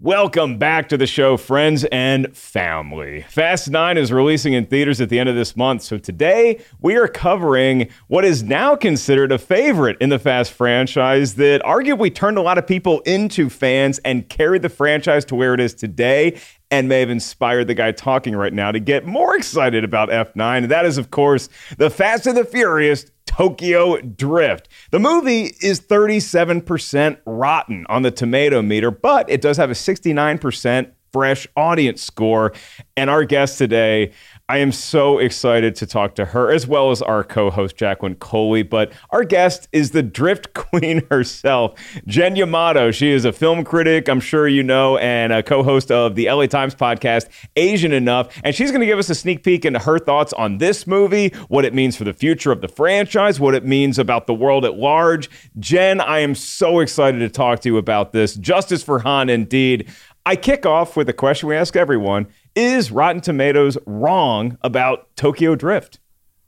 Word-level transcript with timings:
Welcome 0.00 0.58
back 0.58 0.88
to 0.90 0.96
the 0.96 1.08
show, 1.08 1.36
friends 1.36 1.84
and 1.86 2.32
family. 2.36 3.22
Fast 3.22 3.68
9 3.68 3.98
is 3.98 4.12
releasing 4.12 4.52
in 4.52 4.66
theaters 4.66 5.00
at 5.00 5.08
the 5.08 5.18
end 5.18 5.28
of 5.28 5.34
this 5.34 5.56
month. 5.56 5.82
So 5.82 5.98
today 5.98 6.60
we 6.80 6.96
are 6.96 7.08
covering 7.08 7.88
what 8.06 8.24
is 8.24 8.44
now 8.44 8.76
considered 8.76 9.32
a 9.32 9.38
favorite 9.38 9.96
in 10.00 10.10
the 10.10 10.20
Fast 10.20 10.52
franchise 10.52 11.34
that 11.34 11.62
arguably 11.62 12.14
turned 12.14 12.38
a 12.38 12.42
lot 12.42 12.58
of 12.58 12.66
people 12.68 13.00
into 13.00 13.50
fans 13.50 13.98
and 14.04 14.28
carried 14.28 14.62
the 14.62 14.68
franchise 14.68 15.24
to 15.24 15.34
where 15.34 15.52
it 15.52 15.58
is 15.58 15.74
today 15.74 16.38
and 16.70 16.88
may 16.88 17.00
have 17.00 17.10
inspired 17.10 17.66
the 17.66 17.74
guy 17.74 17.90
talking 17.90 18.36
right 18.36 18.52
now 18.52 18.70
to 18.70 18.78
get 18.78 19.04
more 19.04 19.36
excited 19.36 19.82
about 19.82 20.10
F9. 20.10 20.58
And 20.58 20.70
that 20.70 20.86
is, 20.86 20.96
of 20.96 21.10
course, 21.10 21.48
The 21.76 21.90
Fast 21.90 22.28
and 22.28 22.36
the 22.36 22.44
Furious 22.44 23.06
Tokyo 23.38 24.00
Drift. 24.00 24.68
The 24.90 24.98
movie 24.98 25.54
is 25.62 25.80
37% 25.80 27.18
rotten 27.24 27.86
on 27.88 28.02
the 28.02 28.10
tomato 28.10 28.62
meter, 28.62 28.90
but 28.90 29.30
it 29.30 29.40
does 29.40 29.56
have 29.58 29.70
a 29.70 29.74
69% 29.74 30.90
fresh 31.12 31.46
audience 31.56 32.02
score. 32.02 32.52
And 32.96 33.08
our 33.08 33.24
guest 33.24 33.56
today, 33.56 34.10
I 34.50 34.58
am 34.58 34.72
so 34.72 35.18
excited 35.18 35.74
to 35.74 35.86
talk 35.86 36.14
to 36.14 36.24
her 36.24 36.50
as 36.50 36.66
well 36.66 36.90
as 36.90 37.02
our 37.02 37.22
co 37.22 37.50
host, 37.50 37.76
Jacqueline 37.76 38.14
Coley. 38.14 38.62
But 38.62 38.94
our 39.10 39.22
guest 39.22 39.68
is 39.72 39.90
the 39.90 40.02
drift 40.02 40.54
queen 40.54 41.06
herself, 41.10 41.78
Jen 42.06 42.34
Yamato. 42.34 42.90
She 42.90 43.10
is 43.10 43.26
a 43.26 43.32
film 43.32 43.62
critic, 43.62 44.08
I'm 44.08 44.20
sure 44.20 44.48
you 44.48 44.62
know, 44.62 44.96
and 44.96 45.34
a 45.34 45.42
co 45.42 45.62
host 45.62 45.90
of 45.90 46.14
the 46.14 46.30
LA 46.30 46.46
Times 46.46 46.74
podcast, 46.74 47.28
Asian 47.56 47.92
Enough. 47.92 48.40
And 48.42 48.54
she's 48.54 48.70
going 48.70 48.80
to 48.80 48.86
give 48.86 48.98
us 48.98 49.10
a 49.10 49.14
sneak 49.14 49.44
peek 49.44 49.66
into 49.66 49.80
her 49.80 49.98
thoughts 49.98 50.32
on 50.32 50.56
this 50.56 50.86
movie, 50.86 51.28
what 51.48 51.66
it 51.66 51.74
means 51.74 51.98
for 51.98 52.04
the 52.04 52.14
future 52.14 52.50
of 52.50 52.62
the 52.62 52.68
franchise, 52.68 53.38
what 53.38 53.54
it 53.54 53.66
means 53.66 53.98
about 53.98 54.26
the 54.26 54.34
world 54.34 54.64
at 54.64 54.76
large. 54.78 55.28
Jen, 55.58 56.00
I 56.00 56.20
am 56.20 56.34
so 56.34 56.80
excited 56.80 57.18
to 57.18 57.28
talk 57.28 57.60
to 57.60 57.68
you 57.68 57.76
about 57.76 58.12
this. 58.12 58.34
Justice 58.36 58.82
for 58.82 59.00
Han, 59.00 59.28
indeed. 59.28 59.90
I 60.28 60.36
kick 60.36 60.66
off 60.66 60.94
with 60.94 61.08
a 61.08 61.14
question 61.14 61.48
we 61.48 61.56
ask 61.56 61.74
everyone 61.74 62.26
Is 62.54 62.90
Rotten 62.90 63.22
Tomatoes 63.22 63.78
wrong 63.86 64.58
about 64.60 65.08
Tokyo 65.16 65.54
Drift? 65.54 66.00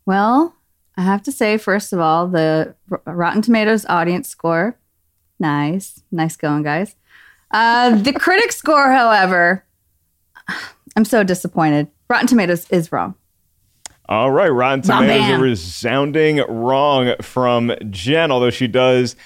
Well, 0.05 0.55
I 0.99 1.01
have 1.01 1.23
to 1.23 1.33
say, 1.33 1.57
first 1.57 1.95
of 1.95 1.99
all, 1.99 2.29
the 2.29 2.75
Rotten 3.07 3.41
Tomatoes 3.41 3.87
audience 3.87 4.29
score, 4.29 4.79
nice. 5.39 6.03
Nice 6.13 6.37
going, 6.37 6.63
guys. 6.63 6.95
Uh, 7.53 7.97
the 7.97 8.13
critic 8.21 8.53
score, 8.53 8.93
however, 8.93 9.65
I'm 10.95 11.07
so 11.07 11.25
disappointed. 11.25 11.89
Rotten 12.11 12.27
Tomatoes 12.27 12.69
is 12.69 12.93
wrong. 12.93 13.15
All 14.11 14.31
right, 14.31 14.51
Rotten 14.51 14.83
Tomatoes 14.83 15.39
a 15.39 15.43
resounding 15.43 16.37
wrong 16.51 17.15
from 17.23 17.73
Jen, 17.89 18.31
although 18.31 18.51
she 18.51 18.67
does 18.69 19.17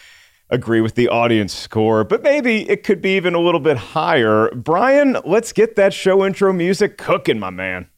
agree 0.54 0.80
with 0.80 0.94
the 0.94 1.08
audience 1.08 1.52
score, 1.52 2.04
but 2.04 2.22
maybe 2.22 2.68
it 2.70 2.84
could 2.84 3.02
be 3.02 3.16
even 3.16 3.34
a 3.34 3.40
little 3.40 3.60
bit 3.60 3.76
higher. 3.76 4.48
Brian, 4.54 5.18
let's 5.24 5.52
get 5.52 5.76
that 5.76 5.92
show 5.92 6.24
intro 6.24 6.52
music 6.52 6.96
cooking, 6.96 7.38
my 7.38 7.50
man. 7.50 7.88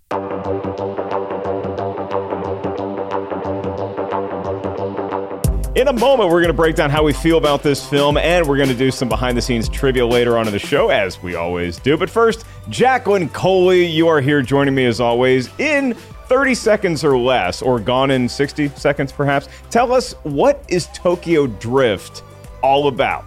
In 5.76 5.88
a 5.88 5.92
moment, 5.92 6.30
we're 6.30 6.40
going 6.40 6.46
to 6.46 6.54
break 6.54 6.74
down 6.74 6.88
how 6.88 7.04
we 7.04 7.12
feel 7.12 7.36
about 7.36 7.62
this 7.62 7.86
film, 7.86 8.16
and 8.16 8.48
we're 8.48 8.56
going 8.56 8.70
to 8.70 8.74
do 8.74 8.90
some 8.90 9.10
behind 9.10 9.36
the 9.36 9.42
scenes 9.42 9.68
trivia 9.68 10.06
later 10.06 10.38
on 10.38 10.46
in 10.46 10.52
the 10.54 10.58
show, 10.58 10.88
as 10.88 11.22
we 11.22 11.34
always 11.34 11.78
do. 11.78 11.98
But 11.98 12.08
first, 12.08 12.46
Jacqueline 12.70 13.28
Coley, 13.28 13.84
you 13.84 14.08
are 14.08 14.22
here 14.22 14.40
joining 14.40 14.74
me 14.74 14.86
as 14.86 15.00
always 15.00 15.50
in 15.58 15.92
30 15.92 16.54
seconds 16.54 17.04
or 17.04 17.18
less, 17.18 17.60
or 17.60 17.78
gone 17.78 18.10
in 18.10 18.28
60 18.28 18.68
seconds 18.70 19.12
perhaps. 19.12 19.48
Tell 19.70 19.92
us, 19.92 20.14
what 20.22 20.64
is 20.68 20.88
Tokyo 20.94 21.46
Drift 21.46 22.22
all 22.66 22.88
about? 22.88 23.24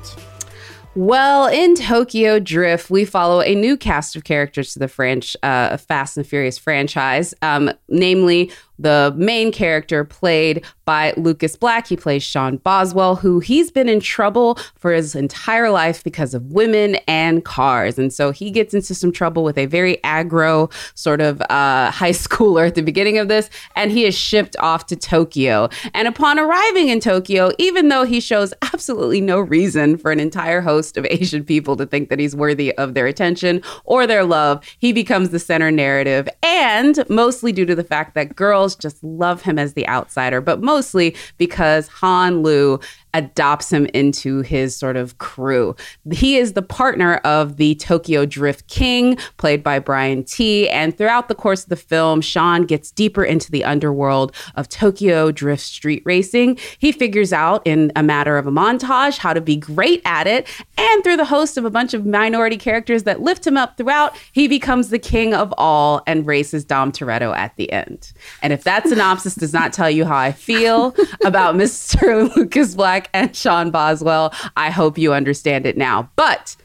Well, 0.95 1.47
in 1.47 1.75
Tokyo 1.75 2.39
Drift, 2.39 2.89
we 2.89 3.05
follow 3.05 3.41
a 3.41 3.55
new 3.55 3.77
cast 3.77 4.17
of 4.17 4.25
characters 4.25 4.73
to 4.73 4.79
the 4.79 4.89
French 4.89 5.37
uh, 5.43 5.77
Fast 5.77 6.17
and 6.17 6.27
Furious 6.27 6.57
franchise, 6.57 7.33
um, 7.41 7.71
namely 7.87 8.51
the 8.79 9.13
main 9.17 9.51
character 9.51 10.03
played 10.03 10.65
by 10.85 11.13
Lucas 11.17 11.55
Black. 11.55 11.85
He 11.85 11.95
plays 11.95 12.23
Sean 12.23 12.57
Boswell, 12.57 13.15
who 13.15 13.39
he's 13.39 13.69
been 13.69 13.89
in 13.89 13.99
trouble 13.99 14.57
for 14.75 14.91
his 14.91 15.13
entire 15.13 15.69
life 15.69 16.03
because 16.03 16.33
of 16.33 16.51
women 16.51 16.95
and 17.07 17.45
cars. 17.45 17.99
And 17.99 18.11
so 18.11 18.31
he 18.31 18.49
gets 18.49 18.73
into 18.73 18.95
some 18.95 19.11
trouble 19.11 19.43
with 19.43 19.57
a 19.57 19.65
very 19.67 19.97
aggro 19.97 20.71
sort 20.95 21.21
of 21.21 21.41
uh, 21.41 21.91
high 21.99 22.11
schooler 22.11 22.67
at 22.67 22.75
the 22.75 22.81
beginning 22.81 23.17
of 23.17 23.27
this, 23.27 23.49
and 23.75 23.91
he 23.91 24.05
is 24.05 24.17
shipped 24.17 24.55
off 24.57 24.87
to 24.87 24.95
Tokyo. 24.95 25.69
And 25.93 26.07
upon 26.07 26.39
arriving 26.39 26.87
in 26.87 26.99
Tokyo, 26.99 27.51
even 27.57 27.89
though 27.89 28.05
he 28.05 28.19
shows 28.19 28.53
absolutely 28.73 29.21
no 29.21 29.39
reason 29.39 29.97
for 29.97 30.11
an 30.11 30.19
entire 30.19 30.61
host 30.61 30.97
of 30.97 31.05
Asian 31.09 31.43
people 31.43 31.75
to 31.75 31.85
think 31.85 32.09
that 32.09 32.19
he's 32.19 32.35
worthy 32.35 32.75
of 32.77 32.93
their 32.93 33.07
attention 33.07 33.61
or 33.83 34.07
their 34.07 34.23
love, 34.23 34.63
he 34.79 34.93
becomes 34.93 35.29
the 35.29 35.39
center 35.39 35.69
narrative. 35.69 36.29
And 36.41 37.07
mostly 37.09 37.51
due 37.51 37.65
to 37.65 37.75
the 37.75 37.83
fact 37.83 38.15
that 38.15 38.35
girls 38.35 38.68
just 38.75 39.03
love 39.03 39.41
him 39.41 39.57
as 39.59 39.73
the 39.73 39.87
outsider, 39.87 40.41
but 40.41 40.61
mostly 40.61 41.15
because 41.37 41.87
Han 41.87 42.41
Lu 42.41 42.79
adopts 43.13 43.71
him 43.71 43.85
into 43.93 44.41
his 44.41 44.75
sort 44.75 44.95
of 44.95 45.17
crew. 45.17 45.75
He 46.11 46.37
is 46.37 46.53
the 46.53 46.61
partner 46.61 47.15
of 47.17 47.57
the 47.57 47.75
Tokyo 47.75 48.25
Drift 48.25 48.67
King, 48.67 49.17
played 49.37 49.63
by 49.63 49.79
Brian 49.79 50.23
Tee. 50.23 50.69
And 50.69 50.97
throughout 50.97 51.27
the 51.27 51.35
course 51.35 51.63
of 51.63 51.69
the 51.69 51.75
film, 51.75 52.21
Sean 52.21 52.65
gets 52.65 52.91
deeper 52.91 53.23
into 53.23 53.51
the 53.51 53.63
underworld 53.63 54.35
of 54.55 54.69
Tokyo 54.69 55.31
Drift 55.31 55.63
street 55.63 56.03
racing. 56.05 56.57
He 56.77 56.91
figures 56.91 57.33
out 57.33 57.61
in 57.65 57.91
a 57.95 58.03
matter 58.03 58.37
of 58.37 58.45
a 58.45 58.51
montage 58.51 59.17
how 59.17 59.33
to 59.33 59.41
be 59.41 59.55
great 59.55 60.01
at 60.05 60.27
it. 60.27 60.47
And 60.77 61.03
through 61.03 61.17
the 61.17 61.25
host 61.25 61.57
of 61.57 61.65
a 61.65 61.69
bunch 61.69 61.93
of 61.93 62.05
minority 62.05 62.57
characters 62.57 63.03
that 63.03 63.21
lift 63.21 63.45
him 63.45 63.57
up 63.57 63.77
throughout, 63.77 64.15
he 64.31 64.47
becomes 64.47 64.89
the 64.89 64.99
king 64.99 65.33
of 65.33 65.53
all 65.57 66.01
and 66.05 66.25
races 66.25 66.65
Dom 66.65 66.91
Toretto 66.91 67.35
at 67.35 67.55
the 67.55 67.71
end. 67.71 68.11
And 68.41 68.53
if 68.53 68.63
that 68.63 68.87
synopsis 68.87 69.35
does 69.35 69.53
not 69.53 69.73
tell 69.73 69.89
you 69.89 70.05
how 70.05 70.17
I 70.17 70.31
feel 70.31 70.95
about 71.23 71.55
Mr. 71.59 72.33
Lucas 72.35 72.75
Black 72.75 72.98
and 73.13 73.35
Sean 73.35 73.71
Boswell, 73.71 74.33
I 74.57 74.69
hope 74.71 74.97
you 74.97 75.13
understand 75.13 75.65
it 75.65 75.77
now. 75.77 76.09
But 76.15 76.55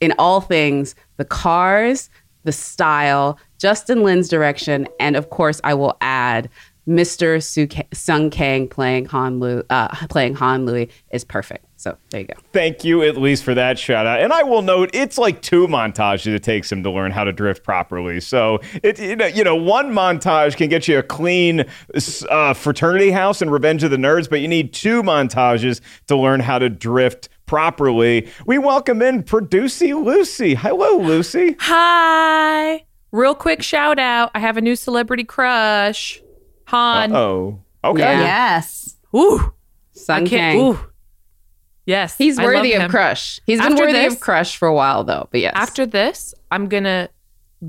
in 0.00 0.12
all 0.18 0.40
things, 0.40 0.94
the 1.16 1.24
cars, 1.24 2.10
the 2.44 2.52
style, 2.52 3.38
Justin 3.58 4.02
Lin's 4.02 4.28
direction, 4.28 4.88
and 5.00 5.16
of 5.16 5.30
course, 5.30 5.60
I 5.64 5.74
will 5.74 5.96
add 6.00 6.48
Mr. 6.88 7.42
Su- 7.42 7.68
Sung 7.92 8.30
Kang 8.30 8.66
playing 8.66 9.04
Han 9.06 9.38
Lue, 9.38 9.62
uh, 9.68 9.88
playing 10.08 10.34
Han 10.36 10.64
Louis 10.64 10.88
is 11.10 11.24
perfect. 11.24 11.66
So 11.76 11.96
there 12.10 12.22
you 12.22 12.26
go. 12.26 12.34
Thank 12.52 12.82
you 12.82 13.04
at 13.04 13.16
least 13.16 13.44
for 13.44 13.54
that 13.54 13.78
shout 13.78 14.04
out. 14.04 14.20
And 14.20 14.32
I 14.32 14.42
will 14.42 14.62
note 14.62 14.90
it's 14.94 15.16
like 15.16 15.42
two 15.42 15.68
montages 15.68 16.34
it 16.34 16.42
takes 16.42 16.72
him 16.72 16.82
to 16.82 16.90
learn 16.90 17.12
how 17.12 17.22
to 17.22 17.32
drift 17.32 17.62
properly. 17.62 18.20
So 18.20 18.58
it 18.82 18.98
you 18.98 19.14
know, 19.14 19.26
you 19.26 19.44
know 19.44 19.54
one 19.54 19.92
montage 19.92 20.56
can 20.56 20.68
get 20.68 20.88
you 20.88 20.98
a 20.98 21.04
clean 21.04 21.66
uh, 22.28 22.54
fraternity 22.54 23.12
house 23.12 23.42
and 23.42 23.52
Revenge 23.52 23.84
of 23.84 23.92
the 23.92 23.96
Nerds, 23.96 24.28
but 24.28 24.40
you 24.40 24.48
need 24.48 24.72
two 24.72 25.04
montages 25.04 25.80
to 26.08 26.16
learn 26.16 26.40
how 26.40 26.58
to 26.58 26.68
drift 26.68 27.28
properly. 27.46 28.28
We 28.44 28.58
welcome 28.58 29.00
in 29.00 29.22
Producy 29.22 29.94
Lucy. 29.94 30.54
Hello, 30.54 30.96
Lucy. 30.98 31.56
Hi. 31.60 32.84
Real 33.12 33.34
quick 33.34 33.62
shout 33.62 33.98
out. 33.98 34.30
I 34.34 34.40
have 34.40 34.56
a 34.56 34.60
new 34.60 34.74
celebrity 34.74 35.24
crush. 35.24 36.20
Han. 36.68 37.14
Oh, 37.14 37.60
okay. 37.82 38.00
Yeah. 38.00 38.20
Yes. 38.20 38.96
Ooh. 39.14 39.52
Sung 39.92 40.24
I. 40.24 40.28
Kang. 40.28 40.58
Ooh. 40.60 40.78
Yes, 41.86 42.18
He's 42.18 42.38
I 42.38 42.42
love 42.44 42.54
worthy 42.54 42.74
of 42.74 42.82
him. 42.82 42.90
crush. 42.90 43.40
He's 43.46 43.60
been 43.60 43.72
After 43.72 43.84
worthy 43.84 43.98
this- 43.98 44.14
of 44.14 44.20
crush 44.20 44.58
for 44.58 44.68
a 44.68 44.74
while 44.74 45.04
though. 45.04 45.28
But 45.30 45.40
yes, 45.40 45.52
After 45.56 45.86
this, 45.86 46.34
I'm 46.50 46.68
gonna 46.68 47.08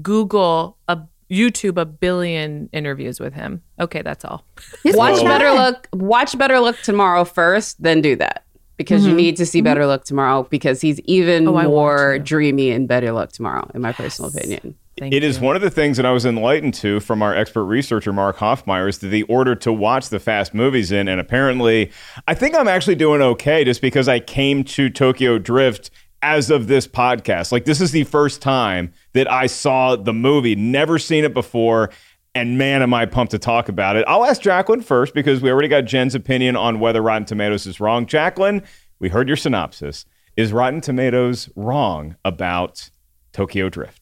Google 0.01 0.77
a 0.89 0.99
YouTube 1.31 1.79
a 1.79 1.85
billion 1.85 2.69
interviews 2.73 3.21
with 3.21 3.33
him. 3.33 3.61
Okay, 3.79 4.01
that's 4.01 4.25
all. 4.25 4.43
He's 4.83 4.97
watch 4.97 5.15
good 5.15 5.23
Better 5.23 5.45
guy. 5.45 5.65
Look. 5.65 5.87
Watch 5.93 6.37
Better 6.37 6.59
Luck 6.59 6.75
tomorrow 6.83 7.23
first, 7.23 7.81
then 7.81 8.01
do 8.01 8.17
that 8.17 8.43
because 8.75 9.03
you 9.03 9.11
mm-hmm. 9.11 9.17
need 9.17 9.37
to 9.37 9.45
see 9.45 9.61
Better 9.61 9.81
mm-hmm. 9.81 9.89
Look 9.89 10.03
tomorrow 10.03 10.43
because 10.43 10.81
he's 10.81 10.99
even 11.01 11.47
Oh, 11.47 11.61
more 11.61 12.19
dreamy 12.19 12.71
in 12.71 12.87
Better 12.87 13.13
Luck 13.13 13.31
tomorrow, 13.31 13.69
in 13.73 13.81
my 13.81 13.93
personal 13.93 14.31
opinion. 14.31 14.75
Thank 14.99 15.13
It 15.13 15.23
is 15.23 15.37
you. 15.37 15.45
one 15.45 15.55
of 15.55 15.61
the 15.61 15.69
things 15.69 15.97
that 15.97 16.05
I 16.05 16.11
was 16.11 16.25
enlightened 16.25 16.73
to 16.75 16.99
from 16.99 17.21
our 17.21 17.33
expert 17.33 17.63
researcher 17.63 18.13
Mark 18.13 18.37
Hoffmeyer 18.37 18.87
is 18.89 18.99
the 18.99 19.23
order 19.23 19.55
to 19.55 19.71
watch 19.73 20.09
the 20.09 20.19
fast 20.19 20.53
movies 20.53 20.91
in, 20.91 21.07
and 21.07 21.19
apparently, 21.19 21.91
I 22.27 22.33
think 22.33 22.55
I'm 22.55 22.67
actually 22.67 22.95
doing 22.95 23.21
okay 23.21 23.63
just 23.63 23.81
because 23.81 24.07
I 24.07 24.19
came 24.19 24.63
to 24.65 24.89
Tokyo 24.89 25.37
Drift 25.37 25.89
as 26.21 26.49
of 26.49 26.67
this 26.67 26.87
podcast. 26.87 27.51
Like 27.51 27.65
this 27.65 27.81
is 27.81 27.91
the 27.91 28.03
first 28.03 28.41
time 28.41 28.91
that 29.13 29.31
I 29.31 29.47
saw 29.47 29.95
the 29.95 30.13
movie, 30.13 30.55
never 30.55 30.99
seen 30.99 31.23
it 31.23 31.33
before. 31.33 31.91
And 32.35 32.57
man, 32.57 32.83
am 32.83 32.93
I 32.93 33.05
pumped 33.07 33.31
to 33.31 33.39
talk 33.39 33.69
about 33.69 33.95
it. 33.95 34.05
I'll 34.07 34.23
ask 34.23 34.41
Jacqueline 34.41 34.81
first 34.81 35.15
because 35.15 35.41
we 35.41 35.49
already 35.49 35.67
got 35.67 35.81
Jen's 35.85 36.13
opinion 36.13 36.55
on 36.55 36.79
whether 36.79 37.01
Rotten 37.01 37.25
Tomatoes 37.25 37.65
is 37.65 37.79
wrong. 37.79 38.05
Jacqueline, 38.05 38.61
we 38.99 39.09
heard 39.09 39.27
your 39.27 39.35
synopsis. 39.35 40.05
Is 40.37 40.53
Rotten 40.53 40.79
Tomatoes 40.79 41.49
wrong 41.55 42.15
about 42.23 42.91
Tokyo 43.33 43.67
Drift? 43.67 43.98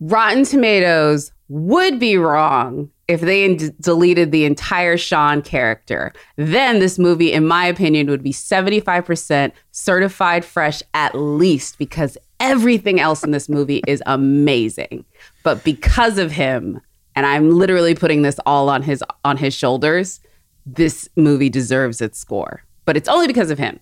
Rotten 0.00 0.44
Tomatoes 0.44 1.32
would 1.48 1.98
be 1.98 2.16
wrong 2.16 2.90
if 3.08 3.20
they 3.20 3.54
d- 3.54 3.70
deleted 3.80 4.32
the 4.32 4.44
entire 4.44 4.96
Sean 4.96 5.42
character. 5.42 6.12
Then 6.36 6.80
this 6.80 6.98
movie, 6.98 7.32
in 7.32 7.46
my 7.46 7.66
opinion, 7.66 8.08
would 8.08 8.22
be 8.22 8.32
75% 8.32 9.52
certified 9.70 10.44
fresh 10.44 10.82
at 10.92 11.14
least 11.14 11.78
because 11.78 12.18
everything 12.40 13.00
else 13.00 13.22
in 13.22 13.30
this 13.30 13.48
movie 13.48 13.82
is 13.86 14.02
amazing. 14.06 15.04
But 15.42 15.62
because 15.62 16.18
of 16.18 16.32
him, 16.32 16.80
and 17.14 17.24
I'm 17.24 17.50
literally 17.50 17.94
putting 17.94 18.22
this 18.22 18.38
all 18.44 18.68
on 18.68 18.82
his 18.82 19.02
on 19.24 19.36
his 19.36 19.54
shoulders, 19.54 20.20
this 20.66 21.08
movie 21.16 21.48
deserves 21.48 22.00
its 22.00 22.18
score. 22.18 22.62
But 22.84 22.96
it's 22.96 23.08
only 23.08 23.26
because 23.26 23.50
of 23.50 23.58
him. 23.58 23.80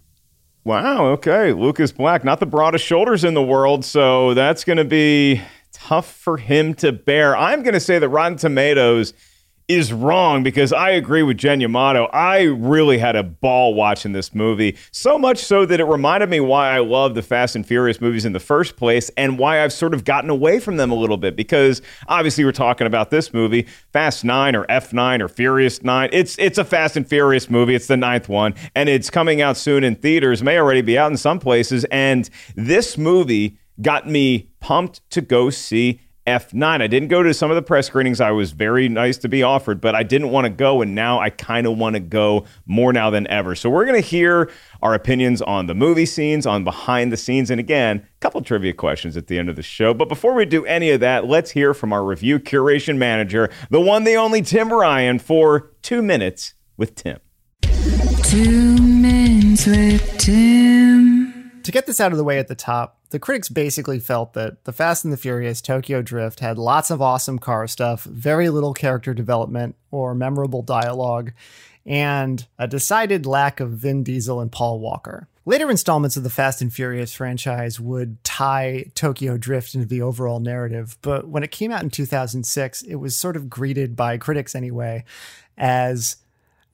Wow. 0.65 1.07
Okay. 1.07 1.53
Lucas 1.53 1.93
Black, 1.93 2.25
not 2.25 2.41
the 2.41 2.47
broadest 2.47 2.85
shoulders 2.85 3.25
in 3.25 3.35
the 3.35 3.43
world. 3.43 3.85
So 3.85 4.33
that's 4.35 4.65
going 4.65 4.79
to 4.79 4.85
be 4.85 5.43
tough 5.75 6.11
for 6.11 6.39
him 6.39 6.75
to 6.75 6.93
bear. 6.93 7.37
I'm 7.37 7.63
going 7.63 7.75
to 7.75 7.81
say 7.81 7.99
that 7.99 8.09
Rotten 8.09 8.39
Tomatoes 8.39 9.13
is 9.67 9.93
wrong 9.95 10.43
because 10.43 10.75
I 10.75 10.91
agree 10.91 11.23
with 11.23 11.39
Jen 11.39 11.61
Yamato. 11.61 12.05
I 12.13 12.43
really 12.43 12.99
had 12.99 13.17
a 13.17 13.23
ball 13.23 13.73
watching 13.73 14.13
this 14.13 14.35
movie. 14.35 14.77
So 14.91 15.19
much 15.19 15.39
so 15.39 15.65
that 15.65 15.81
it 15.81 15.85
reminded 15.85 16.29
me 16.29 16.41
why 16.41 16.71
I 16.71 16.81
love 16.81 17.15
the 17.15 17.23
Fast 17.23 17.57
and 17.57 17.67
Furious 17.67 17.99
movies 17.99 18.27
in 18.27 18.35
the 18.35 18.41
first 18.41 18.77
place 18.77 19.11
and 19.17 19.39
why 19.39 19.65
I've 19.65 19.73
sort 19.73 19.95
of 19.95 20.05
gotten 20.05 20.29
away 20.29 20.61
from 20.61 20.77
them 20.77 20.91
a 20.91 20.95
little 20.95 21.17
bit 21.17 21.35
because 21.35 21.81
obviously 22.09 22.45
we're 22.45 22.53
talking 22.53 22.87
about 22.87 23.11
this 23.11 23.33
movie, 23.33 23.67
Fast 23.91 24.23
9 24.23 24.55
or 24.55 24.67
F9 24.67 25.21
or 25.23 25.29
Furious 25.29 25.83
9. 25.83 26.11
It's 26.13 26.39
it's 26.39 26.59
a 26.59 26.65
Fast 26.65 26.97
and 26.97 27.09
Furious 27.09 27.49
movie. 27.49 27.75
It's 27.75 27.87
the 27.87 27.97
ninth 27.97 28.29
one 28.29 28.55
and 28.75 28.91
it's 28.91 29.09
coming 29.09 29.41
out 29.41 29.57
soon 29.57 29.83
in 29.83 29.95
theaters. 29.95 30.43
May 30.43 30.59
already 30.59 30.83
be 30.83 30.99
out 30.99 31.11
in 31.11 31.17
some 31.17 31.39
places 31.39 31.85
and 31.91 32.29
this 32.55 32.99
movie 32.99 33.59
got 33.81 34.09
me 34.09 34.51
pumped 34.61 35.09
to 35.11 35.21
go 35.21 35.51
see 35.51 36.01
F9. 36.27 36.81
I 36.81 36.87
didn't 36.87 37.09
go 37.09 37.23
to 37.23 37.35
some 37.35 37.51
of 37.51 37.55
the 37.55 37.63
press 37.63 37.87
screenings. 37.87 38.21
I 38.21 38.31
was 38.31 38.53
very 38.53 38.89
nice 38.89 39.19
to 39.19 39.29
be 39.29 39.43
offered, 39.43 39.81
but 39.81 39.95
I 39.95 40.03
didn't 40.03 40.31
want 40.31 40.47
to 40.47 40.51
go. 40.51 40.81
And 40.81 40.95
now 40.95 41.21
I 41.21 41.29
kind 41.29 41.67
of 41.67 41.77
want 41.77 41.95
to 41.95 42.01
go 42.01 42.47
more 42.67 42.93
now 42.93 43.11
than 43.11 43.27
ever. 43.27 43.55
So 43.55 43.69
we're 43.69 43.85
going 43.85 44.01
to 44.01 44.09
hear 44.09 44.51
our 44.81 44.95
opinions 44.95 45.43
on 45.43 45.67
the 45.67 45.75
movie 45.75 46.07
scenes, 46.07 46.47
on 46.47 46.65
behind 46.65 47.13
the 47.13 47.17
scenes, 47.17 47.51
and 47.51 47.61
again, 47.61 47.99
a 47.99 48.21
couple 48.21 48.41
trivia 48.41 48.73
questions 48.73 49.17
at 49.17 49.27
the 49.27 49.39
end 49.39 49.51
of 49.51 49.57
the 49.57 49.63
show. 49.63 49.93
But 49.93 50.09
before 50.09 50.35
we 50.35 50.47
do 50.47 50.65
any 50.65 50.91
of 50.91 51.01
that, 51.01 51.27
let's 51.27 51.51
hear 51.51 51.75
from 51.75 51.93
our 51.93 52.05
review 52.05 52.39
curation 52.39 52.97
manager, 52.97 53.51
the 53.71 53.81
one, 53.81 54.05
the 54.05 54.17
only 54.17 54.41
Tim 54.41 54.73
Ryan, 54.73 55.19
for 55.19 55.73
two 55.83 56.01
minutes 56.01 56.55
with 56.77 56.95
Tim. 56.95 57.19
Two 58.23 58.79
minutes 58.79 59.67
with 59.67 60.19
Tim. 60.19 61.04
To 61.65 61.73
get 61.73 61.87
this 61.87 61.99
out 61.99 62.13
of 62.13 62.19
the 62.19 62.25
way 62.25 62.39
at 62.39 62.49
the 62.49 62.55
top, 62.55 62.99
the 63.09 63.19
critics 63.19 63.49
basically 63.49 63.99
felt 63.99 64.35
that 64.35 64.65
The 64.65 64.73
Fast 64.73 65.03
and 65.03 65.13
the 65.13 65.17
Furious 65.17 65.63
Tokyo 65.63 66.03
Drift 66.03 66.41
had 66.41 66.59
lots 66.59 66.91
of 66.91 67.01
awesome 67.01 67.39
car 67.39 67.67
stuff, 67.67 68.05
very 68.05 68.51
little 68.51 68.75
character 68.75 69.15
development 69.15 69.75
or 69.91 70.15
memorable 70.15 70.61
dialogue, 70.61 71.33
and 71.87 72.47
a 72.59 72.69
decided 72.69 73.25
lack 73.25 73.61
of 73.61 73.71
Vin 73.71 74.03
Diesel 74.03 74.41
and 74.41 74.53
Paul 74.53 74.79
Walker. 74.79 75.27
Later 75.47 75.71
installments 75.71 76.19
of 76.19 76.23
the 76.23 76.29
Fast 76.29 76.61
and 76.61 76.71
Furious 76.71 77.15
franchise 77.15 77.81
would 77.81 78.23
tie 78.25 78.91
Tokyo 78.95 79.39
Drift 79.39 79.75
into 79.75 79.87
the 79.87 80.03
overall 80.03 80.41
narrative, 80.41 80.99
but 81.01 81.29
when 81.29 81.43
it 81.43 81.51
came 81.51 81.73
out 81.73 81.83
in 81.83 81.89
2006, 81.89 82.83
it 82.83 82.97
was 82.97 83.17
sort 83.17 83.37
of 83.37 83.49
greeted 83.49 83.97
by 83.97 84.19
critics 84.19 84.55
anyway 84.55 85.03
as 85.57 86.17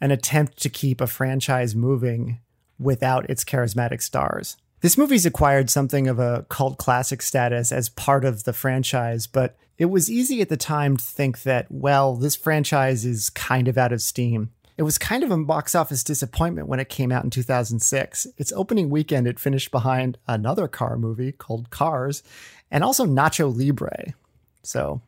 an 0.00 0.10
attempt 0.10 0.60
to 0.62 0.69
keep 0.69 1.00
a 1.00 1.06
franchise 1.06 1.76
moving 1.76 2.40
without 2.76 3.31
its 3.31 3.44
charismatic 3.44 4.02
stars. 4.02 4.56
This 4.81 4.97
movie's 4.97 5.27
acquired 5.27 5.69
something 5.69 6.09
of 6.09 6.19
a 6.19 6.47
cult 6.49 6.79
classic 6.79 7.21
status 7.21 7.71
as 7.71 7.91
part 7.91 8.25
of 8.25 8.44
the 8.44 8.53
franchise, 8.53 9.27
but 9.27 9.56
it 9.77 9.87
was 9.87 10.11
easy 10.11 10.41
at 10.41 10.49
the 10.49 10.56
time 10.56 10.97
to 10.97 11.05
think 11.05 11.43
that, 11.43 11.67
well, 11.71 12.17
this 12.17 12.37
franchise 12.37 13.05
is 13.05 13.31
kind 13.31 13.69
of 13.69 13.77
out 13.77 13.93
of 13.93 14.00
steam. 14.00 14.50
It 14.79 14.82
was 14.85 14.97
kind 14.97 15.23
of 15.23 15.31
a 15.31 15.37
box 15.37 15.75
office 15.75 16.03
disappointment 16.03 16.67
when 16.67 16.81
it 16.81 16.88
came 16.88 17.12
out 17.12 17.25
in 17.25 17.29
2006. 17.29 18.27
Its 18.38 18.53
opening 18.53 18.88
weekend, 18.88 19.27
it 19.27 19.38
finished 19.38 19.71
behind 19.71 20.17
another 20.27 20.69
car 20.69 20.97
movie 20.97 21.33
called 21.33 21.69
Cars 21.69 22.23
and 22.71 22.83
also 22.83 23.05
Nacho 23.05 23.55
Libre. 23.55 24.15
So, 24.62 25.03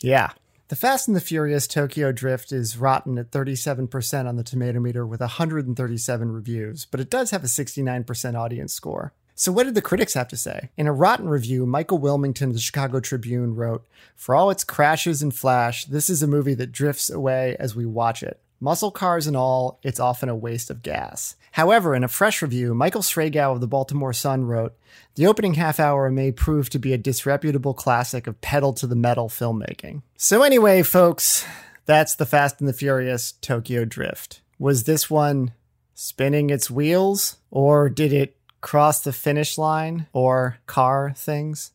yeah. 0.00 0.30
The 0.68 0.74
Fast 0.74 1.06
and 1.06 1.16
the 1.16 1.20
Furious 1.20 1.68
Tokyo 1.68 2.10
Drift 2.10 2.50
is 2.50 2.76
rotten 2.76 3.18
at 3.18 3.30
37% 3.30 4.26
on 4.26 4.34
the 4.34 4.42
tomato 4.42 4.80
meter 4.80 5.06
with 5.06 5.20
137 5.20 6.32
reviews, 6.32 6.86
but 6.86 6.98
it 6.98 7.08
does 7.08 7.30
have 7.30 7.44
a 7.44 7.46
69% 7.46 8.34
audience 8.34 8.72
score. 8.74 9.12
So, 9.36 9.52
what 9.52 9.66
did 9.66 9.76
the 9.76 9.82
critics 9.82 10.14
have 10.14 10.26
to 10.26 10.36
say? 10.36 10.70
In 10.76 10.88
a 10.88 10.92
rotten 10.92 11.28
review, 11.28 11.66
Michael 11.66 11.98
Wilmington 11.98 12.48
of 12.48 12.54
the 12.54 12.60
Chicago 12.60 12.98
Tribune 12.98 13.54
wrote 13.54 13.86
For 14.16 14.34
all 14.34 14.50
its 14.50 14.64
crashes 14.64 15.22
and 15.22 15.32
flash, 15.32 15.84
this 15.84 16.10
is 16.10 16.20
a 16.20 16.26
movie 16.26 16.54
that 16.54 16.72
drifts 16.72 17.10
away 17.10 17.54
as 17.60 17.76
we 17.76 17.86
watch 17.86 18.24
it. 18.24 18.40
Muscle 18.66 18.90
cars 18.90 19.28
and 19.28 19.36
all, 19.36 19.78
it's 19.84 20.00
often 20.00 20.28
a 20.28 20.34
waste 20.34 20.70
of 20.70 20.82
gas. 20.82 21.36
However, 21.52 21.94
in 21.94 22.02
a 22.02 22.08
fresh 22.08 22.42
review, 22.42 22.74
Michael 22.74 23.00
Sragow 23.00 23.52
of 23.52 23.60
the 23.60 23.68
Baltimore 23.68 24.12
Sun 24.12 24.44
wrote, 24.44 24.74
The 25.14 25.28
opening 25.28 25.54
half 25.54 25.78
hour 25.78 26.10
may 26.10 26.32
prove 26.32 26.68
to 26.70 26.80
be 26.80 26.92
a 26.92 26.98
disreputable 26.98 27.74
classic 27.74 28.26
of 28.26 28.40
pedal 28.40 28.72
to 28.72 28.88
the 28.88 28.96
metal 28.96 29.28
filmmaking. 29.28 30.02
So, 30.16 30.42
anyway, 30.42 30.82
folks, 30.82 31.46
that's 31.84 32.16
The 32.16 32.26
Fast 32.26 32.58
and 32.58 32.68
the 32.68 32.72
Furious 32.72 33.34
Tokyo 33.40 33.84
Drift. 33.84 34.40
Was 34.58 34.82
this 34.82 35.08
one 35.08 35.52
spinning 35.94 36.50
its 36.50 36.68
wheels, 36.68 37.36
or 37.52 37.88
did 37.88 38.12
it 38.12 38.36
cross 38.62 38.98
the 38.98 39.12
finish 39.12 39.56
line, 39.56 40.08
or 40.12 40.58
car 40.66 41.12
things? 41.14 41.70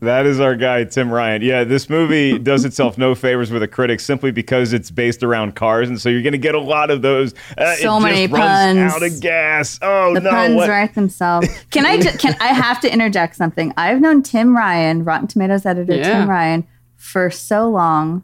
That 0.00 0.26
is 0.26 0.40
our 0.40 0.54
guy, 0.56 0.84
Tim 0.84 1.10
Ryan. 1.10 1.42
Yeah, 1.42 1.64
this 1.64 1.88
movie 1.90 2.38
does 2.38 2.64
itself 2.64 2.96
no 2.98 3.14
favors 3.14 3.50
with 3.50 3.62
the 3.62 3.68
critics 3.68 4.04
simply 4.04 4.30
because 4.30 4.72
it's 4.72 4.90
based 4.90 5.22
around 5.22 5.54
cars, 5.54 5.88
and 5.88 6.00
so 6.00 6.08
you're 6.08 6.22
going 6.22 6.32
to 6.32 6.38
get 6.38 6.54
a 6.54 6.60
lot 6.60 6.90
of 6.90 7.02
those. 7.02 7.34
Uh, 7.56 7.74
So 7.76 7.96
it 7.96 8.00
many 8.00 8.26
just 8.26 8.32
runs 8.32 8.78
puns. 8.78 8.92
out 8.94 9.02
of 9.02 9.20
gas. 9.20 9.78
Oh 9.82 10.14
The 10.14 10.20
no! 10.20 10.30
puns 10.30 10.54
what- 10.56 10.68
write 10.68 10.94
themselves. 10.94 11.48
Can 11.70 11.84
I? 11.86 12.00
ju- 12.00 12.16
Can 12.18 12.36
I 12.40 12.48
have 12.48 12.80
to 12.80 12.92
interject 12.92 13.36
something? 13.36 13.72
I've 13.76 14.00
known 14.00 14.22
Tim 14.22 14.56
Ryan, 14.56 15.04
Rotten 15.04 15.28
Tomatoes 15.28 15.66
editor 15.66 15.94
Yeah. 15.94 16.20
Tim 16.20 16.30
Ryan, 16.30 16.66
for 16.96 17.30
so 17.30 17.68
long 17.70 18.22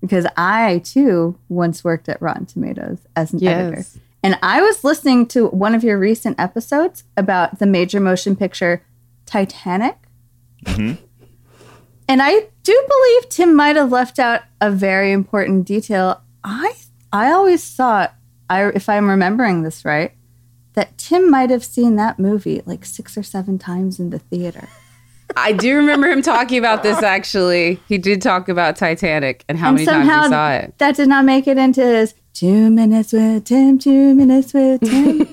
because 0.00 0.26
I 0.36 0.78
too 0.84 1.38
once 1.48 1.82
worked 1.84 2.08
at 2.08 2.20
Rotten 2.22 2.46
Tomatoes 2.46 2.98
as 3.16 3.32
an 3.32 3.44
editor. 3.44 3.84
And 4.22 4.38
I 4.42 4.60
was 4.60 4.82
listening 4.84 5.26
to 5.28 5.46
one 5.48 5.74
of 5.74 5.84
your 5.84 5.98
recent 5.98 6.38
episodes 6.40 7.04
about 7.16 7.58
the 7.60 7.66
major 7.66 8.00
motion 8.00 8.34
picture 8.36 8.82
Titanic. 9.26 9.96
Mm-hmm. 10.64 11.02
And 12.08 12.22
I 12.22 12.46
do 12.62 12.86
believe 12.88 13.28
Tim 13.28 13.54
might 13.54 13.76
have 13.76 13.92
left 13.92 14.18
out 14.18 14.42
a 14.60 14.70
very 14.70 15.12
important 15.12 15.66
detail. 15.66 16.22
I 16.42 16.74
I 17.12 17.32
always 17.32 17.68
thought, 17.74 18.14
I 18.48 18.64
if 18.68 18.88
I'm 18.88 19.08
remembering 19.08 19.62
this 19.62 19.84
right, 19.84 20.12
that 20.74 20.96
Tim 20.96 21.30
might 21.30 21.50
have 21.50 21.64
seen 21.64 21.96
that 21.96 22.18
movie 22.18 22.62
like 22.64 22.84
six 22.84 23.16
or 23.18 23.22
seven 23.22 23.58
times 23.58 23.98
in 24.00 24.10
the 24.10 24.18
theater. 24.18 24.68
I 25.36 25.52
do 25.52 25.76
remember 25.76 26.08
him 26.08 26.22
talking 26.22 26.58
about 26.58 26.82
this 26.82 27.02
actually. 27.02 27.78
He 27.86 27.98
did 27.98 28.22
talk 28.22 28.48
about 28.48 28.76
Titanic 28.76 29.44
and 29.48 29.58
how 29.58 29.68
and 29.68 29.76
many 29.76 29.86
times 29.86 30.06
he 30.24 30.30
saw 30.30 30.52
it. 30.52 30.78
that 30.78 30.96
did 30.96 31.08
not 31.08 31.26
make 31.26 31.46
it 31.46 31.58
into 31.58 31.82
his 31.84 32.14
two 32.32 32.70
minutes 32.70 33.12
with 33.12 33.44
Tim, 33.44 33.78
two 33.78 34.14
minutes 34.14 34.54
with 34.54 34.80
Tim. 34.80 35.26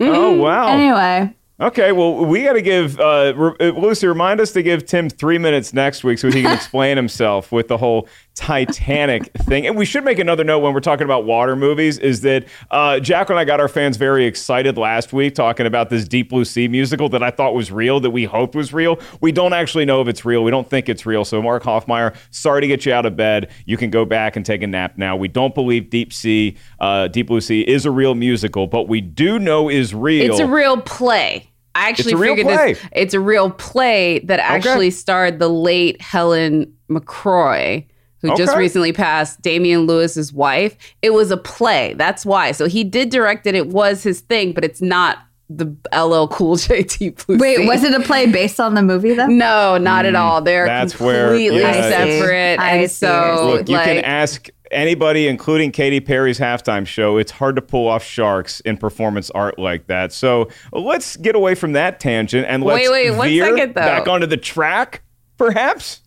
Oh 0.00 0.32
wow! 0.32 0.68
anyway, 0.68 1.34
Okay, 1.60 1.92
well, 1.92 2.24
we 2.24 2.42
got 2.42 2.54
to 2.54 2.62
give 2.62 2.98
uh, 2.98 3.32
re- 3.36 3.54
uh, 3.60 3.78
Lucy. 3.78 4.08
Remind 4.08 4.40
us 4.40 4.52
to 4.52 4.62
give 4.62 4.86
Tim 4.86 5.08
three 5.08 5.38
minutes 5.38 5.72
next 5.72 6.02
week 6.02 6.18
so 6.18 6.28
he 6.28 6.42
can 6.42 6.52
explain 6.54 6.96
himself 6.96 7.52
with 7.52 7.68
the 7.68 7.76
whole 7.78 8.08
Titanic 8.34 9.32
thing. 9.32 9.66
And 9.66 9.76
we 9.76 9.84
should 9.84 10.04
make 10.04 10.18
another 10.18 10.42
note 10.42 10.58
when 10.58 10.74
we're 10.74 10.80
talking 10.80 11.04
about 11.04 11.24
water 11.24 11.54
movies 11.54 11.98
is 11.98 12.22
that 12.22 12.44
uh, 12.70 12.98
Jack 12.98 13.30
and 13.30 13.38
I 13.38 13.44
got 13.44 13.60
our 13.60 13.68
fans 13.68 13.96
very 13.96 14.26
excited 14.26 14.76
last 14.76 15.12
week 15.12 15.34
talking 15.34 15.66
about 15.66 15.88
this 15.88 16.06
Deep 16.08 16.30
Blue 16.30 16.44
Sea 16.44 16.66
musical 16.66 17.08
that 17.10 17.22
I 17.22 17.30
thought 17.30 17.54
was 17.54 17.70
real, 17.70 18.00
that 18.00 18.10
we 18.10 18.24
hoped 18.24 18.56
was 18.56 18.72
real. 18.72 18.98
We 19.20 19.30
don't 19.30 19.52
actually 19.52 19.84
know 19.84 20.02
if 20.02 20.08
it's 20.08 20.24
real. 20.24 20.42
We 20.42 20.50
don't 20.50 20.68
think 20.68 20.88
it's 20.88 21.06
real. 21.06 21.24
So, 21.24 21.40
Mark 21.40 21.62
Hoffmeyer, 21.62 22.14
sorry 22.30 22.60
to 22.62 22.66
get 22.66 22.84
you 22.84 22.92
out 22.92 23.06
of 23.06 23.16
bed. 23.16 23.50
You 23.66 23.76
can 23.76 23.90
go 23.90 24.04
back 24.04 24.34
and 24.34 24.44
take 24.44 24.62
a 24.62 24.66
nap 24.66 24.98
now. 24.98 25.16
We 25.16 25.28
don't 25.28 25.54
believe 25.54 25.88
Deep 25.88 26.12
Sea, 26.12 26.56
uh, 26.80 27.08
Deep 27.08 27.28
Blue 27.28 27.40
Sea 27.40 27.60
is 27.62 27.86
a 27.86 27.90
real 27.90 28.14
musical, 28.16 28.66
but 28.66 28.88
we 28.88 29.00
do 29.00 29.38
know 29.38 29.68
is 29.68 29.94
real. 29.94 30.30
It's 30.30 30.40
a 30.40 30.46
real 30.46 30.80
play. 30.80 31.50
I 31.76 31.88
actually 31.88 32.12
It's 32.12 32.20
a 32.20 32.22
real 32.22 32.36
figured 32.36 32.54
play. 32.54 32.72
this. 32.74 32.84
It's 32.92 33.14
a 33.14 33.20
real 33.20 33.50
play 33.50 34.20
that 34.20 34.40
actually 34.40 34.90
starred 34.90 35.38
the 35.38 35.48
late 35.48 36.00
Helen 36.00 36.72
McCrory, 36.88 37.86
who 38.30 38.36
just 38.36 38.56
recently 38.56 38.92
passed, 38.92 39.40
Damian 39.42 39.86
Lewis's 39.86 40.32
wife. 40.32 40.76
It 41.02 41.10
was 41.12 41.30
a 41.30 41.36
play. 41.36 41.94
That's 41.94 42.24
why. 42.26 42.52
So 42.52 42.66
he 42.66 42.84
did 42.84 43.10
direct 43.10 43.46
it. 43.46 43.54
It 43.54 43.68
was 43.68 44.02
his 44.02 44.20
thing, 44.20 44.52
but 44.52 44.64
it's 44.64 44.80
not 44.82 45.18
the 45.50 45.66
LL 45.94 46.26
Cool 46.28 46.56
J 46.56 46.82
T 46.82 47.10
Deep 47.10 47.26
Blue 47.26 47.36
Wait, 47.36 47.58
Sea. 47.58 47.66
was 47.68 47.84
it 47.84 47.92
a 47.94 48.00
play 48.00 48.26
based 48.30 48.58
on 48.58 48.74
the 48.74 48.82
movie 48.82 49.12
though? 49.14 49.26
No, 49.26 49.76
not 49.76 50.06
at 50.06 50.14
all. 50.14 50.40
They're 50.40 50.64
Mm, 50.64 50.68
that's 50.68 50.98
where- 50.98 51.28
completely 51.28 51.60
yeah, 51.60 51.72
separate. 51.90 52.58
I 52.58 52.70
and 52.76 52.90
see, 52.90 52.94
so. 53.06 53.50
Look, 53.58 53.68
you 53.68 53.76
like, 53.76 53.84
can 53.84 54.04
ask 54.04 54.48
anybody, 54.70 55.28
including 55.28 55.70
Katy 55.70 56.00
Perry's 56.00 56.38
halftime 56.40 56.86
show. 56.86 57.18
It's 57.18 57.30
hard 57.30 57.56
to 57.56 57.62
pull 57.62 57.86
off 57.86 58.02
sharks 58.02 58.60
in 58.60 58.78
performance 58.78 59.30
art 59.32 59.58
like 59.58 59.86
that. 59.88 60.12
So 60.12 60.48
let's 60.72 61.16
get 61.16 61.36
away 61.36 61.54
from 61.54 61.72
that 61.74 62.00
tangent 62.00 62.46
and 62.48 62.64
let's 62.64 62.88
Wait, 62.88 62.90
wait, 63.10 63.16
one 63.16 63.28
veer 63.28 63.44
second, 63.56 63.74
though. 63.74 63.82
back 63.82 64.08
onto 64.08 64.26
the 64.26 64.38
track, 64.38 65.02
perhaps. 65.36 66.00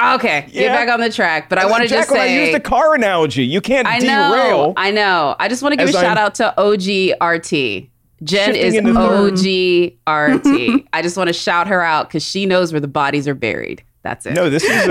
Okay, 0.00 0.46
Yeah. 0.50 0.62
get 0.62 0.72
back 0.74 0.88
on 0.88 1.00
the 1.00 1.10
track. 1.10 1.48
But 1.48 1.58
I 1.58 1.66
want 1.66 1.82
to 1.82 1.88
just 1.88 2.08
say, 2.08 2.40
I 2.40 2.44
used 2.46 2.56
a 2.56 2.60
car 2.60 2.94
analogy. 2.94 3.44
You 3.44 3.60
can't 3.60 3.86
I 3.86 4.00
derail. 4.00 4.30
know. 4.30 4.72
I 4.76 4.90
know. 4.90 5.36
I 5.38 5.48
just 5.48 5.62
want 5.62 5.72
to 5.72 5.76
give 5.76 5.88
a 5.88 5.92
shout 5.92 6.16
I'm- 6.16 6.18
out 6.18 6.34
to 6.36 6.54
OGRT. 6.58 7.90
Jen 8.22 8.54
is 8.54 8.74
OGRT. 8.74 10.86
I 10.92 11.02
just 11.02 11.16
want 11.16 11.28
to 11.28 11.32
shout 11.34 11.66
her 11.68 11.82
out 11.82 12.08
because 12.08 12.24
she 12.24 12.46
knows 12.46 12.72
where 12.72 12.80
the 12.80 12.88
bodies 12.88 13.28
are 13.28 13.34
buried. 13.34 13.82
That's 14.02 14.26
it. 14.26 14.34
No, 14.34 14.50
this 14.50 14.62
is 14.64 14.84
a 14.84 14.88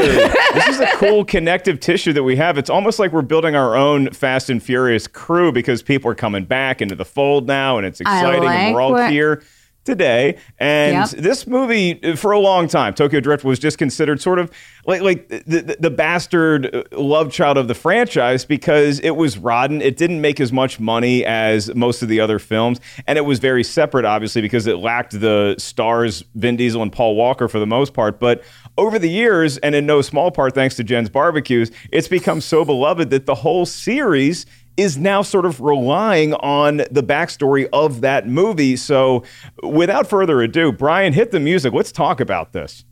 this 0.53 0.67
is 0.69 0.79
a 0.79 0.87
cool 0.95 1.23
connective 1.23 1.79
tissue 1.79 2.13
that 2.13 2.23
we 2.23 2.35
have. 2.35 2.57
It's 2.57 2.69
almost 2.69 2.97
like 2.97 3.11
we're 3.11 3.21
building 3.21 3.55
our 3.55 3.75
own 3.75 4.09
Fast 4.11 4.49
and 4.49 4.61
Furious 4.61 5.05
crew 5.07 5.51
because 5.51 5.83
people 5.83 6.09
are 6.09 6.15
coming 6.15 6.45
back 6.45 6.81
into 6.81 6.95
the 6.95 7.05
fold 7.05 7.45
now, 7.47 7.77
and 7.77 7.85
it's 7.85 8.01
exciting, 8.01 8.43
and 8.49 8.73
we're 8.73 8.81
all 8.81 8.91
what- 8.91 9.11
here 9.11 9.43
today. 9.83 10.37
And 10.59 10.93
Yep. 11.11 11.23
this 11.23 11.47
movie, 11.47 12.15
for 12.15 12.31
a 12.31 12.39
long 12.39 12.67
time, 12.67 12.93
Tokyo 12.93 13.19
Drift 13.19 13.43
was 13.43 13.59
just 13.59 13.77
considered 13.77 14.21
sort 14.21 14.39
of 14.39 14.51
like 14.85 15.01
like 15.01 15.27
the, 15.29 15.43
the, 15.45 15.77
the 15.79 15.89
bastard 15.89 16.73
uh, 16.73 16.83
love 16.91 17.31
child 17.31 17.57
of 17.57 17.67
the 17.67 17.75
franchise 17.75 18.45
because 18.45 18.99
it 18.99 19.11
was 19.11 19.37
rotten. 19.37 19.81
It 19.81 19.97
didn't 19.97 20.21
make 20.21 20.39
as 20.41 20.51
much 20.51 20.79
money 20.79 21.25
as 21.25 21.73
most 21.75 22.01
of 22.01 22.09
the 22.09 22.19
other 22.19 22.39
films, 22.39 22.79
and 23.07 23.17
it 23.17 23.21
was 23.21 23.39
very 23.39 23.63
separate, 23.63 24.05
obviously, 24.05 24.41
because 24.41 24.67
it 24.67 24.77
lacked 24.77 25.19
the 25.19 25.55
stars 25.57 26.23
Vin 26.35 26.55
Diesel 26.57 26.81
and 26.81 26.91
Paul 26.91 27.15
Walker 27.15 27.47
for 27.47 27.59
the 27.59 27.67
most 27.67 27.93
part. 27.93 28.19
But 28.19 28.43
over 28.77 28.97
the 28.99 29.09
years, 29.09 29.57
and 29.59 29.75
in 29.75 29.85
no 29.85 30.01
small 30.01 30.31
part 30.31 30.53
thanks 30.55 30.75
to 30.77 30.83
Jen's 30.83 31.09
barbecues, 31.09 31.71
it's 31.91 32.07
become 32.07 32.41
so 32.41 32.65
beloved 32.65 33.09
that 33.11 33.25
the 33.25 33.35
whole 33.35 33.65
series 33.65 34.45
is 34.77 34.97
now 34.97 35.21
sort 35.21 35.45
of 35.45 35.61
relying 35.61 36.33
on 36.35 36.77
the 36.77 37.03
backstory 37.03 37.67
of 37.73 38.01
that 38.01 38.27
movie. 38.27 38.75
So, 38.75 39.23
without 39.61 40.07
further 40.07 40.41
ado, 40.41 40.71
Brian, 40.71 41.13
hit 41.13 41.31
the 41.31 41.39
music. 41.39 41.73
Let's 41.73 41.91
talk 41.91 42.19
about 42.19 42.53
this. 42.53 42.85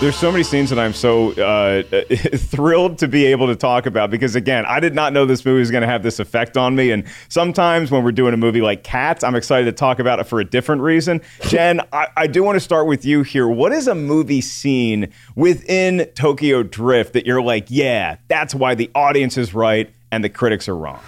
There's 0.00 0.14
so 0.14 0.30
many 0.30 0.44
scenes 0.44 0.70
that 0.70 0.78
I'm 0.78 0.92
so 0.92 1.32
uh, 1.32 1.82
thrilled 2.36 2.98
to 2.98 3.08
be 3.08 3.26
able 3.26 3.48
to 3.48 3.56
talk 3.56 3.84
about 3.84 4.12
because, 4.12 4.36
again, 4.36 4.64
I 4.64 4.78
did 4.78 4.94
not 4.94 5.12
know 5.12 5.26
this 5.26 5.44
movie 5.44 5.58
was 5.58 5.72
going 5.72 5.80
to 5.80 5.88
have 5.88 6.04
this 6.04 6.20
effect 6.20 6.56
on 6.56 6.76
me. 6.76 6.92
And 6.92 7.02
sometimes 7.28 7.90
when 7.90 8.04
we're 8.04 8.12
doing 8.12 8.32
a 8.32 8.36
movie 8.36 8.60
like 8.60 8.84
Cats, 8.84 9.24
I'm 9.24 9.34
excited 9.34 9.64
to 9.64 9.72
talk 9.72 9.98
about 9.98 10.20
it 10.20 10.28
for 10.28 10.38
a 10.38 10.44
different 10.44 10.82
reason. 10.82 11.20
Jen, 11.48 11.80
I, 11.92 12.06
I 12.16 12.26
do 12.28 12.44
want 12.44 12.54
to 12.54 12.60
start 12.60 12.86
with 12.86 13.04
you 13.04 13.24
here. 13.24 13.48
What 13.48 13.72
is 13.72 13.88
a 13.88 13.94
movie 13.96 14.40
scene 14.40 15.12
within 15.34 16.08
Tokyo 16.14 16.62
Drift 16.62 17.14
that 17.14 17.26
you're 17.26 17.42
like, 17.42 17.66
yeah, 17.68 18.18
that's 18.28 18.54
why 18.54 18.76
the 18.76 18.92
audience 18.94 19.36
is 19.36 19.52
right 19.52 19.92
and 20.12 20.22
the 20.22 20.28
critics 20.28 20.68
are 20.68 20.76
wrong? 20.76 21.00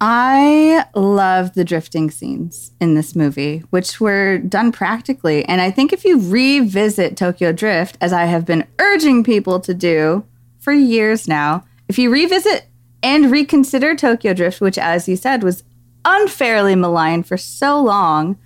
I 0.00 0.84
love 0.94 1.54
the 1.54 1.64
drifting 1.64 2.10
scenes 2.10 2.72
in 2.80 2.94
this 2.94 3.16
movie, 3.16 3.58
which 3.70 4.00
were 4.00 4.38
done 4.38 4.72
practically. 4.72 5.44
And 5.44 5.60
I 5.60 5.70
think 5.70 5.92
if 5.92 6.04
you 6.04 6.18
revisit 6.18 7.16
Tokyo 7.16 7.52
Drift, 7.52 7.98
as 8.00 8.12
I 8.12 8.24
have 8.24 8.44
been 8.44 8.66
urging 8.78 9.24
people 9.24 9.60
to 9.60 9.74
do 9.74 10.24
for 10.58 10.72
years 10.72 11.26
now, 11.28 11.64
if 11.88 11.98
you 11.98 12.10
revisit 12.10 12.66
and 13.02 13.30
reconsider 13.30 13.94
Tokyo 13.94 14.34
Drift, 14.34 14.60
which, 14.60 14.78
as 14.78 15.08
you 15.08 15.16
said, 15.16 15.42
was 15.42 15.62
unfairly 16.04 16.74
maligned 16.74 17.26
for 17.26 17.36
so 17.36 17.80
long, 17.80 18.38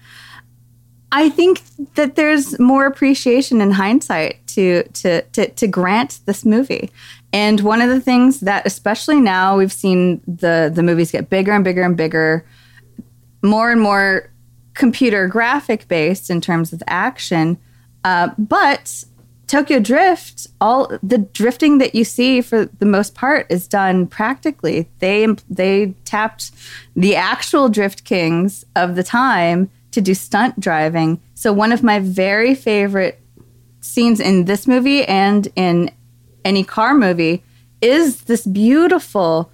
I 1.13 1.29
think 1.29 1.63
that 1.95 2.15
there's 2.15 2.59
more 2.59 2.87
appreciation 2.87 3.61
in 3.61 3.73
hindsight 3.73 4.47
to 4.49 4.85
to 4.85 5.23
to, 5.23 5.49
to 5.49 5.67
grant 5.67 6.21
this 6.27 6.45
movie. 6.45 6.91
And 7.33 7.61
one 7.61 7.81
of 7.81 7.89
the 7.89 8.01
things 8.01 8.41
that, 8.41 8.67
especially 8.67 9.21
now, 9.21 9.57
we've 9.57 9.73
seen 9.73 10.21
the 10.27 10.71
the 10.73 10.83
movies 10.83 11.11
get 11.11 11.31
bigger 11.31 11.53
and 11.53 11.63
bigger 11.63 11.83
and 11.83 11.97
bigger, 11.97 12.45
more 13.43 13.71
and 13.71 13.81
more 13.81 14.31
computer 14.75 15.29
graphic 15.29 15.87
based 15.89 16.31
in 16.31 16.41
terms 16.41 16.73
of 16.73 16.83
action. 16.87 17.59
Uh, 18.03 18.31
but 18.39 19.05
Tokyo 19.47 19.81
Drift, 19.81 20.47
all 20.61 20.97
the 21.03 21.19
drifting 21.19 21.79
that 21.79 21.95
you 21.95 22.05
see 22.05 22.41
for 22.41 22.67
the 22.67 22.87
most 22.87 23.15
part 23.15 23.47
is 23.49 23.67
done 23.67 24.07
practically. 24.07 24.89
They 25.01 25.27
they 25.49 25.95
tapped 26.05 26.53
the 26.95 27.17
actual 27.17 27.69
drift 27.69 28.05
kings 28.05 28.65
of 28.77 28.97
the 28.97 29.03
time 29.03 29.71
to 29.91 30.01
do 30.01 30.15
stunt 30.15 30.61
driving. 30.61 31.21
So 31.35 31.53
one 31.53 31.73
of 31.73 31.83
my 31.83 31.99
very 31.99 32.55
favorite 32.55 33.21
scenes 33.81 34.21
in 34.21 34.45
this 34.45 34.67
movie 34.67 35.05
and 35.05 35.49
in 35.57 35.91
any 36.45 36.65
car 36.65 36.95
movie 36.95 37.43
is 37.81 38.23
this 38.23 38.47
beautiful 38.47 39.51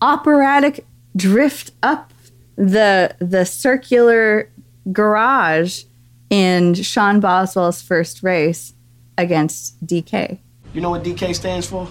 operatic 0.00 0.86
drift 1.16 1.70
up 1.82 2.12
the 2.56 3.14
the 3.18 3.44
circular 3.44 4.50
garage 4.92 5.84
in 6.30 6.74
Sean 6.74 7.20
Boswell's 7.20 7.82
first 7.82 8.22
race 8.22 8.72
against 9.18 9.84
DK. 9.86 10.38
You 10.72 10.80
know 10.80 10.90
what 10.90 11.04
DK 11.04 11.34
stands 11.34 11.66
for? 11.66 11.88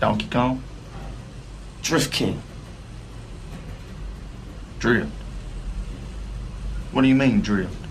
Donkey 0.00 0.26
Kong? 0.28 0.62
Drift 1.82 2.12
King. 2.12 2.42
Drift. 4.78 5.10
What 6.92 7.02
do 7.02 7.08
you 7.08 7.14
mean, 7.14 7.40
drift? 7.40 7.85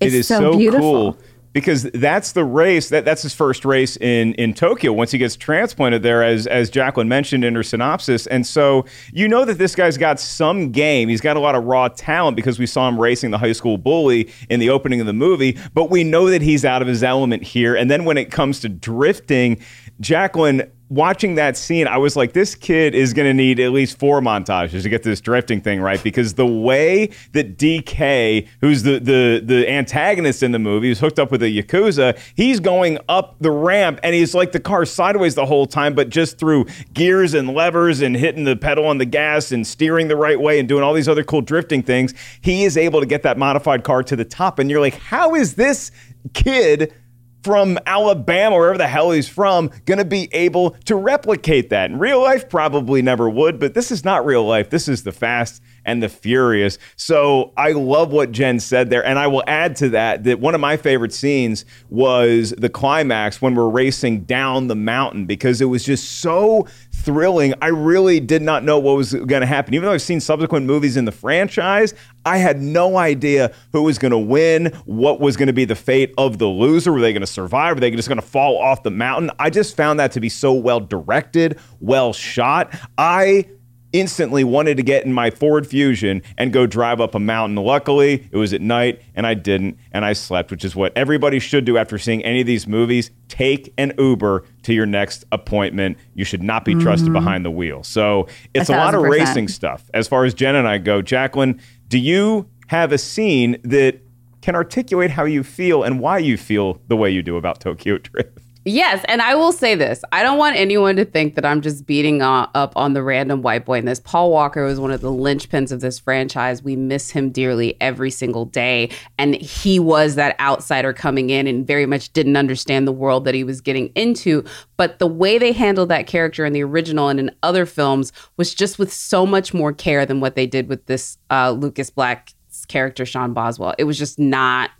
It's 0.00 0.14
it 0.14 0.18
is 0.18 0.28
so 0.28 0.52
so, 0.52 0.56
beautiful. 0.56 1.12
cool 1.12 1.18
because 1.52 1.84
that's 1.94 2.32
the 2.32 2.44
race 2.44 2.88
that 2.90 3.04
that's 3.04 3.22
his 3.22 3.34
first 3.34 3.64
race 3.64 3.96
in 3.96 4.34
in 4.34 4.54
Tokyo 4.54 4.92
once 4.92 5.10
he 5.10 5.18
gets 5.18 5.34
transplanted 5.34 6.02
there 6.02 6.22
as 6.22 6.46
as 6.46 6.70
Jacqueline 6.70 7.08
mentioned 7.08 7.44
in 7.44 7.54
her 7.54 7.62
synopsis. 7.62 8.26
And 8.28 8.46
so 8.46 8.84
you 9.12 9.26
know 9.26 9.44
that 9.44 9.58
this 9.58 9.74
guy's 9.74 9.96
got 9.96 10.20
some 10.20 10.70
game. 10.70 11.08
He's 11.08 11.20
got 11.20 11.36
a 11.36 11.40
lot 11.40 11.54
of 11.54 11.64
raw 11.64 11.88
talent 11.88 12.36
because 12.36 12.58
we 12.58 12.66
saw 12.66 12.88
him 12.88 13.00
racing 13.00 13.30
the 13.30 13.38
high 13.38 13.52
school 13.52 13.78
bully 13.78 14.30
in 14.48 14.60
the 14.60 14.70
opening 14.70 15.00
of 15.00 15.06
the 15.06 15.12
movie 15.12 15.58
but 15.74 15.90
we 15.90 16.04
know 16.04 16.30
that 16.30 16.42
he's 16.42 16.64
out 16.64 16.82
of 16.82 16.88
his 16.88 17.02
element 17.02 17.42
here. 17.42 17.74
And 17.74 17.90
then 17.90 18.04
when 18.04 18.16
it 18.18 18.30
comes 18.30 18.60
to 18.60 18.68
drifting 18.68 19.60
Jacqueline 20.00 20.70
watching 20.88 21.34
that 21.34 21.56
scene, 21.56 21.86
I 21.86 21.98
was 21.98 22.16
like, 22.16 22.32
this 22.32 22.54
kid 22.54 22.94
is 22.94 23.12
going 23.12 23.28
to 23.28 23.34
need 23.34 23.60
at 23.60 23.72
least 23.72 23.98
four 23.98 24.20
montages 24.20 24.82
to 24.82 24.88
get 24.88 25.02
this 25.02 25.20
drifting 25.20 25.60
thing 25.60 25.80
right 25.80 26.02
because 26.02 26.34
the 26.34 26.46
way 26.46 27.10
that 27.32 27.58
DK, 27.58 28.46
who's 28.60 28.82
the 28.82 28.98
the 28.98 29.42
the 29.44 29.70
antagonist 29.70 30.42
in 30.42 30.52
the 30.52 30.58
movie, 30.58 30.90
is 30.90 31.00
hooked 31.00 31.18
up 31.18 31.30
with 31.30 31.42
a 31.42 31.46
yakuza, 31.46 32.18
he's 32.34 32.60
going 32.60 32.98
up 33.08 33.36
the 33.40 33.50
ramp 33.50 34.00
and 34.02 34.14
he's 34.14 34.34
like 34.34 34.52
the 34.52 34.60
car 34.60 34.84
sideways 34.84 35.34
the 35.34 35.46
whole 35.46 35.66
time, 35.66 35.94
but 35.94 36.08
just 36.08 36.38
through 36.38 36.66
gears 36.92 37.34
and 37.34 37.54
levers 37.54 38.00
and 38.00 38.16
hitting 38.16 38.44
the 38.44 38.56
pedal 38.56 38.86
on 38.86 38.98
the 38.98 39.06
gas 39.06 39.52
and 39.52 39.66
steering 39.66 40.08
the 40.08 40.16
right 40.16 40.40
way 40.40 40.58
and 40.58 40.68
doing 40.68 40.82
all 40.82 40.94
these 40.94 41.08
other 41.08 41.24
cool 41.24 41.42
drifting 41.42 41.82
things, 41.82 42.14
he 42.40 42.64
is 42.64 42.76
able 42.76 43.00
to 43.00 43.06
get 43.06 43.22
that 43.22 43.36
modified 43.38 43.84
car 43.84 44.02
to 44.02 44.16
the 44.16 44.24
top. 44.24 44.58
And 44.58 44.70
you're 44.70 44.80
like, 44.80 44.94
how 44.94 45.34
is 45.34 45.54
this 45.54 45.90
kid? 46.32 46.94
From 47.42 47.78
Alabama, 47.86 48.56
wherever 48.56 48.78
the 48.78 48.88
hell 48.88 49.10
he's 49.10 49.28
from, 49.28 49.70
going 49.86 49.98
to 49.98 50.04
be 50.04 50.28
able 50.32 50.72
to 50.86 50.96
replicate 50.96 51.70
that. 51.70 51.90
In 51.90 51.98
real 51.98 52.20
life, 52.20 52.48
probably 52.48 53.02
never 53.02 53.28
would, 53.28 53.58
but 53.58 53.74
this 53.74 53.90
is 53.90 54.04
not 54.04 54.26
real 54.26 54.44
life. 54.44 54.70
This 54.70 54.88
is 54.88 55.02
the 55.04 55.12
Fast 55.12 55.62
and 55.88 56.02
the 56.02 56.08
Furious. 56.08 56.78
So 56.96 57.52
I 57.56 57.72
love 57.72 58.12
what 58.12 58.30
Jen 58.30 58.60
said 58.60 58.90
there. 58.90 59.04
And 59.04 59.18
I 59.18 59.26
will 59.26 59.42
add 59.46 59.74
to 59.76 59.88
that 59.90 60.24
that 60.24 60.38
one 60.38 60.54
of 60.54 60.60
my 60.60 60.76
favorite 60.76 61.14
scenes 61.14 61.64
was 61.88 62.50
the 62.58 62.68
climax 62.68 63.40
when 63.40 63.54
we're 63.54 63.70
racing 63.70 64.24
down 64.24 64.66
the 64.66 64.76
mountain 64.76 65.24
because 65.24 65.62
it 65.62 65.64
was 65.64 65.84
just 65.84 66.20
so 66.20 66.66
thrilling. 66.92 67.54
I 67.62 67.68
really 67.68 68.20
did 68.20 68.42
not 68.42 68.64
know 68.64 68.78
what 68.78 68.96
was 68.96 69.14
going 69.14 69.40
to 69.40 69.46
happen. 69.46 69.72
Even 69.72 69.86
though 69.86 69.94
I've 69.94 70.02
seen 70.02 70.20
subsequent 70.20 70.66
movies 70.66 70.98
in 70.98 71.06
the 71.06 71.12
franchise, 71.12 71.94
I 72.26 72.36
had 72.36 72.60
no 72.60 72.98
idea 72.98 73.52
who 73.72 73.84
was 73.84 73.98
going 73.98 74.10
to 74.10 74.18
win, 74.18 74.66
what 74.84 75.20
was 75.20 75.38
going 75.38 75.46
to 75.46 75.54
be 75.54 75.64
the 75.64 75.74
fate 75.74 76.12
of 76.18 76.36
the 76.36 76.46
loser. 76.46 76.92
Were 76.92 77.00
they 77.00 77.14
going 77.14 77.22
to 77.22 77.26
survive? 77.26 77.76
Were 77.76 77.80
they 77.80 77.90
just 77.90 78.08
going 78.08 78.20
to 78.20 78.26
fall 78.26 78.58
off 78.58 78.82
the 78.82 78.90
mountain? 78.90 79.30
I 79.38 79.48
just 79.48 79.74
found 79.74 79.98
that 80.00 80.12
to 80.12 80.20
be 80.20 80.28
so 80.28 80.52
well 80.52 80.80
directed, 80.80 81.58
well 81.80 82.12
shot. 82.12 82.74
I 82.98 83.46
instantly 83.92 84.44
wanted 84.44 84.76
to 84.76 84.82
get 84.82 85.04
in 85.04 85.12
my 85.12 85.30
Ford 85.30 85.66
Fusion 85.66 86.22
and 86.36 86.52
go 86.52 86.66
drive 86.66 87.00
up 87.00 87.14
a 87.14 87.18
mountain. 87.18 87.56
Luckily, 87.56 88.28
it 88.30 88.36
was 88.36 88.52
at 88.52 88.60
night 88.60 89.00
and 89.14 89.26
I 89.26 89.34
didn't, 89.34 89.78
and 89.92 90.04
I 90.04 90.12
slept, 90.12 90.50
which 90.50 90.64
is 90.64 90.76
what 90.76 90.92
everybody 90.96 91.38
should 91.38 91.64
do 91.64 91.78
after 91.78 91.98
seeing 91.98 92.22
any 92.24 92.40
of 92.42 92.46
these 92.46 92.66
movies. 92.66 93.10
Take 93.28 93.72
an 93.78 93.92
Uber 93.98 94.44
to 94.64 94.74
your 94.74 94.86
next 94.86 95.24
appointment. 95.32 95.96
You 96.14 96.24
should 96.24 96.42
not 96.42 96.64
be 96.64 96.74
trusted 96.74 97.06
Mm-hmm. 97.08 97.12
behind 97.14 97.44
the 97.44 97.50
wheel. 97.50 97.82
So 97.82 98.28
it's 98.54 98.68
A 98.68 98.74
a, 98.74 98.76
lot 98.76 98.94
of 98.94 99.02
percent. 99.02 99.28
racing 99.28 99.48
stuff. 99.48 99.90
As 99.94 100.06
far 100.08 100.24
as 100.24 100.34
Jen 100.34 100.54
and 100.56 100.68
I 100.68 100.78
go, 100.78 101.00
Jacqueline, 101.02 101.60
do 101.88 101.98
you 101.98 102.48
have 102.66 102.92
a 102.92 102.98
scene 102.98 103.56
that 103.64 104.00
can 104.42 104.54
articulate 104.54 105.10
how 105.10 105.24
you 105.24 105.42
feel 105.42 105.82
and 105.82 105.98
why 106.00 106.18
you 106.18 106.36
feel 106.36 106.80
the 106.88 106.96
way 106.96 107.10
you 107.10 107.22
do 107.22 107.36
about 107.36 107.60
Tokyo 107.60 107.98
Drift? 108.02 108.38
Yes, 108.68 109.02
and 109.08 109.22
I 109.22 109.34
will 109.34 109.52
say 109.52 109.74
this. 109.74 110.04
I 110.12 110.22
don't 110.22 110.36
want 110.36 110.56
anyone 110.56 110.96
to 110.96 111.06
think 111.06 111.36
that 111.36 111.46
I'm 111.46 111.62
just 111.62 111.86
beating 111.86 112.20
up 112.20 112.74
on 112.76 112.92
the 112.92 113.02
random 113.02 113.40
white 113.40 113.64
boy 113.64 113.78
in 113.78 113.86
this. 113.86 113.98
Paul 113.98 114.30
Walker 114.30 114.62
was 114.66 114.78
one 114.78 114.90
of 114.90 115.00
the 115.00 115.10
linchpins 115.10 115.72
of 115.72 115.80
this 115.80 115.98
franchise. 115.98 116.62
We 116.62 116.76
miss 116.76 117.08
him 117.08 117.30
dearly 117.30 117.78
every 117.80 118.10
single 118.10 118.44
day. 118.44 118.90
And 119.16 119.36
he 119.36 119.80
was 119.80 120.16
that 120.16 120.38
outsider 120.38 120.92
coming 120.92 121.30
in 121.30 121.46
and 121.46 121.66
very 121.66 121.86
much 121.86 122.12
didn't 122.12 122.36
understand 122.36 122.86
the 122.86 122.92
world 122.92 123.24
that 123.24 123.34
he 123.34 123.42
was 123.42 123.62
getting 123.62 123.86
into. 123.94 124.44
But 124.76 124.98
the 124.98 125.06
way 125.06 125.38
they 125.38 125.52
handled 125.52 125.88
that 125.88 126.06
character 126.06 126.44
in 126.44 126.52
the 126.52 126.62
original 126.62 127.08
and 127.08 127.18
in 127.18 127.34
other 127.42 127.64
films 127.64 128.12
was 128.36 128.52
just 128.52 128.78
with 128.78 128.92
so 128.92 129.24
much 129.24 129.54
more 129.54 129.72
care 129.72 130.04
than 130.04 130.20
what 130.20 130.34
they 130.34 130.46
did 130.46 130.68
with 130.68 130.84
this 130.84 131.16
uh, 131.30 131.52
Lucas 131.52 131.88
Black's 131.88 132.34
character, 132.66 133.06
Sean 133.06 133.32
Boswell. 133.32 133.74
It 133.78 133.84
was 133.84 133.96
just 133.96 134.18
not, 134.18 134.72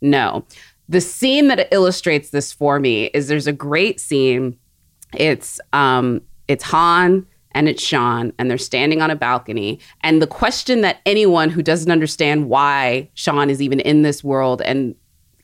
no 0.00 0.44
the 0.88 1.00
scene 1.00 1.48
that 1.48 1.68
illustrates 1.72 2.30
this 2.30 2.52
for 2.52 2.78
me 2.78 3.06
is 3.06 3.28
there's 3.28 3.46
a 3.46 3.52
great 3.52 4.00
scene. 4.00 4.58
It's 5.14 5.60
um 5.72 6.22
it's 6.48 6.64
Han 6.64 7.26
and 7.52 7.68
it's 7.68 7.82
Sean 7.82 8.32
and 8.38 8.50
they're 8.50 8.58
standing 8.58 9.02
on 9.02 9.10
a 9.10 9.16
balcony. 9.16 9.80
And 10.02 10.22
the 10.22 10.26
question 10.26 10.82
that 10.82 10.98
anyone 11.06 11.50
who 11.50 11.62
doesn't 11.62 11.90
understand 11.90 12.48
why 12.48 13.10
Sean 13.14 13.50
is 13.50 13.60
even 13.60 13.80
in 13.80 14.02
this 14.02 14.22
world 14.22 14.62
and 14.62 14.94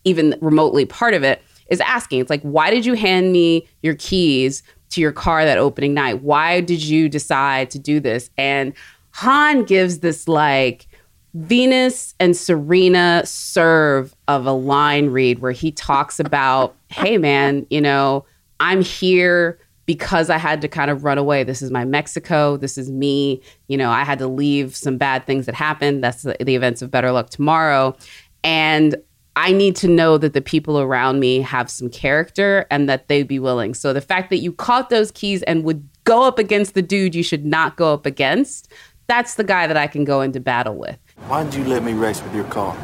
even 0.05 0.37
remotely 0.41 0.85
part 0.85 1.15
of 1.15 1.23
it 1.23 1.43
is 1.69 1.81
asking. 1.81 2.21
It's 2.21 2.31
like 2.31 2.43
why 2.43 2.71
did 2.71 2.87
you 2.87 2.95
hand 2.95 3.33
me 3.33 3.67
your 3.83 3.95
keys 3.95 4.63
to 4.91 5.01
your 5.01 5.13
car 5.13 5.45
that 5.45 5.59
opening 5.59 5.95
night? 5.95 6.23
Why 6.23 6.61
did 6.61 6.83
you 6.83 7.09
decide 7.09 7.71
to 7.71 7.79
do 7.79 7.99
this? 7.99 8.31
And 8.37 8.75
Han 9.13 9.65
gives 9.65 9.99
this 9.99 10.29
like 10.29 10.87
Venus 11.35 12.15
and 12.21 12.37
Serena 12.37 13.23
serve 13.25 14.15
of 14.29 14.47
a 14.47 14.53
line 14.53 15.09
read 15.09 15.39
where 15.39 15.53
he 15.53 15.73
talks 15.73 16.21
about, 16.21 16.75
hey 16.89 17.17
man, 17.17 17.67
you 17.71 17.81
know, 17.81 18.25
I'm 18.61 18.83
here 18.83 19.59
because 19.87 20.31
I 20.31 20.39
had 20.39 20.61
to 20.61 20.69
kind 20.69 20.91
of 20.91 21.05
run 21.05 21.19
away. 21.19 21.43
This 21.43 21.63
is 21.63 21.71
my 21.71 21.85
Mexico. 21.85 22.57
This 22.57 22.79
is 22.79 22.91
me. 22.91 23.43
You 23.69 23.77
know, 23.77 23.91
I 23.91 24.05
had 24.05 24.19
to 24.21 24.29
leave 24.29 24.77
some 24.77 24.97
bad 24.97 25.27
things 25.27 25.47
that 25.47 25.55
happened. 25.55 26.05
That's 26.05 26.23
the, 26.23 26.37
the 26.41 26.55
events 26.55 26.83
of 26.83 26.91
Better 26.91 27.11
Luck 27.13 27.31
Tomorrow. 27.31 27.97
And 28.45 28.97
I 29.35 29.53
need 29.53 29.77
to 29.77 29.89
know 29.89 30.19
that 30.19 30.35
the 30.35 30.43
people 30.43 30.79
around 30.79 31.19
me 31.19 31.41
have 31.41 31.71
some 31.71 31.89
character 31.89 32.67
and 32.71 32.89
that 32.89 33.09
they'd 33.09 33.27
be 33.27 33.39
willing. 33.39 33.75
So 33.75 33.93
the 33.93 34.01
fact 34.01 34.31
that 34.31 34.39
you 34.39 34.53
caught 34.53 34.91
those 34.91 35.11
keys 35.13 35.43
and 35.45 35.65
would 35.65 35.89
go 36.05 36.23
up 36.25 36.39
against 36.39 36.75
the 36.75 36.83
dude 36.83 37.15
you 37.15 37.23
should 37.23 37.47
not 37.47 37.77
go 37.77 37.93
up 37.95 38.05
against, 38.05 38.71
that's 39.07 39.35
the 39.35 39.45
guy 39.45 39.67
that 39.67 39.77
I 39.77 39.87
can 39.87 40.05
go 40.05 40.21
into 40.21 40.39
battle 40.39 40.77
with. 40.77 40.99
Why 41.29 41.45
did 41.45 41.55
you 41.55 41.65
let 41.65 41.85
me 41.85 41.93
race 41.95 42.21
with 42.21 42.35
your 42.35 42.45
car? 42.45 42.77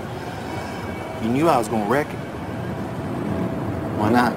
You 1.23 1.29
knew 1.29 1.49
I 1.49 1.59
was 1.59 1.67
gonna 1.69 1.91
wreck 1.91 2.07
it. 2.07 2.17
Why 3.99 4.11
not? 4.11 4.33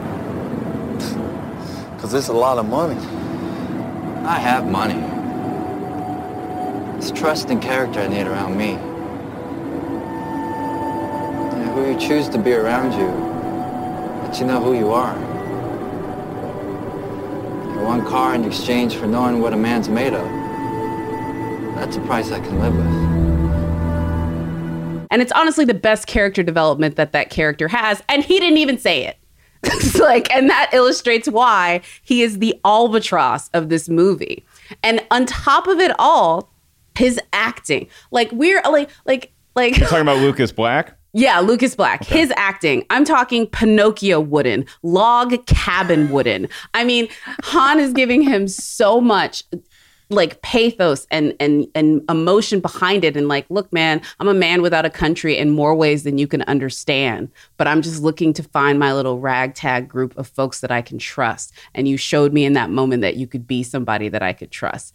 Cause 1.99 2.13
it's 2.15 2.29
a 2.29 2.33
lot 2.33 2.57
of 2.57 2.67
money. 2.67 2.99
I 4.25 4.39
have 4.39 4.67
money. 4.67 4.99
It's 6.97 7.11
trust 7.11 7.51
and 7.51 7.61
character 7.61 7.99
I 7.99 8.07
need 8.07 8.25
around 8.25 8.57
me. 8.57 8.71
And 11.53 11.69
who 11.71 11.91
you 11.91 11.99
choose 11.99 12.27
to 12.29 12.39
be 12.39 12.53
around 12.53 12.93
you, 12.93 13.07
let 14.23 14.39
you 14.39 14.47
know 14.47 14.59
who 14.61 14.73
you 14.75 14.91
are. 14.91 15.15
You 17.75 17.85
one 17.85 18.03
car 18.07 18.33
in 18.33 18.45
exchange 18.45 18.95
for 18.95 19.05
knowing 19.05 19.41
what 19.41 19.53
a 19.53 19.57
man's 19.57 19.89
made 19.89 20.13
of. 20.13 20.25
That's 21.75 21.97
a 21.97 22.01
price 22.01 22.31
I 22.31 22.39
can 22.39 22.59
live 22.59 22.75
with. 22.75 23.20
And 25.11 25.21
it's 25.21 25.31
honestly 25.33 25.65
the 25.65 25.75
best 25.75 26.07
character 26.07 26.41
development 26.41 26.95
that 26.95 27.11
that 27.11 27.29
character 27.29 27.67
has. 27.67 28.01
And 28.09 28.23
he 28.23 28.39
didn't 28.39 28.57
even 28.57 28.77
say 28.79 29.05
it. 29.05 29.17
Like, 29.99 30.33
and 30.33 30.49
that 30.49 30.71
illustrates 30.73 31.27
why 31.29 31.81
he 32.01 32.23
is 32.23 32.39
the 32.39 32.59
albatross 32.65 33.49
of 33.49 33.69
this 33.69 33.87
movie. 33.87 34.43
And 34.81 35.05
on 35.11 35.27
top 35.27 35.67
of 35.67 35.79
it 35.79 35.91
all, 35.99 36.51
his 36.97 37.19
acting. 37.33 37.87
Like 38.09 38.31
we're 38.31 38.61
like 38.63 38.89
like 39.05 39.31
like 39.55 39.75
Talking 39.75 39.99
about 39.99 40.17
Lucas 40.21 40.51
Black? 40.51 40.97
yeah, 41.13 41.39
Lucas 41.39 41.75
Black. 41.75 42.03
His 42.03 42.33
acting. 42.35 42.85
I'm 42.89 43.05
talking 43.05 43.45
Pinocchio 43.45 44.19
wooden, 44.19 44.65
log 44.81 45.45
cabin 45.45 46.09
wooden. 46.09 46.47
I 46.73 46.83
mean, 46.83 47.07
Han 47.43 47.79
is 47.79 47.93
giving 47.93 48.21
him 48.23 48.47
so 48.47 48.99
much 48.99 49.43
like 50.11 50.41
pathos 50.41 51.07
and 51.09 51.33
and 51.39 51.67
and 51.73 52.01
emotion 52.09 52.59
behind 52.59 53.03
it 53.03 53.15
and 53.15 53.27
like 53.27 53.45
look 53.49 53.71
man 53.71 54.01
i'm 54.19 54.27
a 54.27 54.33
man 54.33 54.61
without 54.61 54.85
a 54.85 54.89
country 54.89 55.37
in 55.37 55.49
more 55.49 55.73
ways 55.73 56.03
than 56.03 56.17
you 56.17 56.27
can 56.27 56.41
understand 56.43 57.29
but 57.57 57.67
i'm 57.67 57.81
just 57.81 58.01
looking 58.01 58.33
to 58.33 58.43
find 58.43 58.77
my 58.77 58.93
little 58.93 59.19
ragtag 59.19 59.87
group 59.87 60.15
of 60.17 60.27
folks 60.27 60.59
that 60.59 60.71
i 60.71 60.81
can 60.81 60.97
trust 60.97 61.53
and 61.73 61.87
you 61.87 61.97
showed 61.97 62.33
me 62.33 62.43
in 62.45 62.53
that 62.53 62.69
moment 62.69 63.01
that 63.01 63.15
you 63.15 63.25
could 63.25 63.47
be 63.47 63.63
somebody 63.63 64.09
that 64.09 64.21
i 64.21 64.33
could 64.33 64.51
trust 64.51 64.93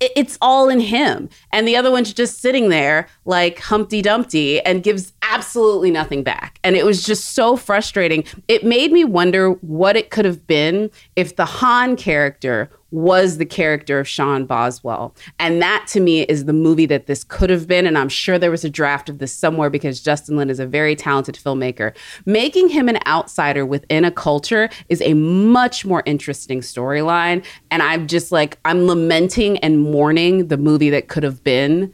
it- 0.00 0.12
it's 0.16 0.36
all 0.42 0.68
in 0.68 0.80
him. 0.80 1.28
And 1.52 1.68
the 1.68 1.76
other 1.76 1.92
one's 1.92 2.12
just 2.12 2.40
sitting 2.40 2.70
there 2.70 3.06
like 3.24 3.60
Humpty 3.60 4.02
Dumpty 4.02 4.60
and 4.62 4.82
gives 4.82 5.12
absolutely 5.22 5.92
nothing 5.92 6.24
back. 6.24 6.58
And 6.64 6.74
it 6.74 6.84
was 6.84 7.04
just 7.04 7.36
so 7.36 7.54
frustrating. 7.54 8.24
It 8.48 8.64
made 8.64 8.90
me 8.90 9.04
wonder 9.04 9.50
what 9.50 9.96
it 9.96 10.10
could 10.10 10.24
have 10.24 10.44
been 10.44 10.90
if 11.14 11.36
the 11.36 11.44
Han 11.44 11.94
character 11.94 12.68
was 12.92 13.38
the 13.38 13.46
character 13.46 13.98
of 13.98 14.06
Sean 14.06 14.46
Boswell. 14.46 15.14
And 15.38 15.60
that 15.60 15.86
to 15.88 16.00
me 16.00 16.22
is 16.22 16.44
the 16.44 16.52
movie 16.52 16.86
that 16.86 17.06
this 17.06 17.24
could 17.24 17.50
have 17.50 17.66
been. 17.66 17.86
And 17.86 17.98
I'm 17.98 18.08
sure 18.08 18.38
there 18.38 18.50
was 18.50 18.64
a 18.64 18.70
draft 18.70 19.08
of 19.08 19.18
this 19.18 19.32
somewhere 19.32 19.70
because 19.70 20.00
Justin 20.00 20.36
Lin 20.36 20.50
is 20.50 20.60
a 20.60 20.66
very 20.66 20.94
talented 20.94 21.34
filmmaker. 21.34 21.96
Making 22.26 22.68
him 22.68 22.88
an 22.88 22.98
outsider 23.06 23.66
within 23.66 24.04
a 24.04 24.10
culture 24.10 24.68
is 24.88 25.00
a 25.02 25.14
much 25.14 25.84
more 25.84 26.02
interesting 26.06 26.60
storyline. 26.60 27.44
And 27.70 27.82
I'm 27.82 28.06
just 28.06 28.30
like, 28.30 28.58
I'm 28.64 28.86
lamenting 28.86 29.58
and 29.58 29.80
mourning 29.80 30.48
the 30.48 30.58
movie 30.58 30.90
that 30.90 31.08
could 31.08 31.22
have 31.22 31.42
been 31.42 31.92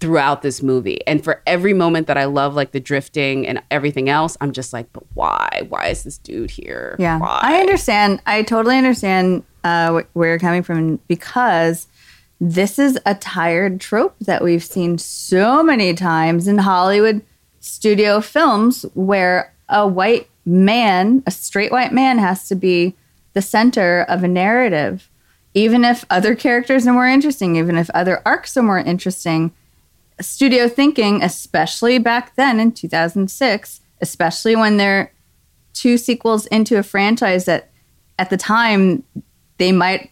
throughout 0.00 0.40
this 0.42 0.62
movie. 0.62 1.06
And 1.06 1.22
for 1.22 1.42
every 1.46 1.74
moment 1.74 2.06
that 2.06 2.16
I 2.16 2.24
love, 2.24 2.54
like 2.54 2.72
the 2.72 2.80
drifting 2.80 3.46
and 3.46 3.62
everything 3.70 4.08
else, 4.08 4.36
I'm 4.40 4.52
just 4.52 4.72
like, 4.72 4.90
but 4.92 5.04
why? 5.14 5.66
Why 5.68 5.88
is 5.88 6.04
this 6.04 6.18
dude 6.18 6.50
here? 6.50 6.96
Yeah, 6.98 7.18
Why? 7.18 7.40
I 7.42 7.60
understand. 7.60 8.22
I 8.26 8.42
totally 8.42 8.78
understand 8.78 9.44
uh, 9.62 10.00
wh- 10.00 10.16
where 10.16 10.30
you're 10.30 10.38
coming 10.38 10.62
from 10.62 10.96
because 11.06 11.86
this 12.40 12.78
is 12.78 12.98
a 13.04 13.14
tired 13.14 13.80
trope 13.80 14.16
that 14.20 14.42
we've 14.42 14.64
seen 14.64 14.96
so 14.96 15.62
many 15.62 15.92
times 15.92 16.48
in 16.48 16.58
Hollywood 16.58 17.20
studio 17.60 18.22
films 18.22 18.86
where 18.94 19.52
a 19.68 19.86
white 19.86 20.28
man, 20.46 21.22
a 21.26 21.30
straight 21.30 21.70
white 21.70 21.92
man, 21.92 22.16
has 22.18 22.48
to 22.48 22.54
be 22.54 22.96
the 23.34 23.42
center 23.42 24.06
of 24.08 24.24
a 24.24 24.28
narrative. 24.28 25.10
Even 25.52 25.84
if 25.84 26.06
other 26.08 26.34
characters 26.34 26.86
are 26.86 26.92
more 26.92 27.06
interesting, 27.06 27.56
even 27.56 27.76
if 27.76 27.90
other 27.90 28.22
arcs 28.24 28.56
are 28.56 28.62
more 28.62 28.78
interesting, 28.78 29.52
studio 30.22 30.68
thinking, 30.68 31.22
especially 31.22 31.98
back 31.98 32.34
then 32.36 32.60
in 32.60 32.72
2006, 32.72 33.80
especially 34.00 34.56
when 34.56 34.76
they're 34.76 35.12
two 35.72 35.96
sequels 35.96 36.46
into 36.46 36.78
a 36.78 36.82
franchise 36.82 37.44
that 37.44 37.70
at 38.18 38.30
the 38.30 38.36
time 38.36 39.02
they 39.58 39.72
might 39.72 40.10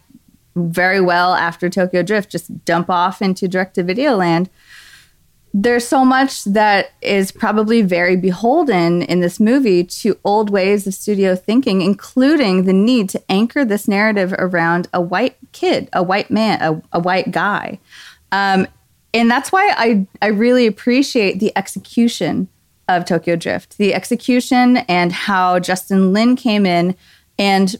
very 0.55 1.01
well 1.01 1.33
after 1.33 1.69
Tokyo 1.69 2.03
Drift 2.03 2.31
just 2.31 2.65
dump 2.65 2.89
off 2.89 3.21
into 3.21 3.47
direct 3.47 3.75
to 3.75 3.83
video 3.83 4.15
land. 4.15 4.49
There's 5.51 5.87
so 5.87 6.05
much 6.05 6.43
that 6.43 6.91
is 7.01 7.31
probably 7.31 7.81
very 7.81 8.15
beholden 8.15 9.01
in 9.01 9.19
this 9.19 9.39
movie 9.39 9.83
to 9.83 10.19
old 10.23 10.51
ways 10.51 10.85
of 10.85 10.93
studio 10.93 11.35
thinking, 11.35 11.81
including 11.81 12.65
the 12.65 12.73
need 12.73 13.09
to 13.09 13.31
anchor 13.31 13.65
this 13.65 13.87
narrative 13.87 14.33
around 14.37 14.87
a 14.93 15.01
white 15.01 15.37
kid, 15.51 15.89
a 15.91 16.03
white 16.03 16.29
man, 16.29 16.61
a, 16.61 16.81
a 16.91 16.99
white 16.99 17.31
guy. 17.31 17.79
Um, 18.31 18.67
and 19.13 19.29
that's 19.29 19.51
why 19.51 19.73
I 19.77 20.07
I 20.21 20.27
really 20.27 20.67
appreciate 20.67 21.39
the 21.39 21.51
execution 21.55 22.47
of 22.87 23.05
Tokyo 23.05 23.35
Drift, 23.35 23.77
the 23.77 23.93
execution 23.93 24.77
and 24.77 25.11
how 25.11 25.59
Justin 25.59 26.11
Lin 26.13 26.35
came 26.35 26.65
in 26.65 26.95
and 27.37 27.75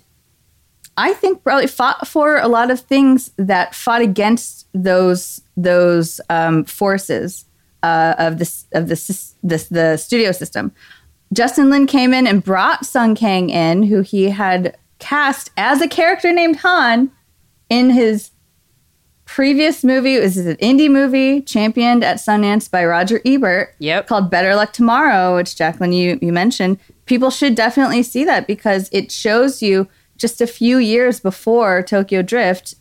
I 0.97 1.13
think 1.13 1.43
probably 1.43 1.67
fought 1.67 2.07
for 2.07 2.37
a 2.37 2.49
lot 2.49 2.71
of 2.71 2.81
things 2.81 3.31
that 3.37 3.73
fought 3.73 4.01
against 4.01 4.67
those 4.73 5.41
those 5.55 6.19
um, 6.29 6.65
forces 6.65 7.45
uh, 7.83 8.15
of 8.17 8.37
this 8.37 8.65
of 8.73 8.89
the, 8.89 8.95
this 9.41 9.67
the 9.69 9.97
studio 9.97 10.33
system. 10.33 10.73
Justin 11.31 11.69
Lin 11.69 11.87
came 11.87 12.13
in 12.13 12.27
and 12.27 12.43
brought 12.43 12.85
Sung 12.85 13.15
Kang 13.15 13.49
in, 13.49 13.83
who 13.83 14.01
he 14.01 14.29
had 14.29 14.75
cast 14.97 15.51
as 15.55 15.81
a 15.81 15.87
character 15.87 16.33
named 16.33 16.57
Han 16.57 17.11
in 17.69 17.91
his 17.91 18.31
previous 19.35 19.83
movie. 19.83 20.19
Was 20.19 20.37
an 20.37 20.55
indie 20.57 20.89
movie 20.89 21.41
championed 21.41 22.03
at 22.03 22.17
Sundance 22.17 22.69
by 22.69 22.83
Roger 22.83 23.21
Ebert. 23.25 23.75
Yep. 23.79 24.07
Called 24.07 24.31
Better 24.31 24.55
Luck 24.55 24.73
Tomorrow, 24.73 25.35
which 25.35 25.55
Jacqueline 25.55 25.93
you 25.93 26.17
you 26.21 26.33
mentioned. 26.33 26.77
People 27.05 27.29
should 27.29 27.55
definitely 27.55 28.03
see 28.03 28.23
that 28.25 28.47
because 28.47 28.89
it 28.91 29.11
shows 29.11 29.61
you 29.61 29.87
just 30.17 30.41
a 30.41 30.47
few 30.47 30.77
years 30.77 31.19
before 31.19 31.81
Tokyo 31.83 32.21
Drift 32.21 32.75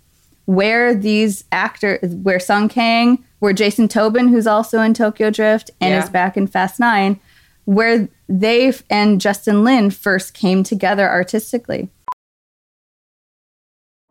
where 0.47 0.95
these 0.95 1.45
actors, 1.53 2.15
where 2.15 2.41
Sung 2.41 2.71
Kang, 2.71 3.23
where 3.41 3.53
Jason 3.53 3.87
Tobin, 3.87 4.29
who's 4.29 4.47
also 4.47 4.81
in 4.81 4.95
Tokyo 4.95 5.29
Drift 5.31 5.71
and 5.81 5.91
Yeah. 5.91 6.03
is 6.03 6.09
back 6.09 6.39
in 6.39 6.47
Fast 6.47 6.81
Nine, 6.81 7.21
where 7.67 8.09
they 8.29 8.73
and 8.89 9.21
Justin 9.21 9.63
Lin 9.63 9.91
first 9.91 10.33
came 10.33 10.63
together 10.63 11.07
artistically. 11.09 11.91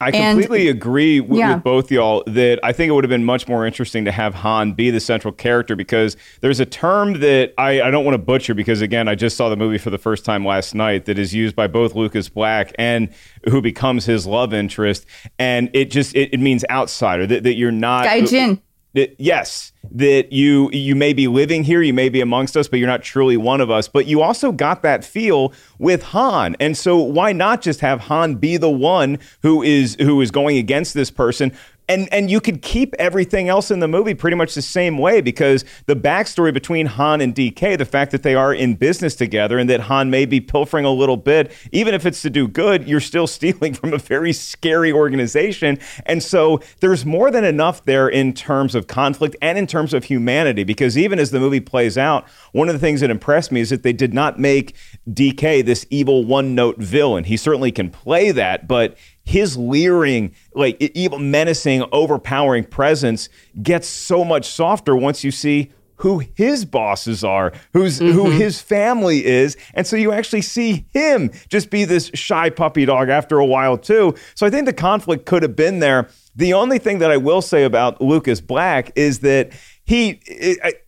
I 0.00 0.10
And- 0.10 0.38
completely 0.38 0.68
agree 0.68 1.20
w- 1.20 1.40
Yeah. 1.40 1.54
with 1.54 1.64
both 1.64 1.90
y'all 1.92 2.22
that 2.26 2.58
I 2.62 2.72
think 2.72 2.88
it 2.90 2.92
would 2.92 3.04
have 3.04 3.10
been 3.10 3.24
much 3.24 3.46
more 3.48 3.66
interesting 3.66 4.04
to 4.06 4.12
have 4.12 4.34
Han 4.34 4.72
be 4.72 4.90
the 4.90 5.00
central 5.00 5.32
character 5.32 5.76
because 5.76 6.16
there's 6.40 6.60
a 6.60 6.66
term 6.66 7.20
that 7.20 7.52
I, 7.58 7.80
I 7.82 7.90
don't 7.90 8.04
want 8.04 8.14
to 8.14 8.18
butcher 8.18 8.54
because, 8.54 8.80
again, 8.80 9.08
I 9.08 9.14
just 9.14 9.36
saw 9.36 9.48
the 9.48 9.56
movie 9.56 9.78
for 9.78 9.90
the 9.90 9.98
first 9.98 10.24
time 10.24 10.44
last 10.46 10.74
night 10.74 11.04
that 11.06 11.18
is 11.18 11.34
used 11.34 11.54
by 11.56 11.66
both 11.66 11.94
Lucas 11.94 12.28
Black 12.28 12.72
and 12.78 13.08
who 13.50 13.60
becomes 13.60 14.06
his 14.06 14.26
love 14.26 14.52
interest. 14.54 15.06
And 15.38 15.70
it 15.72 15.90
just, 15.90 16.14
it, 16.14 16.32
it 16.32 16.40
means 16.40 16.64
outsider, 16.70 17.26
that, 17.26 17.42
that 17.44 17.54
you're 17.54 17.70
not. 17.72 18.06
Gaijin. 18.06 18.60
That 18.96 19.14
yes 19.18 19.72
that 19.92 20.32
you 20.32 20.70
you 20.72 20.96
may 20.96 21.12
be 21.12 21.28
living 21.28 21.62
here 21.62 21.82
you 21.82 21.92
may 21.92 22.08
be 22.08 22.20
amongst 22.20 22.56
us 22.56 22.66
but 22.66 22.78
you're 22.78 22.88
not 22.88 23.02
truly 23.02 23.36
one 23.36 23.60
of 23.60 23.70
us. 23.70 23.86
But 23.88 24.06
you 24.06 24.22
also 24.22 24.50
got 24.50 24.82
that 24.82 25.04
feel 25.04 25.52
with 25.78 26.02
Han. 26.02 26.56
And 26.58 26.76
so 26.76 26.96
why 26.96 27.32
not 27.32 27.62
just 27.62 27.80
have 27.80 28.00
Han 28.00 28.36
be 28.36 28.56
the 28.56 28.70
one 28.70 29.18
who 29.42 29.62
is 29.62 29.96
who 30.00 30.20
is 30.20 30.30
going 30.30 30.56
against 30.56 30.94
this 30.94 31.10
person 31.10 31.52
and 31.88 32.12
and 32.12 32.30
you 32.30 32.40
could 32.40 32.62
keep 32.62 32.94
everything 32.98 33.48
else 33.48 33.70
in 33.70 33.80
the 33.80 33.88
movie 33.88 34.14
pretty 34.14 34.36
much 34.36 34.54
the 34.54 34.62
same 34.62 34.98
way 34.98 35.20
because 35.20 35.64
the 35.86 35.96
backstory 35.96 36.52
between 36.52 36.86
Han 36.86 37.20
and 37.20 37.34
DK, 37.34 37.78
the 37.78 37.84
fact 37.84 38.12
that 38.12 38.22
they 38.22 38.34
are 38.34 38.52
in 38.52 38.74
business 38.74 39.14
together 39.14 39.58
and 39.58 39.70
that 39.70 39.80
Han 39.80 40.10
may 40.10 40.26
be 40.26 40.40
pilfering 40.40 40.84
a 40.84 40.90
little 40.90 41.16
bit, 41.16 41.52
even 41.72 41.94
if 41.94 42.04
it's 42.04 42.22
to 42.22 42.30
do 42.30 42.48
good, 42.48 42.88
you're 42.88 43.00
still 43.00 43.26
stealing 43.36 43.74
from 43.74 43.92
a 43.92 43.98
very 43.98 44.32
scary 44.32 44.92
organization. 44.92 45.78
And 46.04 46.22
so 46.22 46.60
there's 46.80 47.04
more 47.04 47.30
than 47.30 47.44
enough 47.44 47.84
there 47.84 48.08
in 48.08 48.32
terms 48.32 48.74
of 48.74 48.86
conflict 48.86 49.36
and 49.40 49.58
in 49.58 49.66
terms 49.66 49.94
of 49.94 50.04
humanity. 50.04 50.64
Because 50.64 50.98
even 50.98 51.18
as 51.18 51.30
the 51.30 51.40
movie 51.40 51.60
plays 51.60 51.96
out, 51.96 52.28
one 52.52 52.68
of 52.68 52.74
the 52.74 52.78
things 52.78 53.00
that 53.00 53.10
impressed 53.10 53.52
me 53.52 53.60
is 53.60 53.70
that 53.70 53.82
they 53.82 53.92
did 53.92 54.12
not 54.12 54.38
make 54.38 54.74
DK 55.08 55.64
this 55.64 55.86
evil 55.90 56.24
one 56.24 56.54
note 56.54 56.78
villain. 56.78 57.24
He 57.24 57.36
certainly 57.36 57.70
can 57.70 57.90
play 57.90 58.32
that, 58.32 58.66
but 58.66 58.96
his 59.26 59.56
leering, 59.56 60.34
like 60.54 60.80
evil, 60.80 61.18
menacing, 61.18 61.84
overpowering 61.92 62.64
presence 62.64 63.28
gets 63.62 63.86
so 63.88 64.24
much 64.24 64.46
softer 64.46 64.96
once 64.96 65.24
you 65.24 65.32
see 65.32 65.72
who 65.96 66.22
his 66.34 66.64
bosses 66.64 67.24
are, 67.24 67.52
who's 67.72 67.98
who 67.98 68.24
mm-hmm. 68.24 68.38
his 68.38 68.60
family 68.60 69.24
is, 69.24 69.56
and 69.74 69.86
so 69.86 69.96
you 69.96 70.12
actually 70.12 70.42
see 70.42 70.86
him 70.92 71.30
just 71.48 71.70
be 71.70 71.84
this 71.84 72.10
shy 72.14 72.50
puppy 72.50 72.84
dog 72.84 73.08
after 73.08 73.38
a 73.38 73.46
while 73.46 73.76
too. 73.76 74.14
So 74.34 74.46
I 74.46 74.50
think 74.50 74.66
the 74.66 74.72
conflict 74.72 75.26
could 75.26 75.42
have 75.42 75.56
been 75.56 75.80
there. 75.80 76.08
The 76.36 76.52
only 76.52 76.78
thing 76.78 76.98
that 76.98 77.10
I 77.10 77.16
will 77.16 77.42
say 77.42 77.64
about 77.64 78.00
Lucas 78.00 78.40
Black 78.40 78.92
is 78.94 79.20
that 79.20 79.52
he, 79.86 80.20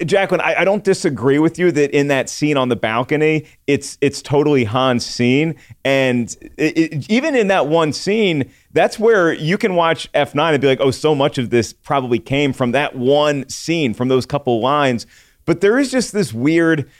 Jacqueline, 0.05 0.41
I, 0.41 0.57
I 0.57 0.65
don't 0.65 0.83
disagree 0.83 1.39
with 1.39 1.57
you 1.57 1.71
that 1.71 1.93
in 1.93 2.09
that 2.09 2.29
scene 2.29 2.57
on 2.57 2.69
the 2.69 2.75
balcony, 2.75 3.47
it's 3.69 3.97
it's 4.01 4.21
totally 4.21 4.65
Han's 4.65 5.07
scene, 5.07 5.55
and 5.85 6.37
it, 6.57 6.77
it- 6.77 7.11
even 7.11 7.37
in 7.37 7.47
that 7.47 7.69
one 7.69 7.93
scene, 7.93 8.51
that's 8.73 8.99
where 8.99 9.33
you 9.33 9.57
can 9.57 9.77
watch 9.77 10.11
F9 10.15 10.53
and 10.53 10.61
be 10.61 10.67
like, 10.67 10.81
oh, 10.81 10.91
so 10.91 11.15
much 11.15 11.39
of 11.39 11.51
this 11.51 11.73
probably 11.73 12.19
came 12.19 12.53
from 12.53 12.73
that 12.73 12.97
one 12.97 13.49
scene, 13.49 13.95
from 13.95 14.09
those 14.09 14.27
couple 14.27 14.61
lines. 14.61 15.07
But 15.45 15.61
there 15.61 15.79
is 15.79 15.93
just 15.93 16.13
this 16.13 16.35
weird 16.35 16.91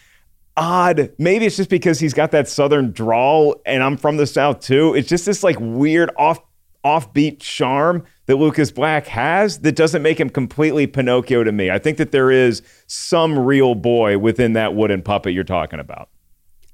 odd. 0.57 1.13
Maybe 1.19 1.47
it's 1.47 1.57
just 1.57 1.69
because 1.71 1.99
he's 1.99 2.15
got 2.15 2.31
that 2.31 2.49
southern 2.49 2.93
drawl 2.93 3.61
and 3.67 3.83
I'm 3.83 3.97
from 3.97 4.17
the 4.19 4.27
south 4.27 4.61
too. 4.61 4.95
It's 4.95 5.09
just 5.09 5.27
this 5.27 5.43
like 5.43 5.57
weird 5.61 6.11
off 6.17 6.39
offbeat 6.85 7.41
charm 7.41 8.05
that 8.27 8.37
Lucas 8.37 8.71
Black 8.71 9.07
has 9.07 9.61
that 9.61 9.75
doesn't 9.75 10.03
make 10.03 10.19
him 10.19 10.31
completely 10.31 10.87
Pinocchio 10.87 11.45
to 11.45 11.53
me. 11.53 11.71
I 11.71 11.79
think 11.79 11.99
that 11.99 12.13
there 12.13 12.31
is 12.31 12.63
some 12.87 13.39
real 13.39 13.75
boy 13.75 14.19
within 14.19 14.53
that 14.53 14.75
wooden 14.75 15.03
puppet 15.03 15.33
you're 15.33 15.45
talking 15.45 15.81
about. 15.81 16.09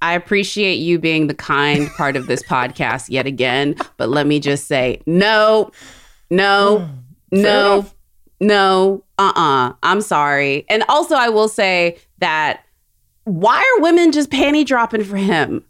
I 0.03 0.13
appreciate 0.13 0.75
you 0.75 0.99
being 0.99 1.29
the 1.29 1.35
kind 1.35 1.89
part 1.97 2.17
of 2.17 2.27
this 2.27 2.43
podcast 2.49 3.09
yet 3.09 3.27
again, 3.27 3.77
but 3.97 4.09
let 4.09 4.27
me 4.27 4.41
just 4.41 4.67
say 4.67 5.01
no, 5.07 5.71
no, 6.29 6.89
no, 7.31 7.87
no, 8.41 9.05
uh 9.19 9.23
uh-uh. 9.23 9.69
uh. 9.69 9.73
i 9.83 9.93
am 9.93 10.01
sorry. 10.01 10.67
And 10.69 10.85
also, 10.89 11.15
I 11.15 11.31
will 11.31 11.49
say 11.49 11.99
that 12.19 12.65
why 13.25 13.57
are 13.57 13.83
women 13.83 14.13
just 14.13 14.31
panty 14.31 14.67
dropping 14.67 15.05
for 15.05 15.17
him? 15.17 15.65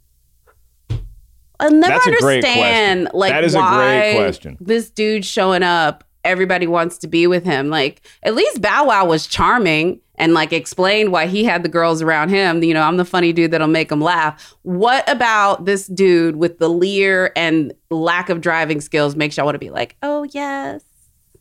I'll 1.61 1.71
never 1.71 1.93
That's 1.93 2.07
a 2.07 2.17
great 2.17 2.45
understand 2.45 3.09
like 3.15 3.33
That 3.33 3.45
is 3.45 3.55
a 3.55 3.61
great 3.61 4.17
question. 4.17 4.57
this 4.61 4.91
dude 4.91 5.25
showing 5.25 5.63
up, 5.63 6.05
everybody 6.25 6.67
wants 6.67 6.99
to 6.99 7.07
be 7.07 7.27
with 7.27 7.45
him. 7.45 7.69
Like 7.69 8.07
at 8.23 8.35
least 8.35 8.61
Bow 8.61 8.87
Wow 8.87 9.07
was 9.07 9.27
charming 9.27 10.01
and 10.17 10.33
like 10.35 10.53
explained 10.53 11.13
why 11.13 11.27
he 11.27 11.45
had 11.45 11.63
the 11.63 11.69
girls 11.69 12.03
around 12.03 12.29
him. 12.31 12.63
You 12.63 12.75
know, 12.75 12.83
I'm 12.83 12.97
the 12.97 13.05
funny 13.05 13.33
dude 13.33 13.51
that'll 13.51 13.67
make 13.67 13.89
them 13.89 14.01
laugh. 14.01 14.55
What 14.63 15.09
about 15.09 15.65
this 15.65 15.87
dude 15.87 16.37
with 16.37 16.59
the 16.59 16.69
leer 16.69 17.33
and 17.37 17.73
lack 17.91 18.29
of 18.29 18.41
driving 18.41 18.81
skills 18.81 19.17
makes 19.17 19.37
y'all 19.37 19.47
want 19.47 19.55
to 19.57 19.61
be 19.61 19.71
like, 19.71 19.97
oh 20.03 20.25
yes. 20.31 20.83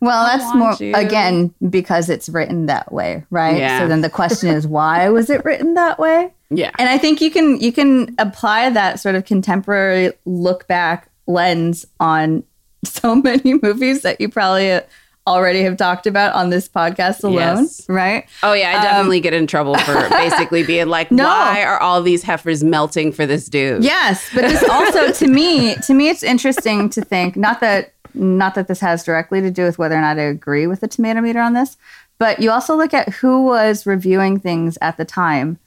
Well, 0.04 0.26
that's 0.26 0.54
more 0.56 0.74
you. 0.80 0.94
again 0.96 1.54
because 1.70 2.10
it's 2.10 2.28
written 2.30 2.66
that 2.68 2.92
way, 2.92 3.26
right? 3.30 3.58
Yeah. 3.58 3.80
So 3.80 3.88
then 3.88 4.02
the 4.02 4.10
question 4.10 4.50
is, 4.50 4.68
why 4.68 5.10
was 5.10 5.30
it 5.30 5.44
written 5.46 5.74
that 5.76 5.98
way? 6.00 6.32
Yeah. 6.50 6.72
And 6.78 6.90
I 6.90 6.98
think 6.98 7.22
you 7.22 7.32
can 7.32 7.60
you 7.60 7.72
can 7.72 8.14
apply 8.20 8.70
that 8.72 9.00
sort 9.00 9.16
of 9.16 9.26
contemporary 9.26 10.12
look 10.26 10.68
back 10.68 11.10
lens 11.28 11.86
on 12.00 12.44
so 12.86 13.16
many 13.16 13.54
movies 13.62 14.02
that 14.02 14.20
you 14.20 14.30
probably 14.30 14.80
already 15.26 15.62
have 15.64 15.78
talked 15.78 16.06
about 16.06 16.36
on 16.36 16.50
this 16.50 16.68
podcast 16.68 17.24
alone, 17.24 17.64
Yes. 17.64 17.86
right? 17.88 18.26
Oh 18.44 18.52
yeah, 18.52 18.72
I 18.72 18.76
Um, 18.76 18.84
definitely 18.84 19.22
get 19.22 19.34
in 19.34 19.48
trouble 19.48 19.76
for 19.76 19.94
basically 20.10 20.64
being 20.64 20.88
like, 20.90 21.12
No. 21.14 21.24
why 21.24 21.64
are 21.64 21.80
all 21.80 22.02
these 22.02 22.24
heifers 22.24 22.62
melting 22.62 23.14
for 23.14 23.26
this 23.26 23.46
dude? 23.48 23.86
Yes, 23.86 24.30
but 24.36 24.42
this 24.42 24.62
also 24.70 25.14
to 25.14 25.28
me, 25.28 25.76
to 25.76 25.94
me, 25.94 26.10
it's 26.10 26.24
interesting 26.24 26.90
to 26.90 27.02
think 27.02 27.38
not 27.38 27.62
that 27.62 27.93
not 28.14 28.56
that 28.56 28.68
this 28.68 28.80
has 28.80 29.04
directly 29.04 29.42
to 29.42 29.52
do 29.52 29.64
with 29.64 29.78
whether 29.78 29.96
or 29.96 30.02
not 30.02 30.18
I 30.20 30.24
agree 30.24 30.68
with 30.68 30.82
the 30.82 30.88
tomato 30.88 31.22
meter 31.22 31.40
on 31.40 31.54
this, 31.54 31.78
but 32.20 32.40
you 32.40 32.52
also 32.52 32.76
look 32.76 32.94
at 32.94 33.10
who 33.10 33.44
was 33.46 33.86
reviewing 33.86 34.40
things 34.40 34.78
at 34.82 34.98
the 34.98 35.06
time. 35.06 35.60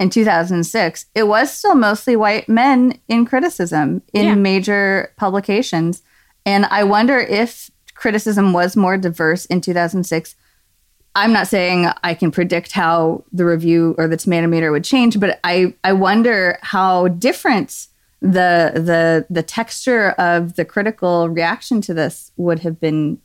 In 0.00 0.10
2006, 0.10 1.06
it 1.14 1.24
was 1.24 1.50
still 1.50 1.74
mostly 1.74 2.14
white 2.14 2.48
men 2.48 2.98
in 3.08 3.24
criticism 3.26 4.02
in 4.12 4.26
Yeah. 4.26 4.34
major 4.36 5.12
publications. 5.16 6.02
And 6.46 6.66
I 6.66 6.84
wonder 6.84 7.18
if 7.18 7.70
criticism 7.94 8.52
was 8.52 8.76
more 8.76 8.96
diverse 8.96 9.44
in 9.46 9.60
2006 9.60 10.36
I'm 11.14 11.32
not 11.32 11.48
saying 11.48 11.88
I 12.04 12.14
can 12.14 12.30
predict 12.30 12.70
how 12.70 13.24
the 13.32 13.44
review 13.44 13.96
or 13.98 14.06
the 14.06 14.16
tomato 14.16 14.46
meter 14.46 14.70
would 14.70 14.84
change, 14.84 15.18
but 15.18 15.40
I, 15.42 15.74
I 15.82 15.92
wonder 15.92 16.58
how 16.62 17.08
different 17.08 17.88
the 18.20 18.72
the 18.74 19.26
the 19.30 19.42
texture 19.42 20.10
of 20.10 20.56
the 20.56 20.64
critical 20.64 21.28
reaction 21.28 21.80
to 21.82 21.94
this 21.94 22.32
would 22.36 22.60
have 22.60 22.80
been 22.80 23.20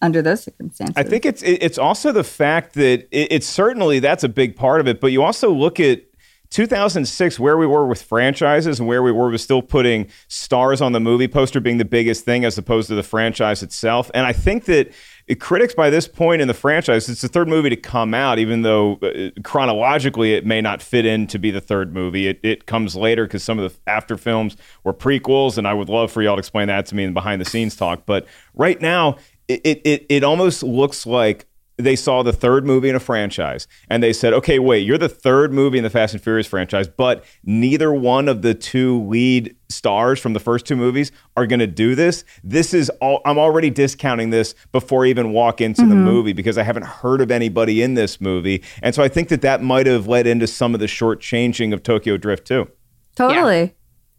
under 0.00 0.20
those 0.20 0.42
circumstances. 0.42 0.96
I 0.96 1.04
think 1.04 1.24
it's 1.24 1.42
it's 1.42 1.78
also 1.78 2.12
the 2.12 2.24
fact 2.24 2.74
that 2.74 3.06
it, 3.10 3.28
it's 3.30 3.46
certainly 3.46 4.00
that's 4.00 4.24
a 4.24 4.28
big 4.28 4.56
part 4.56 4.80
of 4.80 4.88
it, 4.88 5.00
but 5.00 5.12
you 5.12 5.22
also 5.22 5.50
look 5.50 5.78
at 5.78 6.02
2006 6.50 7.38
where 7.38 7.56
we 7.56 7.66
were 7.66 7.86
with 7.86 8.02
franchises 8.02 8.78
and 8.78 8.86
where 8.86 9.02
we 9.02 9.10
were 9.10 9.30
with 9.30 9.40
still 9.40 9.62
putting 9.62 10.08
stars 10.28 10.82
on 10.82 10.92
the 10.92 11.00
movie 11.00 11.28
poster 11.28 11.60
being 11.60 11.78
the 11.78 11.84
biggest 11.84 12.24
thing 12.24 12.44
as 12.44 12.58
opposed 12.58 12.88
to 12.88 12.94
the 12.94 13.02
franchise 13.02 13.62
itself. 13.62 14.10
And 14.12 14.26
I 14.26 14.34
think 14.34 14.66
that 14.66 14.92
critics 15.38 15.74
by 15.74 15.90
this 15.90 16.08
point 16.08 16.42
in 16.42 16.48
the 16.48 16.54
franchise, 16.54 17.08
it's 17.08 17.22
the 17.22 17.28
third 17.28 17.48
movie 17.48 17.70
to 17.70 17.76
come 17.76 18.14
out, 18.14 18.38
even 18.38 18.62
though 18.62 18.98
uh, 19.02 19.30
chronologically 19.42 20.34
it 20.34 20.44
may 20.44 20.60
not 20.60 20.82
fit 20.82 21.06
in 21.06 21.26
to 21.28 21.38
be 21.38 21.50
the 21.50 21.60
third 21.60 21.94
movie. 21.94 22.28
It, 22.28 22.40
it 22.42 22.66
comes 22.66 22.96
later 22.96 23.24
because 23.26 23.42
some 23.42 23.58
of 23.58 23.72
the 23.72 23.78
after 23.90 24.16
films 24.16 24.56
were 24.84 24.94
prequels, 24.94 25.58
and 25.58 25.66
I 25.66 25.74
would 25.74 25.88
love 25.88 26.10
for 26.10 26.22
y'all 26.22 26.36
to 26.36 26.40
explain 26.40 26.68
that 26.68 26.86
to 26.86 26.94
me 26.94 27.04
in 27.04 27.14
behind 27.14 27.40
the 27.40 27.44
scenes 27.44 27.76
talk. 27.76 28.04
But 28.06 28.26
right 28.54 28.80
now, 28.80 29.16
it, 29.48 29.80
it, 29.84 30.06
it 30.08 30.24
almost 30.24 30.62
looks 30.62 31.06
like 31.06 31.46
they 31.84 31.96
saw 31.96 32.22
the 32.22 32.32
third 32.32 32.66
movie 32.66 32.88
in 32.88 32.94
a 32.94 33.00
franchise 33.00 33.66
and 33.88 34.02
they 34.02 34.12
said, 34.12 34.32
okay, 34.32 34.58
wait, 34.58 34.80
you're 34.80 34.98
the 34.98 35.08
third 35.08 35.52
movie 35.52 35.78
in 35.78 35.84
the 35.84 35.90
Fast 35.90 36.14
and 36.14 36.22
Furious 36.22 36.46
franchise, 36.46 36.88
but 36.88 37.24
neither 37.44 37.92
one 37.92 38.28
of 38.28 38.42
the 38.42 38.54
two 38.54 39.02
lead 39.06 39.56
stars 39.68 40.20
from 40.20 40.32
the 40.32 40.40
first 40.40 40.66
two 40.66 40.76
movies 40.76 41.12
are 41.36 41.46
going 41.46 41.60
to 41.60 41.66
do 41.66 41.94
this. 41.94 42.24
This 42.44 42.74
is 42.74 42.90
all, 43.00 43.20
I'm 43.24 43.38
already 43.38 43.70
discounting 43.70 44.30
this 44.30 44.54
before 44.70 45.04
I 45.06 45.08
even 45.08 45.32
walk 45.32 45.60
into 45.60 45.82
mm-hmm. 45.82 45.90
the 45.90 45.96
movie 45.96 46.32
because 46.32 46.58
I 46.58 46.62
haven't 46.62 46.86
heard 46.86 47.20
of 47.20 47.30
anybody 47.30 47.82
in 47.82 47.94
this 47.94 48.20
movie. 48.20 48.62
And 48.82 48.94
so 48.94 49.02
I 49.02 49.08
think 49.08 49.28
that 49.28 49.42
that 49.42 49.62
might 49.62 49.86
have 49.86 50.06
led 50.06 50.26
into 50.26 50.46
some 50.46 50.74
of 50.74 50.80
the 50.80 50.88
short 50.88 51.20
changing 51.20 51.72
of 51.72 51.82
Tokyo 51.82 52.16
Drift 52.16 52.46
too. 52.46 52.68
Totally. 53.14 53.60
Yeah. 53.60 53.68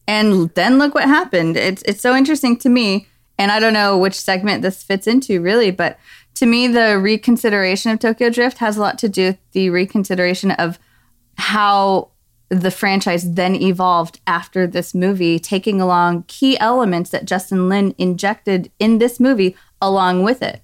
And 0.05 0.49
then 0.55 0.79
look 0.79 0.95
what 0.95 1.05
happened. 1.05 1.55
It's, 1.55 1.81
it's 1.83 2.01
so 2.01 2.15
interesting 2.15 2.57
to 2.57 2.69
me. 2.69 3.07
And 3.39 3.51
I 3.51 3.59
don't 3.59 3.73
know 3.73 3.97
which 3.97 4.13
segment 4.13 4.61
this 4.61 4.83
fits 4.83 5.07
into 5.07 5.41
really, 5.41 5.71
but 5.71 5.97
to 6.43 6.49
me, 6.49 6.67
the 6.67 6.99
reconsideration 6.99 7.89
of 7.91 7.99
Tokyo 7.99 8.29
Drift 8.29 8.57
has 8.57 8.75
a 8.75 8.81
lot 8.81 8.97
to 8.97 9.07
do 9.07 9.27
with 9.27 9.37
the 9.53 9.69
reconsideration 9.69 10.51
of 10.51 10.77
how 11.37 12.09
the 12.49 12.69
franchise 12.69 13.31
then 13.35 13.55
evolved 13.55 14.19
after 14.27 14.67
this 14.67 14.93
movie, 14.93 15.39
taking 15.39 15.79
along 15.79 16.23
key 16.23 16.59
elements 16.59 17.11
that 17.11 17.23
Justin 17.23 17.69
Lin 17.69 17.95
injected 17.97 18.69
in 18.77 18.97
this 18.97 19.21
movie 19.21 19.55
along 19.81 20.23
with 20.23 20.41
it. 20.41 20.61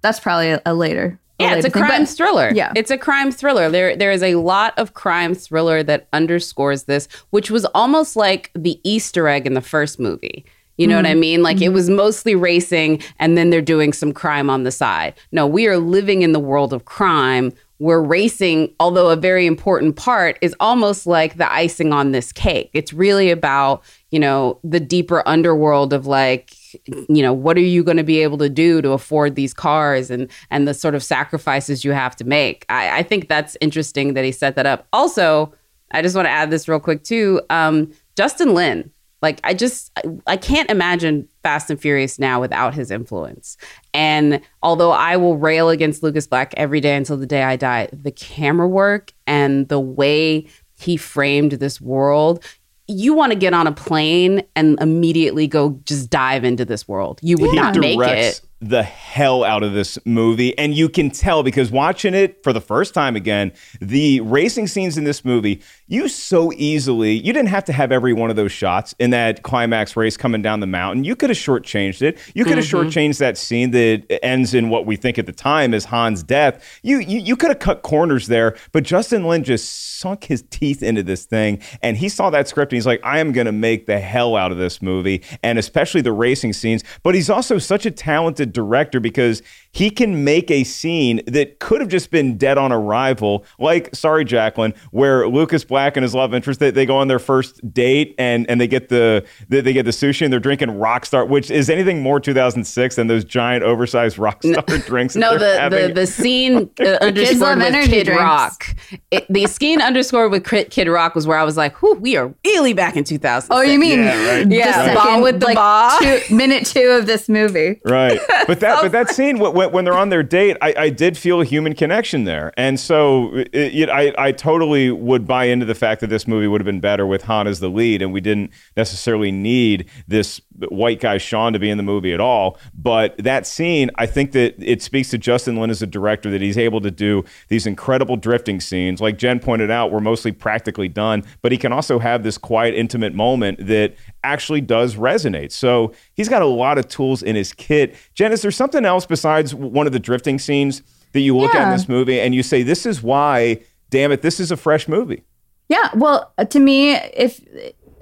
That's 0.00 0.18
probably 0.18 0.52
a, 0.52 0.62
a 0.64 0.72
later. 0.72 1.20
A 1.38 1.42
yeah, 1.42 1.48
later 1.48 1.58
it's 1.58 1.66
a 1.66 1.70
thing, 1.72 1.82
crime 1.82 2.02
but, 2.04 2.08
thriller. 2.08 2.50
Yeah, 2.54 2.72
it's 2.74 2.90
a 2.90 2.96
crime 2.96 3.30
thriller. 3.30 3.68
There, 3.68 3.96
there 3.96 4.12
is 4.12 4.22
a 4.22 4.36
lot 4.36 4.72
of 4.78 4.94
crime 4.94 5.34
thriller 5.34 5.82
that 5.82 6.08
underscores 6.14 6.84
this, 6.84 7.06
which 7.28 7.50
was 7.50 7.66
almost 7.74 8.16
like 8.16 8.50
the 8.54 8.80
Easter 8.82 9.28
egg 9.28 9.46
in 9.46 9.52
the 9.52 9.60
first 9.60 10.00
movie. 10.00 10.46
You 10.78 10.86
know 10.86 10.94
mm-hmm. 10.94 10.98
what 10.98 11.06
I 11.06 11.12
mm-hmm. 11.12 11.20
mean? 11.20 11.42
Like 11.42 11.56
mm-hmm. 11.56 11.64
it 11.64 11.72
was 11.72 11.90
mostly 11.90 12.34
racing 12.34 13.02
and 13.18 13.36
then 13.36 13.50
they're 13.50 13.60
doing 13.60 13.92
some 13.92 14.12
crime 14.12 14.48
on 14.48 14.62
the 14.62 14.70
side. 14.70 15.14
No, 15.32 15.46
we 15.46 15.66
are 15.66 15.76
living 15.76 16.22
in 16.22 16.32
the 16.32 16.40
world 16.40 16.72
of 16.72 16.86
crime 16.86 17.52
where 17.78 18.02
racing, 18.02 18.74
although 18.80 19.08
a 19.08 19.16
very 19.16 19.46
important 19.46 19.94
part, 19.94 20.36
is 20.40 20.54
almost 20.58 21.06
like 21.06 21.36
the 21.36 21.50
icing 21.52 21.92
on 21.92 22.10
this 22.10 22.32
cake. 22.32 22.70
It's 22.72 22.92
really 22.92 23.30
about, 23.30 23.84
you 24.10 24.18
know, 24.18 24.58
the 24.64 24.80
deeper 24.80 25.22
underworld 25.26 25.92
of 25.92 26.06
like, 26.06 26.54
you 26.86 27.22
know, 27.22 27.32
what 27.32 27.56
are 27.56 27.60
you 27.60 27.84
going 27.84 27.96
to 27.96 28.04
be 28.04 28.20
able 28.20 28.38
to 28.38 28.48
do 28.48 28.82
to 28.82 28.90
afford 28.90 29.36
these 29.36 29.54
cars 29.54 30.10
and 30.10 30.28
and 30.50 30.66
the 30.66 30.74
sort 30.74 30.94
of 30.94 31.04
sacrifices 31.04 31.84
you 31.84 31.92
have 31.92 32.16
to 32.16 32.24
make. 32.24 32.66
I, 32.68 32.98
I 32.98 33.02
think 33.04 33.28
that's 33.28 33.56
interesting 33.60 34.14
that 34.14 34.24
he 34.24 34.32
set 34.32 34.56
that 34.56 34.66
up. 34.66 34.86
Also, 34.92 35.54
I 35.92 36.02
just 36.02 36.16
want 36.16 36.26
to 36.26 36.30
add 36.30 36.50
this 36.50 36.68
real 36.68 36.80
quick 36.80 37.04
too. 37.04 37.40
Um, 37.48 37.92
Justin 38.16 38.54
Lin, 38.54 38.90
like 39.22 39.40
I 39.44 39.54
just 39.54 39.90
I 40.26 40.36
can't 40.36 40.70
imagine 40.70 41.28
Fast 41.42 41.70
and 41.70 41.80
Furious 41.80 42.18
now 42.18 42.40
without 42.40 42.74
his 42.74 42.90
influence. 42.90 43.56
And 43.92 44.40
although 44.62 44.92
I 44.92 45.16
will 45.16 45.36
rail 45.36 45.68
against 45.70 46.02
Lucas 46.02 46.26
Black 46.26 46.54
every 46.56 46.80
day 46.80 46.96
until 46.96 47.16
the 47.16 47.26
day 47.26 47.42
I 47.42 47.56
die, 47.56 47.88
the 47.92 48.12
camera 48.12 48.68
work 48.68 49.12
and 49.26 49.68
the 49.68 49.80
way 49.80 50.46
he 50.78 50.96
framed 50.96 51.52
this 51.52 51.80
world, 51.80 52.44
you 52.86 53.12
want 53.12 53.32
to 53.32 53.38
get 53.38 53.52
on 53.52 53.66
a 53.66 53.72
plane 53.72 54.42
and 54.56 54.80
immediately 54.80 55.46
go 55.46 55.80
just 55.84 56.10
dive 56.10 56.44
into 56.44 56.64
this 56.64 56.86
world. 56.88 57.18
You 57.22 57.36
would 57.38 57.54
yeah. 57.54 57.62
not 57.62 57.76
make 57.76 58.00
it 58.00 58.40
the 58.60 58.82
hell 58.82 59.44
out 59.44 59.62
of 59.62 59.72
this 59.72 59.98
movie. 60.04 60.56
And 60.58 60.74
you 60.74 60.88
can 60.88 61.10
tell 61.10 61.42
because 61.42 61.70
watching 61.70 62.14
it 62.14 62.42
for 62.42 62.52
the 62.52 62.60
first 62.60 62.92
time 62.92 63.14
again, 63.14 63.52
the 63.80 64.20
racing 64.20 64.66
scenes 64.66 64.98
in 64.98 65.04
this 65.04 65.24
movie, 65.24 65.62
you 65.86 66.08
so 66.08 66.52
easily, 66.54 67.12
you 67.12 67.32
didn't 67.32 67.48
have 67.48 67.64
to 67.66 67.72
have 67.72 67.92
every 67.92 68.12
one 68.12 68.30
of 68.30 68.36
those 68.36 68.50
shots 68.50 68.94
in 68.98 69.10
that 69.10 69.42
climax 69.42 69.96
race 69.96 70.16
coming 70.16 70.42
down 70.42 70.60
the 70.60 70.66
mountain. 70.66 71.04
You 71.04 71.14
could 71.14 71.30
have 71.30 71.38
shortchanged 71.38 72.02
it. 72.02 72.18
You 72.34 72.44
could 72.44 72.56
have 72.56 72.66
mm-hmm. 72.66 72.88
shortchanged 72.88 73.18
that 73.18 73.38
scene 73.38 73.70
that 73.70 74.24
ends 74.24 74.54
in 74.54 74.70
what 74.70 74.86
we 74.86 74.96
think 74.96 75.18
at 75.18 75.26
the 75.26 75.32
time 75.32 75.72
is 75.72 75.84
Han's 75.84 76.22
death. 76.24 76.80
You, 76.82 76.98
you, 76.98 77.20
you 77.20 77.36
could 77.36 77.50
have 77.50 77.60
cut 77.60 77.82
corners 77.82 78.26
there, 78.26 78.56
but 78.72 78.82
Justin 78.82 79.24
Lin 79.24 79.44
just 79.44 79.98
sunk 79.98 80.24
his 80.24 80.42
teeth 80.50 80.82
into 80.82 81.02
this 81.02 81.26
thing. 81.26 81.60
And 81.80 81.96
he 81.96 82.08
saw 82.08 82.30
that 82.30 82.48
script 82.48 82.72
and 82.72 82.76
he's 82.76 82.86
like, 82.86 83.00
I 83.04 83.20
am 83.20 83.32
going 83.32 83.46
to 83.46 83.52
make 83.52 83.86
the 83.86 84.00
hell 84.00 84.36
out 84.36 84.50
of 84.50 84.58
this 84.58 84.82
movie. 84.82 85.22
And 85.42 85.58
especially 85.58 86.00
the 86.00 86.12
racing 86.12 86.52
scenes. 86.52 86.82
But 87.02 87.14
he's 87.14 87.30
also 87.30 87.58
such 87.58 87.86
a 87.86 87.90
talented 87.90 88.47
director 88.52 89.00
because 89.00 89.42
he 89.72 89.90
can 89.90 90.24
make 90.24 90.50
a 90.50 90.64
scene 90.64 91.20
that 91.26 91.60
could 91.60 91.80
have 91.80 91.88
just 91.88 92.10
been 92.10 92.36
dead 92.36 92.58
on 92.58 92.72
arrival, 92.72 93.44
like 93.58 93.94
Sorry 93.94 94.24
Jacqueline, 94.24 94.74
where 94.90 95.28
Lucas 95.28 95.64
Black 95.64 95.96
and 95.96 96.02
his 96.02 96.14
love 96.14 96.34
interest 96.34 96.60
they, 96.60 96.70
they 96.70 96.86
go 96.86 96.96
on 96.96 97.08
their 97.08 97.18
first 97.18 97.72
date 97.72 98.14
and 98.18 98.48
and 98.50 98.60
they 98.60 98.66
get 98.66 98.88
the 98.88 99.24
they, 99.48 99.60
they 99.60 99.72
get 99.72 99.84
the 99.84 99.90
sushi 99.90 100.22
and 100.22 100.32
they're 100.32 100.40
drinking 100.40 100.68
Rockstar, 100.68 101.28
which 101.28 101.50
is 101.50 101.70
anything 101.70 102.02
more 102.02 102.18
2006 102.18 102.96
than 102.96 103.06
those 103.06 103.24
giant 103.24 103.62
oversized 103.62 104.16
Rockstar 104.16 104.68
no, 104.68 104.78
drinks. 104.78 105.16
No, 105.16 105.38
the, 105.38 105.68
the 105.70 105.92
the 105.92 106.06
scene 106.06 106.70
uh, 106.80 106.98
underscored 107.00 107.58
with 107.58 107.84
Kid 107.86 108.04
drinks. 108.04 108.22
Rock. 108.22 108.76
It, 109.10 109.26
the 109.28 109.46
scene 109.46 109.80
underscored 109.80 110.30
with 110.30 110.44
Kid 110.44 110.88
Rock 110.88 111.14
was 111.14 111.26
where 111.26 111.38
I 111.38 111.44
was 111.44 111.56
like, 111.56 111.80
"Whew, 111.82 111.94
we 111.94 112.16
are 112.16 112.34
really 112.44 112.72
back 112.72 112.96
in 112.96 113.04
2000." 113.04 113.52
Oh, 113.52 113.60
you 113.60 113.78
mean 113.78 114.00
yeah, 114.00 114.28
right. 114.28 114.50
yeah. 114.50 114.94
the 114.94 115.00
second, 115.00 115.22
with 115.22 115.40
the 115.40 115.46
like, 115.46 116.26
two, 116.26 116.34
minute 116.34 116.66
two 116.66 116.90
of 116.90 117.06
this 117.06 117.28
movie, 117.28 117.80
right? 117.84 118.18
But 118.48 118.60
that 118.60 118.80
but 118.80 118.92
that 118.92 119.10
scene 119.10 119.38
when, 119.38 119.72
when 119.72 119.84
they're 119.84 119.96
on 119.96 120.08
their 120.08 120.22
date, 120.22 120.56
I, 120.62 120.74
I 120.76 120.90
did 120.90 121.18
feel 121.18 121.40
a 121.40 121.44
human 121.44 121.74
connection 121.74 122.24
there, 122.24 122.52
and 122.56 122.80
so 122.80 123.34
it, 123.34 123.50
it, 123.52 123.90
I 123.90 124.14
I 124.16 124.32
totally 124.32 124.90
would 124.90 125.26
buy 125.26 125.44
into 125.44 125.66
the 125.66 125.74
fact 125.74 126.00
that 126.00 126.06
this 126.06 126.26
movie 126.26 126.46
would 126.46 126.60
have 126.60 126.66
been 126.66 126.80
better 126.80 127.06
with 127.06 127.24
Han 127.24 127.46
as 127.46 127.60
the 127.60 127.68
lead, 127.68 128.00
and 128.00 128.12
we 128.12 128.22
didn't 128.22 128.50
necessarily 128.74 129.30
need 129.30 129.88
this 130.06 130.40
white 130.68 131.00
guy 131.00 131.18
Sean 131.18 131.52
to 131.52 131.58
be 131.58 131.70
in 131.70 131.76
the 131.76 131.82
movie 131.82 132.12
at 132.12 132.20
all. 132.20 132.58
But 132.74 133.16
that 133.18 133.46
scene, 133.46 133.90
I 133.96 134.06
think 134.06 134.32
that 134.32 134.54
it 134.58 134.82
speaks 134.82 135.10
to 135.10 135.18
Justin 135.18 135.56
Lin 135.56 135.70
as 135.70 135.82
a 135.82 135.86
director 135.86 136.30
that 136.30 136.40
he's 136.40 136.58
able 136.58 136.80
to 136.80 136.90
do 136.90 137.24
these 137.48 137.66
incredible 137.66 138.16
drifting 138.16 138.60
scenes. 138.60 139.00
Like 139.00 139.18
Jen 139.18 139.40
pointed 139.40 139.70
out, 139.70 139.92
we're 139.92 140.00
mostly 140.00 140.32
practically 140.32 140.88
done, 140.88 141.24
but 141.42 141.52
he 141.52 141.58
can 141.58 141.72
also 141.72 141.98
have 141.98 142.22
this 142.22 142.38
quiet, 142.38 142.74
intimate 142.74 143.14
moment 143.14 143.66
that 143.66 143.94
actually 144.24 144.60
does 144.60 144.96
resonate. 144.96 145.52
So 145.52 145.92
he's 146.18 146.28
got 146.28 146.42
a 146.42 146.46
lot 146.46 146.76
of 146.76 146.88
tools 146.88 147.22
in 147.22 147.36
his 147.36 147.54
kit. 147.54 147.94
Jen, 148.12 148.32
is 148.32 148.42
there 148.42 148.50
something 148.50 148.84
else 148.84 149.06
besides 149.06 149.54
one 149.54 149.86
of 149.86 149.92
the 149.94 150.00
drifting 150.00 150.38
scenes 150.38 150.82
that 151.12 151.20
you 151.20 151.34
look 151.34 151.54
yeah. 151.54 151.60
at 151.60 151.68
in 151.68 151.70
this 151.70 151.88
movie 151.88 152.20
and 152.20 152.34
you 152.34 152.42
say, 152.42 152.62
this 152.62 152.84
is 152.84 153.02
why, 153.02 153.62
damn 153.88 154.12
it, 154.12 154.20
this 154.20 154.40
is 154.40 154.50
a 154.50 154.56
fresh 154.56 154.88
movie? 154.88 155.22
Yeah. 155.68 155.90
Well, 155.94 156.34
to 156.50 156.58
me, 156.58 156.94
if 156.94 157.40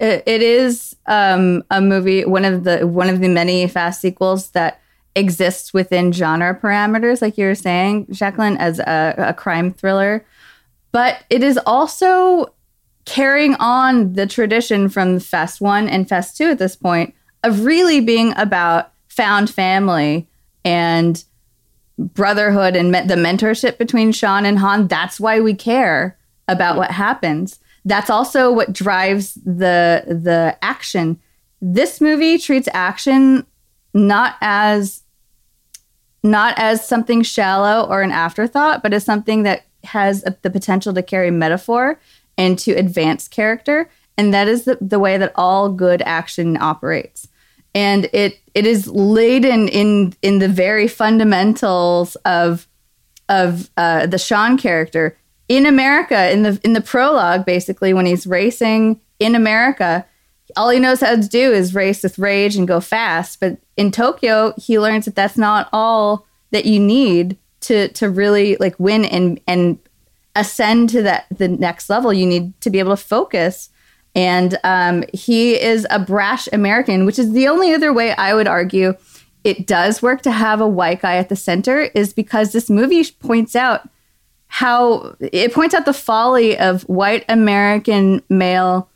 it 0.01 0.43
is 0.43 0.97
um, 1.07 1.63
a 1.71 1.81
movie, 1.81 2.25
one 2.25 2.45
of 2.45 2.65
the 2.65 2.87
one 2.87 3.09
of 3.09 3.21
the 3.21 3.29
many 3.29 3.69
fast 3.69 4.01
sequels 4.01 4.51
that 4.53 4.81
exists 5.15 5.75
within 5.75 6.11
genre 6.11 6.59
parameters, 6.59 7.21
like 7.21 7.37
you 7.37 7.47
were 7.47 7.55
saying, 7.55 8.07
Jacqueline, 8.11 8.57
as 8.57 8.79
a, 8.79 9.15
a 9.19 9.35
crime 9.35 9.73
thriller. 9.73 10.25
But 10.91 11.25
it 11.29 11.43
is 11.43 11.59
also 11.67 12.55
carrying 13.05 13.57
on 13.57 14.15
the 14.15 14.27
tradition 14.27 14.89
from 14.89 15.19
Fast 15.21 15.61
One 15.61 15.89
and 15.89 16.09
Fast 16.09 16.37
Two 16.37 16.47
at 16.47 16.59
this 16.59 16.77
point 16.77 17.15
of 17.47 17.65
really 17.65 18.01
being 18.01 18.37
about 18.37 18.93
found 19.09 19.49
family 19.49 20.29
and 20.65 21.25
brotherhood 21.99 22.77
and 22.77 22.95
the 22.95 23.15
mentorship 23.15 23.79
between 23.79 24.13
Sean 24.13 24.45
and 24.45 24.59
Han. 24.59 24.89
That's 24.89 25.19
why 25.19 25.41
we 25.41 25.55
care 25.55 26.19
about 26.49 26.77
what 26.77 26.91
happens 26.91 27.59
that's 27.87 28.11
also 28.11 28.53
what 28.53 28.73
drives 28.73 29.35
the 29.35 30.05
the 30.09 30.59
action. 30.61 31.19
This 31.63 32.01
movie 32.01 32.37
treats 32.37 32.69
action 32.75 33.47
not 33.95 34.35
as 34.41 35.05
not 36.23 36.55
as 36.59 36.87
something 36.87 37.23
shallow 37.23 37.89
or 37.89 38.03
an 38.03 38.11
afterthought, 38.11 38.83
but 38.83 38.93
as 38.93 39.05
something 39.05 39.45
that 39.45 39.63
has 39.85 40.25
a, 40.27 40.37
the 40.43 40.51
potential 40.51 40.93
to 40.93 41.03
carry 41.03 41.31
metaphor 41.31 42.01
and 42.37 42.59
to 42.59 42.73
advance 42.73 43.29
character. 43.29 43.89
And 44.19 44.35
that 44.35 44.49
is 44.49 44.65
the, 44.65 44.77
the 44.81 44.99
way 44.99 45.17
that 45.17 45.33
all 45.37 45.69
good 45.69 46.03
action 46.05 46.61
operates. 46.61 47.29
And 47.77 48.09
it 48.13 48.41
it 48.55 48.67
is 48.67 48.89
laden 48.89 49.69
in 49.69 50.15
in 50.23 50.39
the 50.39 50.49
very 50.49 50.89
fundamentals 50.89 52.17
of 52.25 52.67
of 53.29 53.71
uh, 53.77 54.07
the 54.07 54.19
Sean 54.19 54.57
character. 54.57 55.17
In 55.49 55.67
America 55.67 56.33
in 56.33 56.43
the 56.43 56.59
in 56.65 56.73
the 56.73 56.81
prologue 56.81 57.45
basically 57.45 57.93
when 57.93 58.07
he's 58.07 58.27
racing 58.27 59.01
in 59.21 59.35
America 59.35 60.05
all 60.57 60.71
he 60.71 60.79
knows 60.79 61.01
how 61.01 61.15
to 61.15 61.29
do 61.29 61.53
is 61.53 61.75
race 61.75 62.03
with 62.03 62.19
rage 62.19 62.57
and 62.57 62.69
go 62.69 62.81
fast. 62.81 63.41
But 63.41 63.59
in 63.77 63.91
Tokyo 63.91 64.55
he 64.57 64.79
learns 64.79 65.05
that 65.05 65.15
that's 65.15 65.37
not 65.37 65.69
all 65.73 66.27
that 66.53 66.65
you 66.65 66.81
need 66.81 67.37
to 67.61 67.89
to 67.89 68.09
really 68.09 68.57
like 68.57 68.79
win 68.79 69.05
and 69.05 69.41
and 69.47 69.79
ascend 70.35 70.91
to 70.91 71.03
that 71.03 71.27
the 71.31 71.49
next 71.49 71.91
level. 71.91 72.13
You 72.13 72.27
need 72.27 72.59
to 72.61 72.71
be 72.71 72.79
able 72.79 72.97
to 72.97 73.03
focus 73.03 73.71
and 74.17 74.59
um, 74.65 75.05
he 75.13 75.61
is 75.61 75.87
a 75.91 76.01
brash 76.01 76.49
American 76.53 77.07
which 77.07 77.19
is 77.19 77.33
the 77.33 77.47
only 77.47 77.73
other 77.73 77.93
way 77.93 78.13
I 78.13 78.35
would 78.35 78.49
argue 78.49 78.95
it 79.45 79.69
does 79.69 80.03
work 80.03 80.23
to 80.23 80.33
have 80.33 80.61
a 80.61 80.67
white 80.67 81.03
guy 81.03 81.19
at 81.19 81.29
the 81.29 81.37
center 81.37 81.83
is 81.83 82.13
because 82.13 82.51
this 82.51 82.69
movie 82.69 83.05
points 83.21 83.55
out 83.55 83.89
how 84.49 85.15
it 85.21 85.53
points 85.53 85.73
out 85.73 85.85
the 85.85 85.93
folly 85.93 86.59
of 86.59 86.83
white 86.89 87.25
American 87.29 88.23
male 88.29 88.89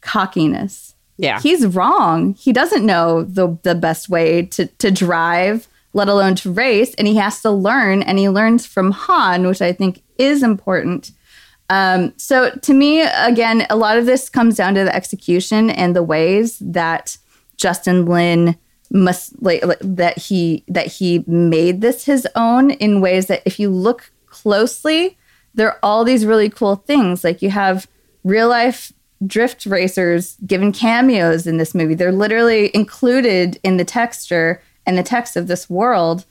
cockiness. 0.00 0.94
Yeah. 1.16 1.40
He's 1.40 1.66
wrong. 1.66 2.34
He 2.34 2.52
doesn't 2.52 2.86
know 2.86 3.24
the 3.24 3.58
the 3.64 3.74
best 3.74 4.08
way 4.08 4.42
to 4.46 4.66
to 4.66 4.90
drive, 4.92 5.66
let 5.94 6.08
alone 6.08 6.36
to 6.36 6.52
race, 6.52 6.94
and 6.94 7.08
he 7.08 7.16
has 7.16 7.42
to 7.42 7.50
learn 7.50 8.02
and 8.02 8.18
he 8.18 8.28
learns 8.28 8.66
from 8.66 8.92
Han, 8.92 9.46
which 9.48 9.60
I 9.60 9.72
think 9.72 10.02
is 10.16 10.44
important. 10.44 11.10
Um, 11.70 12.14
so 12.16 12.50
to 12.50 12.74
me, 12.74 13.02
again, 13.02 13.66
a 13.68 13.76
lot 13.76 13.98
of 13.98 14.06
this 14.06 14.28
comes 14.28 14.56
down 14.56 14.74
to 14.74 14.84
the 14.84 14.94
execution 14.94 15.70
and 15.70 15.94
the 15.94 16.02
ways 16.02 16.58
that 16.60 17.18
Justin 17.56 18.06
Lin 18.06 18.56
must 18.90 19.40
like, 19.42 19.62
that 19.80 20.16
he 20.16 20.64
that 20.68 20.86
he 20.86 21.24
made 21.26 21.82
this 21.82 22.06
his 22.06 22.26
own 22.34 22.70
in 22.70 23.02
ways 23.02 23.26
that 23.26 23.42
if 23.44 23.60
you 23.60 23.68
look 23.68 24.10
closely, 24.26 25.18
there 25.54 25.68
are 25.68 25.78
all 25.82 26.04
these 26.04 26.24
really 26.24 26.48
cool 26.48 26.76
things. 26.76 27.22
Like 27.22 27.42
you 27.42 27.50
have 27.50 27.86
real 28.24 28.48
life 28.48 28.92
drift 29.26 29.66
racers 29.66 30.36
given 30.46 30.72
cameos 30.72 31.46
in 31.46 31.58
this 31.58 31.74
movie. 31.74 31.94
They're 31.94 32.12
literally 32.12 32.74
included 32.74 33.58
in 33.62 33.76
the 33.76 33.84
texture 33.84 34.62
and 34.86 34.96
the 34.96 35.02
text 35.02 35.36
of 35.36 35.48
this 35.48 35.68
world. 35.68 36.24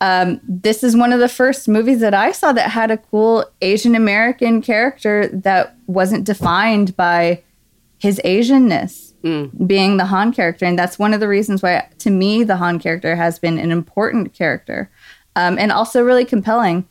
Um, 0.00 0.40
this 0.46 0.82
is 0.84 0.96
one 0.96 1.12
of 1.12 1.20
the 1.20 1.28
first 1.28 1.68
movies 1.68 2.00
that 2.00 2.14
I 2.14 2.32
saw 2.32 2.52
that 2.52 2.70
had 2.70 2.90
a 2.90 2.98
cool 2.98 3.44
Asian 3.62 3.94
American 3.94 4.60
character 4.60 5.28
that 5.28 5.74
wasn't 5.86 6.24
defined 6.24 6.96
by 6.96 7.42
his 7.98 8.20
Asianness 8.24 9.06
being 9.66 9.96
the 9.96 10.04
Han 10.04 10.32
character. 10.32 10.64
And 10.64 10.78
that's 10.78 10.98
one 10.98 11.12
of 11.12 11.20
the 11.20 11.28
reasons 11.28 11.62
why, 11.62 11.88
to 11.98 12.10
me, 12.10 12.44
the 12.44 12.56
Han 12.56 12.78
character 12.78 13.16
has 13.16 13.38
been 13.38 13.58
an 13.58 13.72
important 13.72 14.34
character 14.34 14.90
um, 15.34 15.58
and 15.58 15.72
also 15.72 16.02
really 16.02 16.24
compelling. 16.24 16.86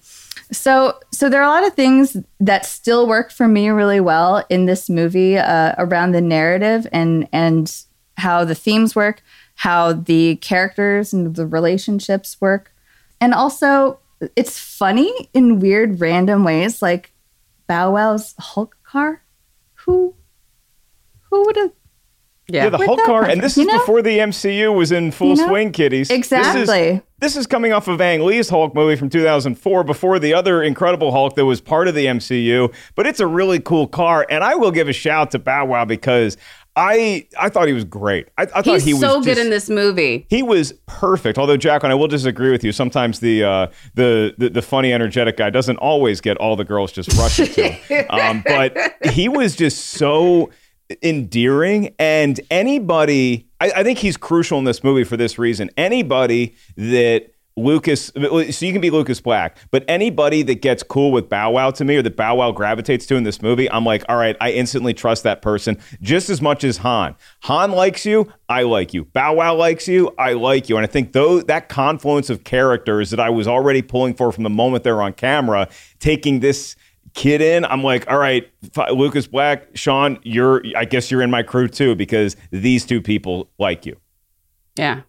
So, 0.51 0.99
so 1.11 1.29
there 1.29 1.41
are 1.41 1.49
a 1.49 1.61
lot 1.61 1.65
of 1.65 1.73
things 1.73 2.17
that 2.39 2.65
still 2.65 3.07
work 3.07 3.31
for 3.31 3.47
me 3.47 3.69
really 3.69 3.99
well 3.99 4.45
in 4.49 4.65
this 4.65 4.89
movie 4.89 5.37
uh, 5.37 5.75
around 5.77 6.11
the 6.11 6.21
narrative 6.21 6.87
and 6.91 7.27
and 7.31 7.73
how 8.17 8.45
the 8.45 8.55
themes 8.55 8.95
work, 8.95 9.21
how 9.55 9.93
the 9.93 10.35
characters 10.37 11.13
and 11.13 11.35
the 11.35 11.47
relationships 11.47 12.39
work, 12.39 12.73
and 13.21 13.33
also 13.33 13.99
it's 14.35 14.57
funny 14.59 15.11
in 15.33 15.59
weird 15.59 15.99
random 15.99 16.43
ways, 16.43 16.81
like 16.81 17.11
Bow 17.67 17.91
Wow's 17.91 18.33
Hulk 18.39 18.77
car. 18.83 19.21
Who, 19.85 20.15
who 21.29 21.45
would 21.45 21.55
have? 21.57 21.71
Yeah, 22.47 22.69
the 22.69 22.77
Where'd 22.77 22.87
Hulk 22.87 22.99
car, 23.05 23.21
come 23.21 23.31
and 23.31 23.39
from? 23.39 23.41
this 23.41 23.57
You 23.57 23.63
is 23.63 23.67
know? 23.73 23.79
before 23.79 24.01
the 24.03 24.19
MCU 24.19 24.75
was 24.75 24.91
in 24.91 25.11
full 25.11 25.29
You 25.29 25.35
know? 25.37 25.47
swing, 25.47 25.71
kiddies. 25.71 26.09
This 26.09 26.15
is- 26.19 26.31
Exactly. 26.33 27.01
This 27.17 27.35
is, 27.37 27.47
coming 27.47 27.71
off 27.73 27.87
of 27.87 27.99
Ang 28.01 28.23
Lee's 28.25 28.49
Hulk 28.49 28.75
movie 28.75 28.95
from 28.97 29.09
2004, 29.09 29.83
before 29.83 30.19
the 30.19 30.33
other 30.33 30.61
Incredible 30.61 31.11
Hulk 31.11 31.33
that 31.35 31.45
was 31.45 31.59
part 31.61 31.87
of 31.87 31.95
the 31.95 32.05
MCU. 32.05 32.71
But 32.93 33.07
it's 33.07 33.19
a 33.19 33.25
really 33.25 33.59
cool 33.59 33.87
car, 33.87 34.27
and 34.29 34.43
I 34.43 34.53
will 34.55 34.69
give 34.71 34.87
a 34.89 34.93
shout 34.93 35.31
to 35.31 35.39
Bow 35.39 35.65
Wow 35.65 35.85
because 35.85 36.37
I 36.77 37.27
I 37.39 37.49
thought 37.49 37.67
he 37.67 37.73
was 37.73 37.85
great. 37.85 38.27
I, 38.37 38.43
I 38.43 38.45
thought 38.45 38.65
He's 38.65 38.83
he 38.83 38.93
was 38.93 39.01
so 39.01 39.19
good 39.21 39.35
just- 39.35 39.41
in 39.41 39.49
this 39.49 39.69
movie. 39.69 40.25
He 40.29 40.43
was 40.43 40.73
perfect. 40.87 41.37
Although 41.37 41.57
Jacqueline, 41.57 41.91
I 41.91 41.95
will 41.95 42.07
disagree 42.09 42.51
with 42.51 42.63
you. 42.63 42.71
Sometimes 42.71 43.19
the 43.21 43.43
uh, 43.43 43.67
the, 43.93 44.33
the 44.37 44.49
the 44.49 44.61
funny, 44.61 44.91
energetic 44.91 45.37
guy 45.37 45.49
doesn't 45.49 45.77
always 45.77 46.19
get 46.21 46.35
all 46.37 46.55
the 46.55 46.65
girls 46.65 46.91
just 46.91 47.13
rushing 47.13 47.47
to 47.47 47.69
him. 47.69 48.05
Um, 48.09 48.43
but 48.45 48.77
he 49.11 49.29
was 49.29 49.55
just 49.55 49.85
so 49.91 50.49
endearing, 51.01 51.93
and 51.99 52.39
anybody, 52.51 53.47
I, 53.59 53.71
I 53.77 53.83
think 53.83 53.99
he's 53.99 54.17
crucial 54.17 54.59
in 54.59 54.65
this 54.65 54.83
movie 54.83 55.03
for 55.03 55.17
this 55.17 55.37
reason. 55.39 55.69
Anybody 55.77 56.55
that 56.77 57.31
Lucas, 57.57 58.11
so 58.15 58.65
you 58.65 58.73
can 58.73 58.81
be 58.81 58.89
Lucas 58.89 59.21
Black, 59.21 59.57
but 59.71 59.85
anybody 59.87 60.41
that 60.43 60.61
gets 60.61 60.83
cool 60.83 61.13
with 61.13 61.29
Bow 61.29 61.51
Wow 61.51 61.71
to 61.71 61.85
me 61.85 61.95
or 61.95 62.01
that 62.01 62.17
Bow 62.17 62.35
Wow 62.35 62.51
gravitates 62.51 63.05
to 63.05 63.15
in 63.15 63.23
this 63.23 63.41
movie, 63.41 63.71
I'm 63.71 63.85
like, 63.85 64.03
all 64.09 64.17
right, 64.17 64.35
I 64.41 64.51
instantly 64.51 64.93
trust 64.93 65.23
that 65.23 65.41
person 65.41 65.77
just 66.01 66.29
as 66.29 66.41
much 66.41 66.65
as 66.65 66.77
Han. 66.77 67.15
Han 67.43 67.71
likes 67.71 68.05
you, 68.05 68.31
I 68.49 68.63
like 68.63 68.93
you. 68.93 69.05
Bow 69.05 69.35
Wow 69.35 69.55
likes 69.55 69.87
you, 69.87 70.13
I 70.19 70.33
like 70.33 70.67
you. 70.67 70.75
And 70.75 70.83
I 70.83 70.87
think 70.87 71.13
though 71.13 71.41
that 71.43 71.69
confluence 71.69 72.29
of 72.29 72.43
characters 72.43 73.09
that 73.11 73.21
I 73.21 73.29
was 73.29 73.47
already 73.47 73.81
pulling 73.81 74.15
for 74.15 74.33
from 74.33 74.43
the 74.43 74.49
moment 74.49 74.83
they're 74.83 75.01
on 75.01 75.13
camera, 75.13 75.69
taking 75.99 76.41
this 76.41 76.75
kid 77.13 77.39
in, 77.39 77.63
I'm 77.63 77.83
like, 77.83 78.09
all 78.11 78.17
right, 78.17 78.51
Lucas 78.91 79.27
Black, 79.27 79.67
Sean, 79.75 80.19
you're, 80.23 80.61
I 80.75 80.83
guess 80.83 81.09
you're 81.09 81.21
in 81.21 81.31
my 81.31 81.41
crew 81.41 81.69
too 81.69 81.95
because 81.95 82.35
these 82.51 82.85
two 82.85 83.01
people 83.01 83.49
like 83.57 83.85
you. 83.85 83.95
Yeah. 84.75 85.03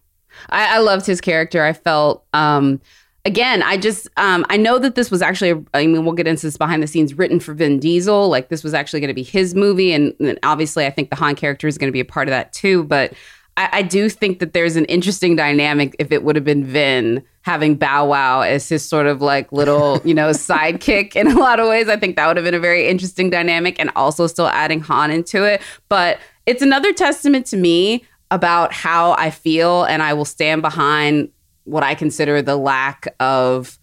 I, 0.49 0.75
I 0.75 0.79
loved 0.79 1.05
his 1.05 1.21
character. 1.21 1.63
I 1.63 1.73
felt 1.73 2.25
um 2.33 2.81
again, 3.25 3.61
I 3.61 3.77
just 3.77 4.07
um 4.17 4.45
I 4.49 4.57
know 4.57 4.79
that 4.79 4.95
this 4.95 5.11
was 5.11 5.21
actually 5.21 5.63
I 5.73 5.85
mean, 5.85 6.05
we'll 6.05 6.15
get 6.15 6.27
into 6.27 6.47
this 6.47 6.57
behind 6.57 6.81
the 6.81 6.87
scenes 6.87 7.13
written 7.15 7.39
for 7.39 7.53
Vin 7.53 7.79
Diesel. 7.79 8.29
Like 8.29 8.49
this 8.49 8.63
was 8.63 8.73
actually 8.73 9.01
gonna 9.01 9.13
be 9.13 9.23
his 9.23 9.53
movie, 9.55 9.93
and, 9.93 10.13
and 10.19 10.39
obviously 10.43 10.85
I 10.85 10.89
think 10.89 11.09
the 11.09 11.15
Han 11.17 11.35
character 11.35 11.67
is 11.67 11.77
gonna 11.77 11.91
be 11.91 11.99
a 11.99 12.05
part 12.05 12.27
of 12.27 12.31
that 12.31 12.53
too. 12.53 12.83
But 12.83 13.13
I, 13.57 13.69
I 13.73 13.81
do 13.81 14.07
think 14.07 14.39
that 14.39 14.53
there's 14.53 14.75
an 14.75 14.85
interesting 14.85 15.35
dynamic 15.35 15.95
if 15.99 16.11
it 16.11 16.23
would 16.23 16.35
have 16.35 16.45
been 16.45 16.63
Vin 16.63 17.23
having 17.41 17.75
Bow 17.75 18.05
Wow 18.07 18.41
as 18.41 18.69
his 18.69 18.87
sort 18.87 19.07
of 19.07 19.21
like 19.21 19.51
little, 19.51 19.99
you 20.05 20.13
know, 20.13 20.29
sidekick 20.29 21.15
in 21.15 21.27
a 21.27 21.37
lot 21.37 21.59
of 21.59 21.67
ways. 21.67 21.89
I 21.89 21.97
think 21.97 22.15
that 22.15 22.27
would 22.27 22.37
have 22.37 22.45
been 22.45 22.53
a 22.53 22.59
very 22.59 22.87
interesting 22.87 23.29
dynamic 23.29 23.79
and 23.79 23.91
also 23.95 24.27
still 24.27 24.47
adding 24.47 24.79
Han 24.81 25.11
into 25.11 25.43
it. 25.43 25.61
But 25.89 26.19
it's 26.45 26.61
another 26.61 26.93
testament 26.93 27.45
to 27.47 27.57
me 27.57 28.05
about 28.31 28.73
how 28.73 29.13
I 29.13 29.29
feel, 29.29 29.83
and 29.85 30.01
I 30.03 30.13
will 30.13 30.25
stand 30.25 30.61
behind 30.61 31.29
what 31.63 31.83
I 31.83 31.95
consider 31.95 32.41
the 32.41 32.55
lack 32.57 33.07
of 33.19 33.77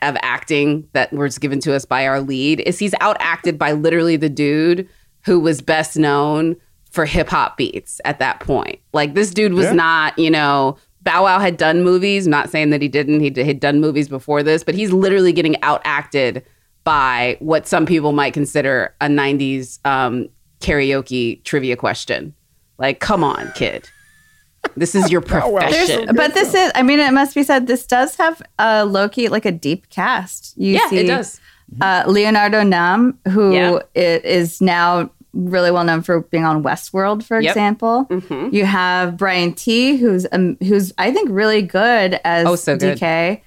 of 0.00 0.16
acting 0.22 0.86
that 0.92 1.12
was 1.12 1.38
given 1.38 1.58
to 1.58 1.74
us 1.74 1.84
by 1.84 2.06
our 2.06 2.20
lead 2.20 2.60
is 2.60 2.78
he's 2.78 2.92
outacted 2.94 3.58
by 3.58 3.72
literally 3.72 4.16
the 4.16 4.28
dude 4.28 4.88
who 5.24 5.40
was 5.40 5.60
best 5.60 5.96
known 5.96 6.54
for 6.92 7.04
hip 7.04 7.28
hop 7.28 7.56
beats 7.56 8.00
at 8.04 8.20
that 8.20 8.38
point. 8.38 8.78
Like 8.92 9.14
this 9.14 9.30
dude 9.32 9.54
was 9.54 9.66
Yeah. 9.66 9.72
not, 9.72 10.16
you 10.18 10.30
know, 10.30 10.76
Bow 11.02 11.24
Wow 11.24 11.40
had 11.40 11.56
done 11.56 11.82
movies. 11.82 12.28
Not 12.28 12.48
saying 12.48 12.70
that 12.70 12.80
he 12.80 12.86
didn't. 12.86 13.18
He 13.20 13.32
had 13.44 13.58
done 13.58 13.80
movies 13.80 14.08
before 14.08 14.44
this, 14.44 14.62
but 14.62 14.76
he's 14.76 14.92
literally 14.92 15.32
getting 15.32 15.54
outacted 15.54 16.42
by 16.84 17.36
what 17.40 17.66
some 17.66 17.84
people 17.86 18.12
might 18.12 18.34
consider 18.34 18.94
a 19.00 19.06
'90s 19.06 19.80
um, 19.84 20.28
karaoke 20.60 21.42
trivia 21.42 21.74
question. 21.74 22.34
Like, 22.82 22.98
come 23.00 23.22
on, 23.24 23.50
kid. 23.54 23.88
This 24.76 24.94
is 24.94 25.10
your 25.10 25.20
profession. 25.32 25.70
There's- 25.86 26.12
but 26.16 26.34
this 26.34 26.52
is, 26.54 26.70
I 26.74 26.82
mean, 26.82 26.98
it 27.00 27.12
must 27.12 27.34
be 27.34 27.42
said, 27.44 27.66
this 27.66 27.86
does 27.86 28.16
have 28.16 28.42
a 28.58 28.84
low 28.84 29.08
key, 29.08 29.28
like 29.28 29.46
a 29.46 29.52
deep 29.52 29.88
cast. 29.88 30.52
You 30.56 30.74
Yeah, 30.74 30.88
it 30.92 31.06
does. 31.06 31.40
Uh, 31.80 32.04
Leonardo 32.06 32.62
Nam, 32.62 33.18
who 33.28 33.54
Yeah. 33.54 33.78
is 33.94 34.60
now 34.60 35.10
really 35.32 35.70
well 35.70 35.84
known 35.84 36.02
for 36.02 36.20
being 36.32 36.44
on 36.44 36.62
Westworld, 36.62 37.22
for 37.24 37.40
Yep. 37.40 37.50
example. 37.50 38.06
Mhm. 38.10 38.52
You 38.52 38.66
have 38.66 39.16
Brian 39.16 39.52
Tee, 39.54 39.96
who's 39.96 40.26
um, 40.32 40.58
who's 40.60 40.92
I 40.98 41.10
think 41.12 41.30
really 41.32 41.62
good 41.62 42.20
as 42.24 42.46
Oh, 42.46 42.54
so 42.56 42.76
good. 42.76 42.98
DK. 42.98 43.40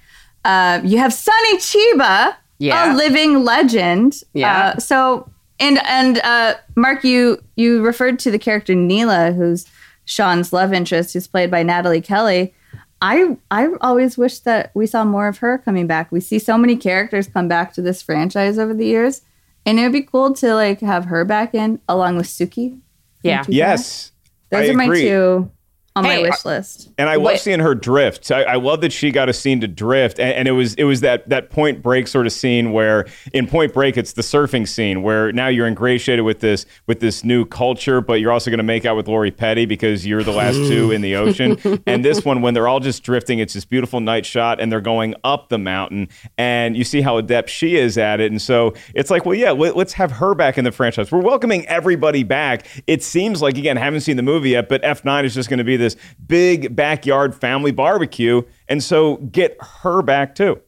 Uh, 0.44 0.80
you 0.82 0.98
have 0.98 1.12
Sonny 1.12 1.58
Chiba, 1.58 2.34
Yeah. 2.58 2.92
a 2.92 2.96
living 2.96 3.44
legend. 3.44 4.22
Yeah. 4.32 4.72
Uh, 4.74 4.78
so 4.80 5.28
and 5.58 5.78
and 5.86 6.18
uh, 6.18 6.54
Mark, 6.74 7.04
you 7.04 7.42
you 7.56 7.82
referred 7.82 8.18
to 8.20 8.30
the 8.30 8.38
character 8.38 8.74
Neela, 8.74 9.32
who's 9.32 9.66
Sean's 10.04 10.52
love 10.52 10.72
interest, 10.72 11.12
who's 11.12 11.26
played 11.26 11.50
by 11.50 11.62
Nathalie 11.62 12.00
Kelley. 12.00 12.54
I 13.02 13.36
I 13.50 13.68
always 13.80 14.16
wish 14.16 14.40
that 14.40 14.70
we 14.74 14.86
saw 14.86 15.04
more 15.04 15.28
of 15.28 15.38
her 15.38 15.58
coming 15.58 15.86
back. 15.86 16.10
We 16.10 16.20
see 16.20 16.38
so 16.38 16.56
many 16.56 16.76
characters 16.76 17.28
come 17.28 17.48
back 17.48 17.72
to 17.74 17.82
this 17.82 18.02
franchise 18.02 18.58
over 18.58 18.74
the 18.74 18.86
years, 18.86 19.22
and 19.64 19.78
it 19.78 19.82
would 19.82 19.92
be 19.92 20.02
cool 20.02 20.32
to 20.34 20.54
like 20.54 20.80
have 20.80 21.06
her 21.06 21.24
back 21.24 21.54
in 21.54 21.80
along 21.88 22.16
with 22.16 22.26
Suki. 22.26 22.78
Yeah. 23.22 23.42
Don't 23.42 23.54
Yes. 23.54 24.12
Those 24.50 24.68
I 24.68 24.72
are 24.72 24.76
my 24.76 24.84
agree. 24.84 25.02
two 25.02 25.50
on 25.96 26.04
Hey, 26.04 26.22
my 26.22 26.28
wish 26.28 26.44
list. 26.44 26.90
And 26.98 27.08
I 27.08 27.16
love 27.16 27.38
seeing 27.38 27.60
her 27.60 27.74
drift. 27.74 28.30
I, 28.30 28.42
I 28.42 28.54
love 28.56 28.82
that 28.82 28.92
she 28.92 29.10
got 29.10 29.30
a 29.30 29.32
scene 29.32 29.62
to 29.62 29.66
drift, 29.66 30.20
and, 30.20 30.30
and 30.32 30.48
it 30.48 30.52
was 30.52 30.74
it 30.74 30.84
was 30.84 31.00
that 31.00 31.26
that 31.30 31.48
Point 31.48 31.82
Break 31.82 32.06
sort 32.06 32.26
of 32.26 32.32
scene 32.32 32.72
where 32.72 33.06
in 33.32 33.46
Point 33.46 33.72
Break 33.72 33.96
it's 33.96 34.12
the 34.12 34.22
surfing 34.22 34.68
scene 34.68 35.02
where 35.02 35.32
now 35.32 35.48
you're 35.48 35.66
ingratiated 35.66 36.24
with 36.24 36.40
this 36.40 36.66
with 36.86 37.00
this 37.00 37.24
new 37.24 37.46
culture, 37.46 38.02
but 38.02 38.20
you're 38.20 38.30
also 38.30 38.50
going 38.50 38.58
to 38.58 38.64
make 38.64 38.84
out 38.84 38.94
with 38.94 39.08
Lori 39.08 39.30
Petty 39.30 39.64
because 39.64 40.06
you're 40.06 40.22
the 40.22 40.32
last 40.32 40.56
two 40.56 40.90
in 40.90 41.00
the 41.00 41.16
ocean. 41.16 41.56
and 41.86 42.04
this 42.04 42.24
one, 42.24 42.42
when 42.42 42.52
they're 42.52 42.68
all 42.68 42.80
just 42.80 43.02
drifting, 43.02 43.38
it's 43.38 43.54
this 43.54 43.64
beautiful 43.64 44.00
night 44.00 44.26
shot, 44.26 44.60
and 44.60 44.70
they're 44.70 44.82
going 44.82 45.14
up 45.24 45.48
the 45.48 45.58
mountain, 45.58 46.08
and 46.36 46.76
you 46.76 46.84
see 46.84 47.00
how 47.00 47.16
adept 47.16 47.48
she 47.48 47.76
is 47.76 47.96
at 47.96 48.20
it. 48.20 48.30
And 48.30 48.42
so 48.42 48.74
it's 48.94 49.10
like, 49.10 49.24
well, 49.24 49.34
yeah, 49.34 49.52
let, 49.52 49.76
let's 49.76 49.94
have 49.94 50.12
her 50.12 50.34
back 50.34 50.58
in 50.58 50.64
the 50.64 50.72
franchise. 50.72 51.10
We're 51.10 51.20
welcoming 51.20 51.66
everybody 51.66 52.22
back. 52.22 52.66
It 52.86 53.02
seems 53.02 53.40
like 53.40 53.56
again, 53.56 53.78
haven't 53.78 54.02
seen 54.02 54.18
the 54.18 54.22
movie 54.22 54.50
yet, 54.50 54.68
but 54.68 54.82
F9 54.82 55.24
is 55.24 55.34
just 55.34 55.48
going 55.48 55.58
to 55.58 55.64
be 55.64 55.78
this 55.78 55.85
big 56.26 56.74
backyard 56.74 57.34
family 57.34 57.70
barbecue, 57.70 58.42
and 58.68 58.82
so 58.82 59.16
get 59.16 59.56
her 59.60 60.02
back 60.02 60.34
too. 60.34 60.60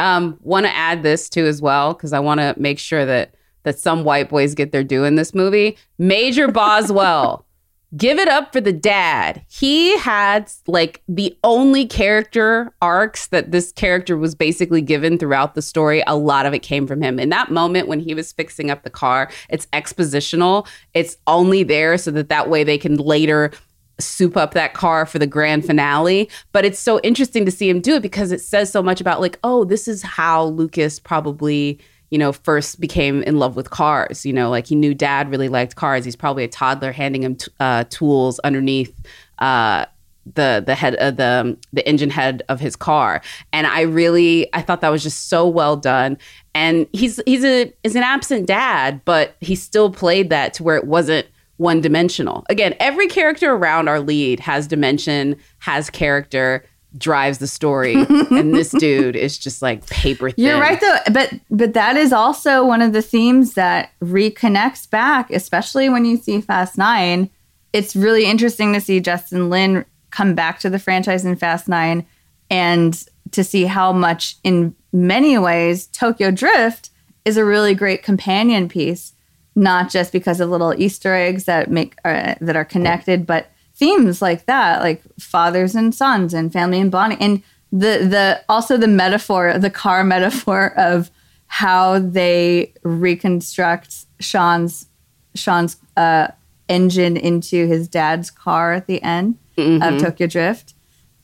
Um, 0.00 0.38
want 0.40 0.66
to 0.66 0.74
add 0.74 1.02
this 1.02 1.28
too 1.28 1.46
as 1.46 1.62
well 1.62 1.94
because 1.94 2.12
I 2.12 2.18
want 2.18 2.40
to 2.40 2.54
make 2.56 2.78
sure 2.78 3.06
that 3.06 3.34
that 3.62 3.78
some 3.78 4.04
white 4.04 4.28
boys 4.28 4.54
get 4.54 4.72
their 4.72 4.84
due 4.84 5.04
in 5.04 5.16
this 5.16 5.34
movie. 5.34 5.76
Major 5.98 6.48
Boswell 6.48 7.46
give 7.96 8.18
it 8.18 8.28
up 8.28 8.52
for 8.52 8.60
the 8.60 8.72
dad. 8.72 9.44
He 9.48 9.96
had 9.98 10.50
like 10.66 11.02
the 11.08 11.36
only 11.44 11.86
character 11.86 12.72
arcs 12.82 13.28
that 13.28 13.52
this 13.52 13.72
character 13.72 14.16
was 14.16 14.34
basically 14.34 14.82
given 14.82 15.18
throughout 15.18 15.54
the 15.54 15.62
story. 15.62 16.02
A 16.06 16.16
lot 16.16 16.46
of 16.46 16.54
it 16.54 16.60
came 16.60 16.86
from 16.86 17.02
him. 17.02 17.18
In 17.18 17.28
that 17.30 17.50
moment 17.50 17.88
when 17.88 18.00
he 18.00 18.14
was 18.14 18.32
fixing 18.32 18.70
up 18.70 18.82
the 18.82 18.90
car, 18.90 19.30
it's 19.48 19.66
expositional. 19.66 20.66
It's 20.92 21.16
only 21.26 21.62
there 21.62 21.96
so 21.98 22.10
that 22.12 22.28
that 22.28 22.48
way 22.48 22.64
they 22.64 22.78
can 22.78 22.96
later 22.96 23.50
soup 23.98 24.36
up 24.36 24.54
that 24.54 24.74
car 24.74 25.06
for 25.06 25.18
the 25.18 25.26
grand 25.26 25.64
finale. 25.64 26.28
But 26.52 26.64
it's 26.64 26.78
so 26.78 27.00
interesting 27.00 27.44
to 27.44 27.50
see 27.50 27.68
him 27.68 27.80
do 27.80 27.94
it 27.94 28.02
because 28.02 28.32
it 28.32 28.40
says 28.40 28.70
so 28.70 28.82
much 28.82 29.00
about 29.00 29.20
like, 29.20 29.38
oh, 29.44 29.64
this 29.64 29.88
is 29.88 30.02
how 30.02 30.46
Lucas 30.46 30.98
probably 30.98 31.80
you 32.10 32.18
know, 32.18 32.32
first 32.32 32.80
became 32.80 33.24
in 33.24 33.40
love 33.40 33.56
with 33.56 33.70
cars. 33.70 34.24
You 34.24 34.32
know, 34.32 34.48
like 34.48 34.68
he 34.68 34.76
knew 34.76 34.94
dad 34.94 35.28
really 35.30 35.48
liked 35.48 35.74
cars. 35.74 36.04
He's 36.04 36.14
probably 36.14 36.44
a 36.44 36.48
toddler 36.48 36.92
handing 36.92 37.24
him 37.24 37.34
t- 37.34 37.50
uh, 37.58 37.84
tools 37.90 38.38
underneath 38.40 38.94
uh, 39.40 39.86
the 40.32 40.62
the 40.64 40.74
head 40.74 40.94
of 40.96 41.16
the 41.16 41.56
the 41.72 41.86
engine 41.88 42.10
head 42.10 42.42
of 42.48 42.60
his 42.60 42.76
car. 42.76 43.20
And 43.52 43.66
I 43.66 43.80
really 43.80 44.48
I 44.54 44.62
thought 44.62 44.80
that 44.80 44.90
was 44.90 45.02
just 45.02 45.28
so 45.28 45.48
well 45.48 45.76
done. 45.76 46.16
And 46.54 46.86
he's 46.92 47.20
he's 47.26 47.44
a 47.44 47.72
is 47.82 47.96
an 47.96 48.04
absent 48.04 48.46
dad, 48.46 49.00
but 49.04 49.36
he 49.40 49.54
still 49.56 49.90
played 49.90 50.30
that 50.30 50.54
to 50.54 50.62
where 50.62 50.76
it 50.76 50.86
wasn't 50.86 51.26
one 51.56 51.80
dimensional. 51.80 52.44
Again, 52.48 52.74
every 52.80 53.06
character 53.06 53.52
around 53.52 53.88
our 53.88 54.00
lead 54.00 54.40
has 54.40 54.66
dimension, 54.66 55.36
has 55.58 55.90
character 55.90 56.64
drives 56.96 57.38
the 57.38 57.46
story 57.46 57.94
and 58.30 58.54
this 58.54 58.70
dude 58.70 59.16
is 59.16 59.36
just 59.36 59.62
like 59.62 59.86
paper 59.88 60.30
thin. 60.30 60.44
You're 60.44 60.60
right 60.60 60.80
though, 60.80 60.98
but 61.12 61.32
but 61.50 61.74
that 61.74 61.96
is 61.96 62.12
also 62.12 62.64
one 62.64 62.82
of 62.82 62.92
the 62.92 63.02
themes 63.02 63.54
that 63.54 63.90
reconnects 64.00 64.88
back, 64.88 65.30
especially 65.30 65.88
when 65.88 66.04
you 66.04 66.16
see 66.16 66.40
Fast 66.40 66.78
9. 66.78 67.28
It's 67.72 67.96
really 67.96 68.26
interesting 68.26 68.72
to 68.74 68.80
see 68.80 69.00
Justin 69.00 69.50
Lin 69.50 69.84
come 70.10 70.34
back 70.34 70.60
to 70.60 70.70
the 70.70 70.78
franchise 70.78 71.24
in 71.24 71.34
Fast 71.34 71.66
9 71.66 72.06
and 72.50 73.04
to 73.32 73.42
see 73.42 73.64
how 73.64 73.92
much 73.92 74.36
in 74.44 74.74
many 74.92 75.36
ways 75.36 75.88
Tokyo 75.88 76.30
Drift 76.30 76.90
is 77.24 77.36
a 77.36 77.44
really 77.44 77.74
great 77.74 78.02
companion 78.02 78.68
piece, 78.68 79.13
not 79.54 79.90
just 79.90 80.12
because 80.12 80.40
of 80.40 80.50
little 80.50 80.74
Easter 80.80 81.14
eggs 81.14 81.44
that 81.44 81.70
make 81.70 81.96
uh, 82.04 82.34
that 82.40 82.56
are 82.56 82.64
connected, 82.64 83.26
but 83.26 83.50
themes 83.74 84.20
like 84.22 84.46
that, 84.46 84.80
like 84.80 85.02
fathers 85.18 85.74
and 85.74 85.94
sons 85.94 86.34
and 86.34 86.52
family 86.52 86.80
and 86.80 86.90
bonding, 86.90 87.18
and 87.20 87.42
the 87.72 87.98
the 88.08 88.40
also 88.48 88.76
the 88.76 88.88
metaphor, 88.88 89.58
the 89.58 89.70
car 89.70 90.04
metaphor 90.14 90.72
of 90.76 91.10
how 91.46 91.98
they 92.00 92.72
reconstruct 92.82 94.06
Sean's 94.20 94.86
Sean's 95.34 95.76
uh, 95.96 96.28
engine 96.68 97.16
into 97.16 97.66
his 97.66 97.88
dad's 97.88 98.30
car 98.30 98.72
at 98.72 98.86
the 98.86 99.02
end 99.02 99.38
Mm-hmm. 99.56 99.84
of 99.84 100.00
Tokyo 100.02 100.26
Drift, 100.26 100.74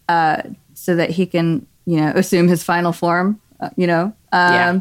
uh, 0.08 0.42
so 0.74 0.94
that 0.94 1.10
he 1.10 1.26
can 1.26 1.66
you 1.84 1.96
know 1.96 2.12
assume 2.14 2.46
his 2.46 2.62
final 2.62 2.92
form. 2.92 3.40
Uh, 3.58 3.70
you 3.76 3.88
know, 3.88 4.04
um, 4.30 4.54
Yeah. 4.54 4.80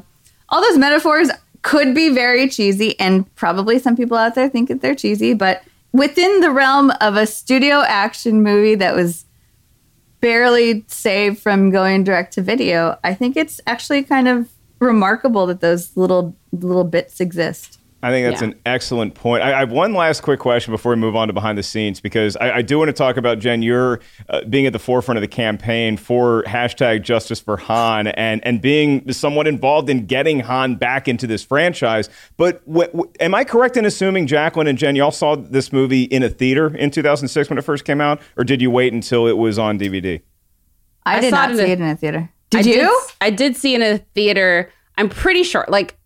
all 0.49 0.61
those 0.61 0.77
metaphors 0.77 1.31
could 1.61 1.93
be 1.93 2.09
very 2.09 2.47
cheesy, 2.49 2.99
and 2.99 3.33
probably 3.35 3.79
some 3.79 3.95
people 3.95 4.17
out 4.17 4.35
there 4.35 4.49
think 4.49 4.69
that 4.69 4.81
they're 4.81 4.95
cheesy, 4.95 5.33
but 5.33 5.63
within 5.91 6.41
the 6.41 6.51
realm 6.51 6.91
of 7.01 7.15
a 7.15 7.25
studio 7.25 7.81
action 7.87 8.43
movie 8.43 8.75
that 8.75 8.95
was 8.95 9.25
barely 10.21 10.83
saved 10.87 11.39
from 11.39 11.71
going 11.71 12.03
direct 12.03 12.33
to 12.33 12.41
video, 12.41 12.97
I 13.03 13.13
think 13.13 13.37
it's 13.37 13.61
actually 13.65 14.03
kind 14.03 14.27
of 14.27 14.49
remarkable 14.79 15.45
that 15.47 15.61
those 15.61 15.95
little 15.97 16.35
little 16.51 16.83
bits 16.83 17.19
exist. 17.19 17.78
I 18.01 18.11
think 18.11 18.25
that's 18.29 18.41
Yeah. 18.41 18.49
an 18.49 18.55
excellent 18.65 19.13
point. 19.13 19.43
I, 19.43 19.53
I 19.53 19.59
have 19.59 19.71
one 19.71 19.93
last 19.93 20.21
quick 20.21 20.39
question 20.39 20.71
before 20.71 20.91
we 20.91 20.95
move 20.95 21.17
on 21.17 21.27
to 21.27 21.33
behind 21.33 21.57
the 21.57 21.63
scenes 21.63 21.99
because 21.99 22.37
I, 22.37 22.57
I 22.57 22.61
do 22.61 22.77
want 22.77 22.87
to 22.87 22.93
talk 22.93 23.17
about 23.17 23.39
Jen. 23.39 23.61
You're 23.61 23.99
uh, 24.29 24.45
being 24.45 24.65
at 24.65 24.71
the 24.71 24.79
forefront 24.79 25.17
of 25.17 25.21
the 25.21 25.27
campaign 25.27 25.97
for 25.97 26.43
hashtag 26.43 27.01
Justice 27.03 27.41
for 27.41 27.57
Han 27.57 28.07
and 28.07 28.41
and 28.45 28.61
being 28.61 29.11
somewhat 29.11 29.47
involved 29.47 29.89
in 29.89 30.05
getting 30.05 30.39
Han 30.39 30.75
back 30.75 31.09
into 31.09 31.27
this 31.27 31.43
franchise. 31.43 32.07
But 32.37 32.65
w- 32.67 32.87
w- 32.87 33.11
am 33.19 33.35
I 33.35 33.43
correct 33.43 33.75
in 33.75 33.83
assuming 33.83 34.27
Jacqueline 34.27 34.67
and 34.67 34.77
Jen, 34.77 34.95
y'all 34.95 35.11
saw 35.11 35.35
this 35.35 35.73
movie 35.73 36.03
in 36.03 36.23
a 36.23 36.29
theater 36.29 36.73
in 36.75 36.91
2006 36.91 37.49
when 37.49 37.57
it 37.59 37.63
first 37.63 37.83
came 37.83 37.99
out, 37.99 38.21
or 38.37 38.45
did 38.45 38.61
you 38.61 38.71
wait 38.71 38.93
until 38.93 39.27
it 39.27 39.37
was 39.37 39.59
on 39.59 39.77
DVD? 39.77 40.21
I, 41.05 41.17
I 41.17 41.19
did 41.19 41.31
saw 41.31 41.35
not 41.47 41.49
it 41.49 41.51
in 41.51 41.57
see 41.57 41.63
a- 41.63 41.73
it 41.73 41.79
in 41.81 41.85
a 41.89 41.95
theater. 41.97 42.29
Did 42.49 42.65
I 42.65 42.69
you? 42.69 43.01
I 43.19 43.29
did 43.29 43.57
see 43.57 43.75
in 43.75 43.81
a 43.81 43.97
theater. 44.15 44.71
I'm 44.97 45.09
pretty 45.09 45.43
sure. 45.43 45.65
Like, 45.67 45.97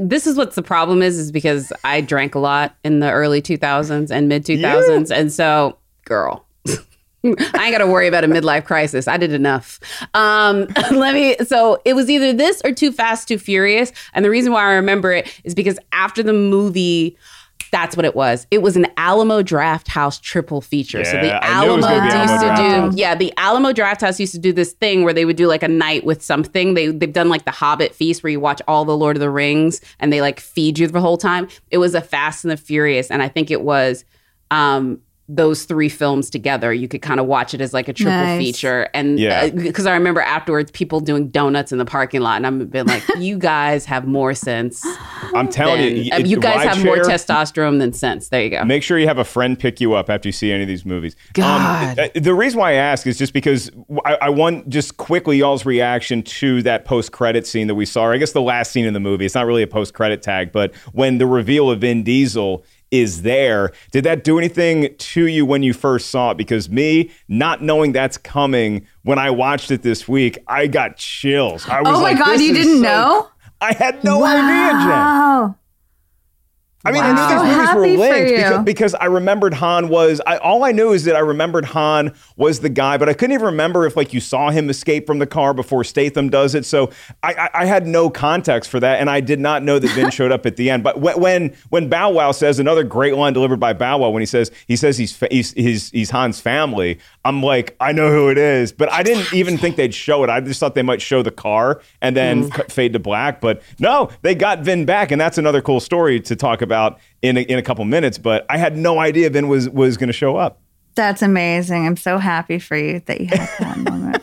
this 0.00 0.26
is 0.26 0.36
what's 0.36 0.56
the 0.56 0.62
problem 0.62 1.02
is, 1.02 1.18
is 1.18 1.32
because 1.32 1.72
I 1.84 2.00
drank 2.00 2.34
a 2.34 2.38
lot 2.38 2.76
in 2.84 3.00
the 3.00 3.10
early 3.10 3.42
2000s 3.42 4.10
and 4.10 4.28
mid 4.28 4.44
2000s, 4.44 5.10
and 5.10 5.32
so, 5.32 5.78
girl. 6.04 6.44
I 7.24 7.26
ain't 7.26 7.72
got 7.72 7.78
to 7.78 7.86
worry 7.86 8.08
about 8.08 8.24
a 8.24 8.28
midlife 8.28 8.64
crisis. 8.64 9.06
I 9.06 9.18
did 9.18 9.32
enough. 9.32 9.78
Um, 10.14 10.66
let 10.90 11.14
me. 11.14 11.36
So 11.46 11.80
it 11.84 11.94
was 11.94 12.08
either 12.08 12.32
this 12.32 12.62
or 12.64 12.72
Too 12.72 12.92
Fast, 12.92 13.28
Too 13.28 13.38
Furious. 13.38 13.92
And 14.14 14.24
the 14.24 14.30
reason 14.30 14.52
why 14.52 14.62
I 14.62 14.72
remember 14.72 15.12
it 15.12 15.30
is 15.44 15.54
because 15.54 15.78
after 15.92 16.22
the 16.22 16.32
movie, 16.32 17.18
that's 17.70 17.96
what 17.96 18.04
it 18.04 18.14
was. 18.16 18.46
It 18.50 18.62
was 18.62 18.76
an 18.76 18.86
Alamo 18.96 19.42
Drafthouse 19.42 20.20
triple 20.20 20.60
feature. 20.60 21.04
so 21.04 21.12
the 21.20 21.26
Yeah, 21.28 21.62
it 21.64 21.68
was 21.68 21.84
Alamo 21.84 22.04
used 22.04 22.14
Alamo 22.16 22.40
to 22.56 22.62
do 22.62 22.68
House. 22.80 22.96
yeah, 22.96 23.14
the 23.14 23.32
Alamo 23.36 23.72
Drafthouse 23.72 24.18
used 24.18 24.32
to 24.34 24.40
do 24.40 24.52
this 24.52 24.72
thing 24.72 25.04
where 25.04 25.12
they 25.12 25.24
would 25.24 25.36
do 25.36 25.46
like 25.46 25.62
a 25.62 25.68
night 25.68 26.04
with 26.04 26.22
something. 26.22 26.74
They 26.74 26.88
they've 26.88 27.12
done 27.12 27.28
like 27.28 27.44
the 27.44 27.50
Hobbit 27.50 27.94
feast 27.94 28.22
where 28.22 28.30
you 28.30 28.40
watch 28.40 28.60
all 28.68 28.84
the 28.84 28.96
Lord 28.96 29.16
of 29.16 29.20
the 29.20 29.30
Rings 29.30 29.80
and 29.98 30.12
they 30.12 30.20
like 30.20 30.40
feed 30.40 30.78
you 30.78 30.86
the 30.86 31.00
whole 31.00 31.16
time. 31.18 31.48
It 31.70 31.78
was 31.78 31.94
a 31.94 32.00
Fast 32.00 32.44
and 32.44 32.50
the 32.50 32.56
Furious, 32.56 33.10
and 33.10 33.22
I 33.22 33.28
think 33.28 33.50
it 33.50 33.62
was 33.62 34.04
um 34.50 35.00
those 35.32 35.62
three 35.64 35.88
films 35.88 36.28
together. 36.28 36.72
You 36.72 36.88
could 36.88 37.02
kind 37.02 37.20
of 37.20 37.26
watch 37.26 37.54
it 37.54 37.60
as 37.60 37.72
like 37.72 37.86
a 37.86 37.92
triple 37.92 38.12
Nice. 38.12 38.38
feature, 38.40 38.88
and 38.94 39.18
Yeah. 39.18 39.48
because 39.50 39.86
I 39.86 39.92
remember 39.94 40.20
afterwards 40.20 40.70
people 40.72 40.98
doing 40.98 41.28
donuts 41.28 41.70
in 41.70 41.78
the 41.78 41.84
parking 41.84 42.20
lot, 42.20 42.36
and 42.38 42.46
I'm 42.46 42.66
been 42.66 42.86
like, 42.86 43.02
you 43.18 43.38
guys 43.38 43.84
have 43.84 44.06
more 44.08 44.34
sense. 44.34 44.84
I'm 45.34 45.48
telling 45.48 45.80
than- 45.82 45.96
you, 46.04 46.12
uh, 46.12 46.18
it- 46.18 46.26
you 46.26 46.40
guys 46.40 46.66
have 46.66 46.84
more 46.84 46.96
rideshare- 46.96 47.04
testosterone 47.26 47.78
than 47.78 47.92
sense. 47.92 48.28
There 48.28 48.42
you 48.42 48.50
go. 48.50 48.64
Make 48.64 48.82
sure 48.82 48.98
you 48.98 49.06
have 49.06 49.18
a 49.18 49.24
friend 49.24 49.58
pick 49.58 49.80
you 49.80 49.94
up 49.94 50.10
after 50.10 50.28
you 50.28 50.32
see 50.32 50.50
any 50.50 50.62
of 50.62 50.68
these 50.68 50.84
movies. 50.84 51.14
God. 51.34 51.98
Um, 51.98 52.08
the 52.14 52.34
reason 52.34 52.58
why 52.58 52.70
I 52.72 52.74
ask 52.74 53.06
is 53.06 53.16
just 53.16 53.32
because 53.32 53.70
I, 54.04 54.16
I 54.22 54.28
want 54.30 54.68
just 54.68 54.96
quickly 54.96 55.38
y'all's 55.38 55.64
reaction 55.64 56.22
to 56.24 56.62
that 56.62 56.84
post 56.84 57.12
credit 57.12 57.46
scene 57.46 57.68
that 57.68 57.74
we 57.76 57.86
saw. 57.86 58.02
Or 58.06 58.12
I 58.12 58.16
guess 58.16 58.32
the 58.32 58.42
last 58.42 58.72
scene 58.72 58.84
in 58.84 58.94
the 58.94 59.00
movie. 59.00 59.26
It's 59.26 59.34
not 59.36 59.46
really 59.46 59.62
a 59.62 59.66
post 59.68 59.94
credit 59.94 60.22
tag, 60.22 60.50
but 60.52 60.74
when 60.92 61.18
the 61.18 61.26
reveal 61.26 61.70
of 61.70 61.80
Vin 61.82 62.02
Diesel 62.02 62.64
is 62.90 63.22
there, 63.22 63.72
did 63.92 64.04
that 64.04 64.24
do 64.24 64.38
anything 64.38 64.94
to 64.98 65.26
you 65.26 65.46
when 65.46 65.62
you 65.62 65.72
first 65.72 66.10
saw 66.10 66.32
it? 66.32 66.36
Because 66.36 66.68
me, 66.68 67.10
not 67.28 67.62
knowing 67.62 67.92
that's 67.92 68.18
coming, 68.18 68.86
when 69.02 69.18
I 69.18 69.30
watched 69.30 69.70
it 69.70 69.82
this 69.82 70.08
week, 70.08 70.38
I 70.48 70.66
got 70.66 70.96
chills. 70.96 71.68
I 71.68 71.80
was 71.80 71.90
Oh 71.90 71.92
my 72.02 72.10
like, 72.10 72.18
god, 72.18 72.40
you 72.40 72.52
didn't 72.52 72.78
so- 72.78 72.82
know? 72.82 73.28
I 73.60 73.74
had 73.74 74.02
no 74.02 74.24
idea, 74.24 74.72
Jen. 74.72 75.54
I 76.82 76.92
mean, 76.92 77.02
Wow. 77.02 77.10
I 77.14 77.34
knew 77.34 77.44
these 77.44 77.74
movies 77.74 77.74
were 77.74 77.86
linked 77.98 78.28
because, 78.36 78.64
because 78.64 78.94
I 78.94 79.04
remembered 79.04 79.52
Han 79.54 79.88
was. 79.88 80.20
I, 80.26 80.38
all 80.38 80.64
I 80.64 80.72
knew 80.72 80.92
is 80.92 81.04
that 81.04 81.14
I 81.14 81.18
remembered 81.18 81.66
Han 81.66 82.14
was 82.36 82.60
the 82.60 82.70
guy, 82.70 82.96
but 82.96 83.08
I 83.08 83.12
couldn't 83.12 83.34
even 83.34 83.46
remember 83.46 83.84
if 83.84 83.96
like 83.96 84.14
you 84.14 84.20
saw 84.20 84.50
him 84.50 84.70
escape 84.70 85.06
from 85.06 85.18
the 85.18 85.26
car 85.26 85.52
before 85.52 85.84
Statham 85.84 86.30
does 86.30 86.54
it. 86.54 86.64
So 86.64 86.90
I, 87.22 87.34
I, 87.34 87.50
I 87.52 87.64
had 87.66 87.86
no 87.86 88.08
context 88.08 88.70
for 88.70 88.80
that, 88.80 88.98
and 88.98 89.10
I 89.10 89.20
did 89.20 89.40
not 89.40 89.62
know 89.62 89.78
that 89.78 89.90
Vin 89.90 90.10
showed 90.12 90.32
up 90.32 90.46
at 90.46 90.56
the 90.56 90.70
end. 90.70 90.82
But 90.82 91.00
when 91.00 91.20
when 91.20 91.56
when 91.68 91.88
Bow 91.90 92.10
Wow 92.12 92.32
says 92.32 92.58
another 92.58 92.82
great 92.82 93.14
line 93.14 93.34
delivered 93.34 93.60
by 93.60 93.74
Bow 93.74 93.98
Wow 93.98 94.08
when 94.10 94.22
he 94.22 94.26
says 94.26 94.50
he 94.66 94.76
says 94.76 94.96
he's 94.96 95.14
fa- 95.14 95.28
he's 95.30 95.52
he's, 95.52 95.90
he's 95.90 96.08
Han's 96.10 96.40
family, 96.40 96.98
I'm 97.24 97.42
like 97.42 97.76
I 97.80 97.92
know 97.92 98.10
who 98.10 98.28
it 98.30 98.38
is, 98.38 98.72
but 98.72 98.90
I 98.90 99.02
didn't 99.02 99.32
even 99.34 99.58
think 99.58 99.76
they'd 99.76 99.94
show 99.94 100.24
it. 100.24 100.30
I 100.30 100.40
just 100.40 100.58
thought 100.60 100.74
they 100.74 100.82
might 100.82 101.02
show 101.02 101.22
the 101.22 101.30
car 101.30 101.80
and 102.00 102.16
then 102.16 102.50
Mm. 102.50 102.70
fade 102.72 102.92
to 102.94 102.98
black. 102.98 103.40
But 103.40 103.62
no, 103.78 104.08
they 104.22 104.34
got 104.34 104.60
Vin 104.60 104.84
back, 104.86 105.10
and 105.10 105.20
that's 105.20 105.36
another 105.38 105.60
cool 105.60 105.80
story 105.80 106.20
to 106.20 106.36
talk 106.36 106.62
about 106.62 106.98
in 107.22 107.36
a, 107.36 107.40
in 107.42 107.58
a 107.58 107.62
couple 107.62 107.84
minutes. 107.84 108.16
But 108.18 108.46
I 108.48 108.56
had 108.56 108.76
no 108.76 108.98
idea 108.98 109.28
Vin 109.30 109.48
was 109.48 109.68
was 109.68 109.96
going 109.96 110.06
to 110.08 110.12
show 110.14 110.36
up. 110.36 110.60
That's 110.94 111.22
amazing. 111.22 111.86
I'm 111.86 111.96
so 111.96 112.18
happy 112.18 112.58
for 112.58 112.76
you 112.76 113.00
that 113.06 113.20
you 113.20 113.26
had 113.28 113.48
that 113.60 113.78
moment. 113.90 114.22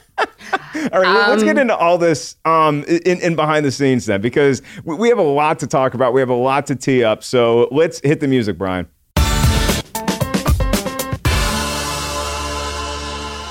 All 0.93 1.02
right, 1.02 1.28
let's 1.30 1.43
get 1.43 1.58
into 1.58 1.76
all 1.76 1.98
this 1.98 2.36
um, 2.45 2.84
in, 2.86 3.20
in 3.22 3.36
behind 3.36 3.66
the 3.66 3.72
scenes 3.72 4.06
then, 4.06 4.22
because 4.22 4.62
we 4.84 5.10
have 5.10 5.18
a 5.18 5.22
lot 5.24 5.60
to 5.60 5.68
talk 5.68 5.93
about. 5.93 6.14
We 6.14 6.22
have 6.22 6.30
a 6.30 6.34
lot 6.36 6.68
to 6.68 6.76
tee 6.76 7.04
up. 7.04 7.24
So 7.24 7.68
let's 7.72 8.00
hit 8.02 8.20
the 8.20 8.28
music, 8.28 8.58
Brian. 8.58 8.88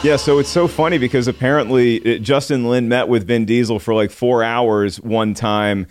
Yeah, 0.07 0.15
so 0.15 0.39
it's 0.39 0.49
so 0.49 0.69
funny 0.69 0.99
because 0.99 1.27
apparently 1.27 2.15
uh, 2.15 2.19
Justin 2.21 2.69
Lin 2.69 2.89
met 2.89 3.09
with 3.09 3.27
Vin 3.27 3.45
Diesel 3.45 3.81
for 3.81 3.93
like 3.93 4.13
four 4.13 4.45
hours 4.45 5.01
one 5.01 5.35
time, 5.35 5.89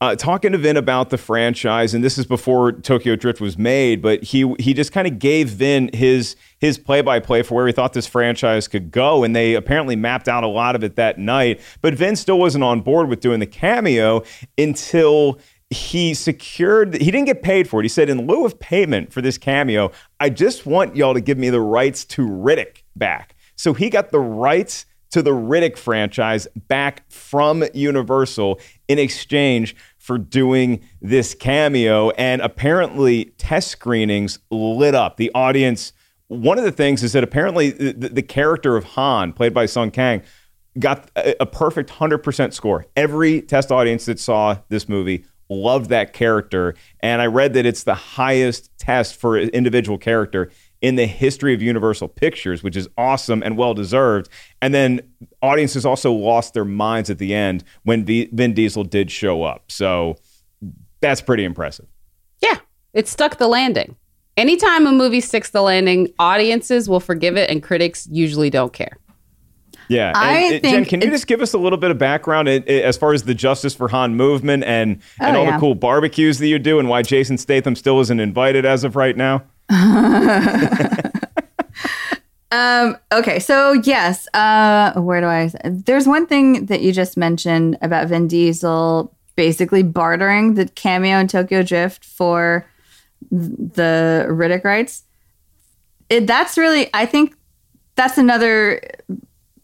uh, 0.00 0.16
talking 0.16 0.52
to 0.52 0.58
Vin 0.58 0.78
about 0.78 1.10
the 1.10 1.18
franchise. 1.18 1.92
And 1.92 2.02
this 2.02 2.16
is 2.16 2.24
before 2.24 2.72
Tokyo 2.72 3.14
Drift 3.14 3.42
was 3.42 3.58
made, 3.58 4.00
but 4.00 4.24
he 4.24 4.54
he 4.58 4.72
just 4.72 4.90
kind 4.90 5.06
of 5.06 5.18
gave 5.18 5.50
Vin 5.50 5.90
his 5.92 6.34
his 6.60 6.78
play 6.78 7.02
by 7.02 7.20
play 7.20 7.42
for 7.42 7.56
where 7.56 7.66
he 7.66 7.74
thought 7.74 7.92
this 7.92 8.06
franchise 8.06 8.68
could 8.68 8.90
go, 8.90 9.22
and 9.22 9.36
they 9.36 9.54
apparently 9.54 9.96
mapped 9.96 10.28
out 10.28 10.44
a 10.44 10.48
lot 10.48 10.74
of 10.74 10.82
it 10.82 10.96
that 10.96 11.18
night. 11.18 11.60
But 11.82 11.92
Vin 11.92 12.16
still 12.16 12.38
wasn't 12.38 12.64
on 12.64 12.80
board 12.80 13.10
with 13.10 13.20
doing 13.20 13.38
the 13.38 13.46
cameo 13.46 14.22
until 14.56 15.38
he 15.68 16.14
secured 16.14 16.94
he 16.94 17.10
didn't 17.10 17.26
get 17.26 17.42
paid 17.42 17.68
for 17.68 17.80
it. 17.80 17.82
He 17.82 17.90
said 17.90 18.08
in 18.08 18.26
lieu 18.26 18.46
of 18.46 18.58
payment 18.58 19.12
for 19.12 19.20
this 19.20 19.36
cameo, 19.36 19.92
I 20.20 20.30
just 20.30 20.64
want 20.64 20.96
y'all 20.96 21.12
to 21.12 21.20
give 21.20 21.36
me 21.36 21.50
the 21.50 21.60
rights 21.60 22.06
to 22.06 22.26
Riddick 22.26 22.84
back. 22.96 23.34
So 23.58 23.74
he 23.74 23.90
got 23.90 24.10
the 24.10 24.20
rights 24.20 24.86
to 25.10 25.20
the 25.20 25.32
Riddick 25.32 25.76
franchise 25.76 26.46
back 26.68 27.10
from 27.10 27.64
Universal 27.74 28.60
in 28.88 28.98
exchange 28.98 29.74
for 29.98 30.16
doing 30.16 30.80
this 31.02 31.34
cameo 31.34 32.10
and 32.10 32.40
apparently 32.40 33.26
test 33.36 33.68
screenings 33.68 34.38
lit 34.50 34.94
up. 34.94 35.18
The 35.18 35.30
audience 35.34 35.92
one 36.28 36.58
of 36.58 36.64
the 36.64 36.72
things 36.72 37.02
is 37.02 37.12
that 37.12 37.24
apparently 37.24 37.70
the, 37.70 37.92
the 38.10 38.22
character 38.22 38.76
of 38.76 38.84
Han, 38.84 39.32
played 39.32 39.54
by 39.54 39.66
Sung 39.66 39.90
Kang, 39.90 40.22
got 40.78 41.10
a, 41.16 41.42
a 41.42 41.46
perfect 41.46 41.90
100% 41.90 42.52
score. 42.52 42.86
Every 42.96 43.40
test 43.40 43.72
audience 43.72 44.04
that 44.04 44.20
saw 44.20 44.58
this 44.68 44.88
movie 44.88 45.24
loved 45.48 45.88
that 45.88 46.12
character. 46.12 46.74
And 47.00 47.22
I 47.22 47.26
read 47.26 47.54
that 47.54 47.64
it's 47.64 47.82
the 47.82 47.94
highest 47.94 48.70
test 48.78 49.16
for 49.16 49.38
an 49.38 49.48
individual 49.50 49.96
character 49.96 50.50
in 50.80 50.94
the 50.96 51.06
history 51.06 51.54
of 51.54 51.60
Universal 51.62 52.08
Pictures, 52.08 52.62
which 52.62 52.76
is 52.76 52.88
awesome 52.96 53.42
and 53.42 53.56
well 53.56 53.74
deserved. 53.74 54.28
And 54.62 54.72
then 54.72 55.00
audiences 55.42 55.84
also 55.84 56.12
lost 56.12 56.54
their 56.54 56.64
minds 56.64 57.10
at 57.10 57.18
the 57.18 57.34
end 57.34 57.64
when 57.82 58.04
v- 58.04 58.28
Vin 58.32 58.54
Diesel 58.54 58.84
did 58.84 59.10
show 59.10 59.42
up. 59.42 59.64
So 59.72 60.16
that's 61.00 61.20
pretty 61.20 61.44
impressive. 61.44 61.86
Yeah, 62.40 62.56
it 62.94 63.08
stuck 63.08 63.38
the 63.38 63.48
landing. 63.48 63.96
Anytime 64.36 64.86
a 64.86 64.92
movie 64.92 65.20
sticks 65.20 65.50
the 65.50 65.62
landing, 65.62 66.12
audiences 66.20 66.88
will 66.88 67.00
forgive 67.00 67.36
it 67.36 67.50
and 67.50 67.60
critics 67.60 68.06
usually 68.10 68.50
don't 68.50 68.72
care. 68.72 68.96
Yeah. 69.88 70.12
I 70.14 70.32
And, 70.38 70.44
uh, 70.44 70.50
Jen, 70.50 70.60
think 70.84 70.88
can 70.88 71.00
you 71.00 71.10
just 71.10 71.26
give 71.26 71.40
us 71.40 71.54
a 71.54 71.58
little 71.58 71.78
bit 71.78 71.90
of 71.90 71.98
background 71.98 72.48
i- 72.48 72.62
i- 72.68 72.82
as 72.82 72.96
far 72.96 73.14
as 73.14 73.22
the 73.24 73.34
Justice 73.34 73.74
for 73.74 73.88
Han 73.88 74.14
movement 74.14 74.62
and, 74.64 75.00
and 75.18 75.36
Oh, 75.36 75.40
all 75.40 75.46
yeah. 75.46 75.52
the 75.54 75.58
cool 75.60 75.74
barbecues 75.74 76.38
that 76.38 76.46
you 76.46 76.58
do 76.60 76.78
and 76.78 76.88
why 76.88 77.02
Jason 77.02 77.36
Statham 77.38 77.74
still 77.74 77.98
isn't 78.00 78.20
invited 78.20 78.64
as 78.64 78.84
of 78.84 78.94
right 78.96 79.16
now? 79.16 79.42
Um, 82.50 82.96
okay, 83.12 83.40
so 83.40 83.72
yes, 83.72 84.26
uh, 84.32 84.94
where 84.94 85.20
do 85.20 85.26
I? 85.26 85.50
There's 85.64 86.06
one 86.06 86.26
thing 86.26 86.66
that 86.66 86.80
you 86.80 86.92
just 86.92 87.16
mentioned 87.16 87.76
about 87.82 88.08
Vin 88.08 88.26
Diesel 88.26 89.14
basically 89.36 89.82
bartering 89.82 90.54
the 90.54 90.66
cameo 90.66 91.18
in 91.18 91.28
Tokyo 91.28 91.62
Drift 91.62 92.04
for 92.04 92.66
the 93.30 94.26
Riddick 94.28 94.64
rights. 94.64 95.04
It, 96.08 96.26
that's 96.26 96.56
really, 96.56 96.88
I 96.94 97.04
think, 97.04 97.36
that's 97.96 98.16
another 98.16 98.80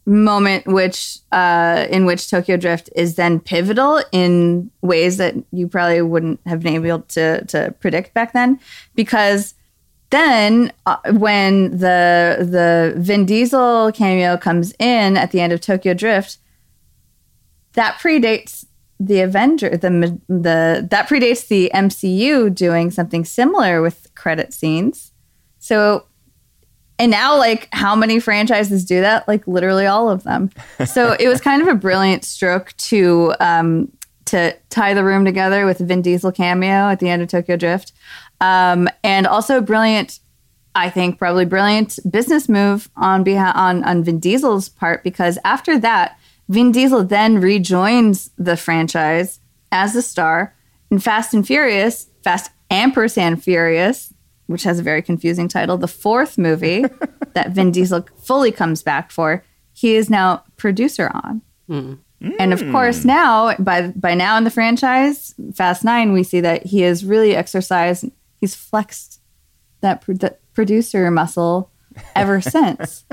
moment 0.06 0.66
which 0.66 1.20
uh, 1.32 1.86
in 1.88 2.04
which 2.04 2.28
Tokyo 2.28 2.58
Drift 2.58 2.90
is 2.94 3.14
then 3.14 3.40
pivotal 3.40 4.02
in 4.12 4.70
ways 4.82 5.16
that 5.16 5.34
you 5.52 5.66
probably 5.66 6.02
wouldn't 6.02 6.38
have 6.44 6.60
been 6.60 6.74
able 6.74 7.00
to 7.00 7.42
to 7.46 7.74
predict 7.80 8.12
back 8.12 8.34
then, 8.34 8.60
because 8.94 9.54
then 10.14 10.72
uh, 10.86 10.96
when 11.12 11.70
the 11.70 12.38
the 12.40 12.94
Vin 12.96 13.26
Diesel 13.26 13.90
cameo 13.92 14.36
comes 14.36 14.72
in 14.78 15.16
at 15.16 15.32
the 15.32 15.40
end 15.40 15.52
of 15.52 15.60
Tokyo 15.60 15.92
Drift, 15.92 16.38
that 17.72 17.98
predates 17.98 18.64
the 19.00 19.20
Avenger 19.20 19.76
the 19.76 20.20
the 20.28 20.86
that 20.90 21.08
predates 21.08 21.48
the 21.48 21.70
MCU 21.74 22.54
doing 22.54 22.90
something 22.90 23.24
similar 23.24 23.82
with 23.82 24.08
credit 24.14 24.54
scenes. 24.54 25.12
So 25.58 26.06
and 26.98 27.10
now 27.10 27.36
like 27.36 27.68
how 27.72 27.96
many 27.96 28.20
franchises 28.20 28.84
do 28.84 29.00
that? 29.00 29.26
Like 29.26 29.46
literally 29.48 29.86
all 29.86 30.08
of 30.08 30.22
them. 30.22 30.50
So 30.86 31.16
it 31.18 31.26
was 31.26 31.40
kind 31.40 31.60
of 31.60 31.68
a 31.68 31.74
brilliant 31.74 32.24
stroke 32.24 32.72
to 32.76 33.34
um 33.40 33.90
to 34.26 34.56
tie 34.70 34.94
the 34.94 35.04
room 35.04 35.24
together 35.24 35.66
with 35.66 35.78
Vin 35.78 36.02
Diesel 36.02 36.32
cameo 36.32 36.88
at 36.88 37.00
the 37.00 37.08
end 37.08 37.20
of 37.20 37.28
Tokyo 37.28 37.56
Drift. 37.56 37.92
Um, 38.40 38.88
and 39.02 39.26
also 39.26 39.60
brilliant, 39.60 40.20
I 40.74 40.90
think 40.90 41.18
probably 41.18 41.44
brilliant 41.44 41.98
business 42.10 42.48
move 42.48 42.90
on 42.96 43.24
behalf 43.24 43.56
on, 43.56 43.84
on 43.84 44.04
Vin 44.04 44.18
Diesel's 44.18 44.68
part 44.68 45.04
because 45.04 45.38
after 45.44 45.78
that, 45.78 46.18
Vin 46.48 46.72
Diesel 46.72 47.04
then 47.04 47.40
rejoins 47.40 48.30
the 48.36 48.56
franchise 48.56 49.40
as 49.72 49.94
the 49.94 50.02
star 50.02 50.54
in 50.90 50.98
Fast 50.98 51.32
and 51.34 51.46
Furious, 51.46 52.08
Fast 52.22 52.50
ampersand 52.70 53.42
Furious, 53.42 54.12
which 54.46 54.64
has 54.64 54.78
a 54.78 54.82
very 54.82 55.02
confusing 55.02 55.48
title, 55.48 55.78
the 55.78 55.88
fourth 55.88 56.36
movie 56.36 56.84
that 57.34 57.50
Vin 57.50 57.70
Diesel 57.70 58.06
fully 58.18 58.52
comes 58.52 58.82
back 58.82 59.10
for. 59.10 59.42
He 59.72 59.96
is 59.96 60.10
now 60.10 60.44
producer 60.56 61.10
on. 61.14 61.42
And 62.38 62.52
of 62.52 62.60
course, 62.70 63.04
now 63.04 63.54
by 63.56 63.88
by 63.88 64.14
now 64.14 64.38
in 64.38 64.44
the 64.44 64.50
franchise, 64.50 65.34
Fast 65.54 65.84
Nine, 65.84 66.12
we 66.12 66.22
see 66.22 66.40
that 66.40 66.64
he 66.64 66.80
has 66.82 67.04
really 67.04 67.34
exercised. 67.34 68.06
He's 68.44 68.54
flexed 68.54 69.22
that, 69.80 70.02
pro- 70.02 70.16
that 70.16 70.40
producer 70.52 71.10
muscle 71.10 71.70
ever 72.14 72.40
since. 72.42 73.06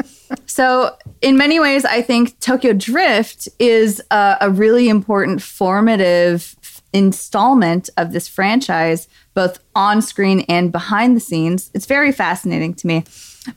So, 0.46 0.98
in 1.22 1.38
many 1.38 1.58
ways, 1.58 1.86
I 1.86 2.02
think 2.02 2.38
Tokyo 2.42 2.74
Drift 2.74 3.48
is 3.60 4.02
a, 4.12 4.36
a 4.42 4.50
really 4.50 4.90
important 4.90 5.42
formative 5.42 6.58
installment 6.92 7.90
of 7.96 8.12
this 8.12 8.28
franchise, 8.28 9.08
both 9.34 9.60
on 9.74 10.02
screen 10.02 10.42
and 10.50 10.70
behind 10.70 11.16
the 11.16 11.22
scenes. 11.22 11.72
It's 11.74 11.86
very 11.86 12.12
fascinating 12.12 12.74
to 12.74 12.88
me. 12.88 13.06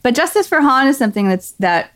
But 0.01 0.15
Justice 0.15 0.47
for 0.47 0.61
Han 0.61 0.87
is 0.87 0.97
something 0.97 1.27
that's 1.27 1.51
that 1.59 1.91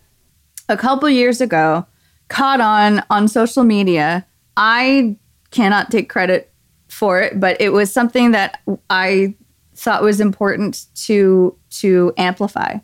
a 0.68 0.76
couple 0.76 1.10
years 1.10 1.40
ago 1.40 1.86
caught 2.28 2.60
on 2.60 3.02
on 3.10 3.30
social 3.30 3.64
media. 3.64 4.26
I 4.58 5.16
cannot 5.52 5.90
take 5.90 6.10
credit 6.10 6.52
for 6.90 7.22
it, 7.22 7.40
but 7.40 7.62
it 7.62 7.70
was 7.70 7.94
something 7.94 8.32
that 8.32 8.60
I 8.90 9.36
thought 9.80 10.04
was 10.04 10.20
important 10.20 10.86
to 11.06 11.56
to 11.72 12.14
amplify. 12.18 12.78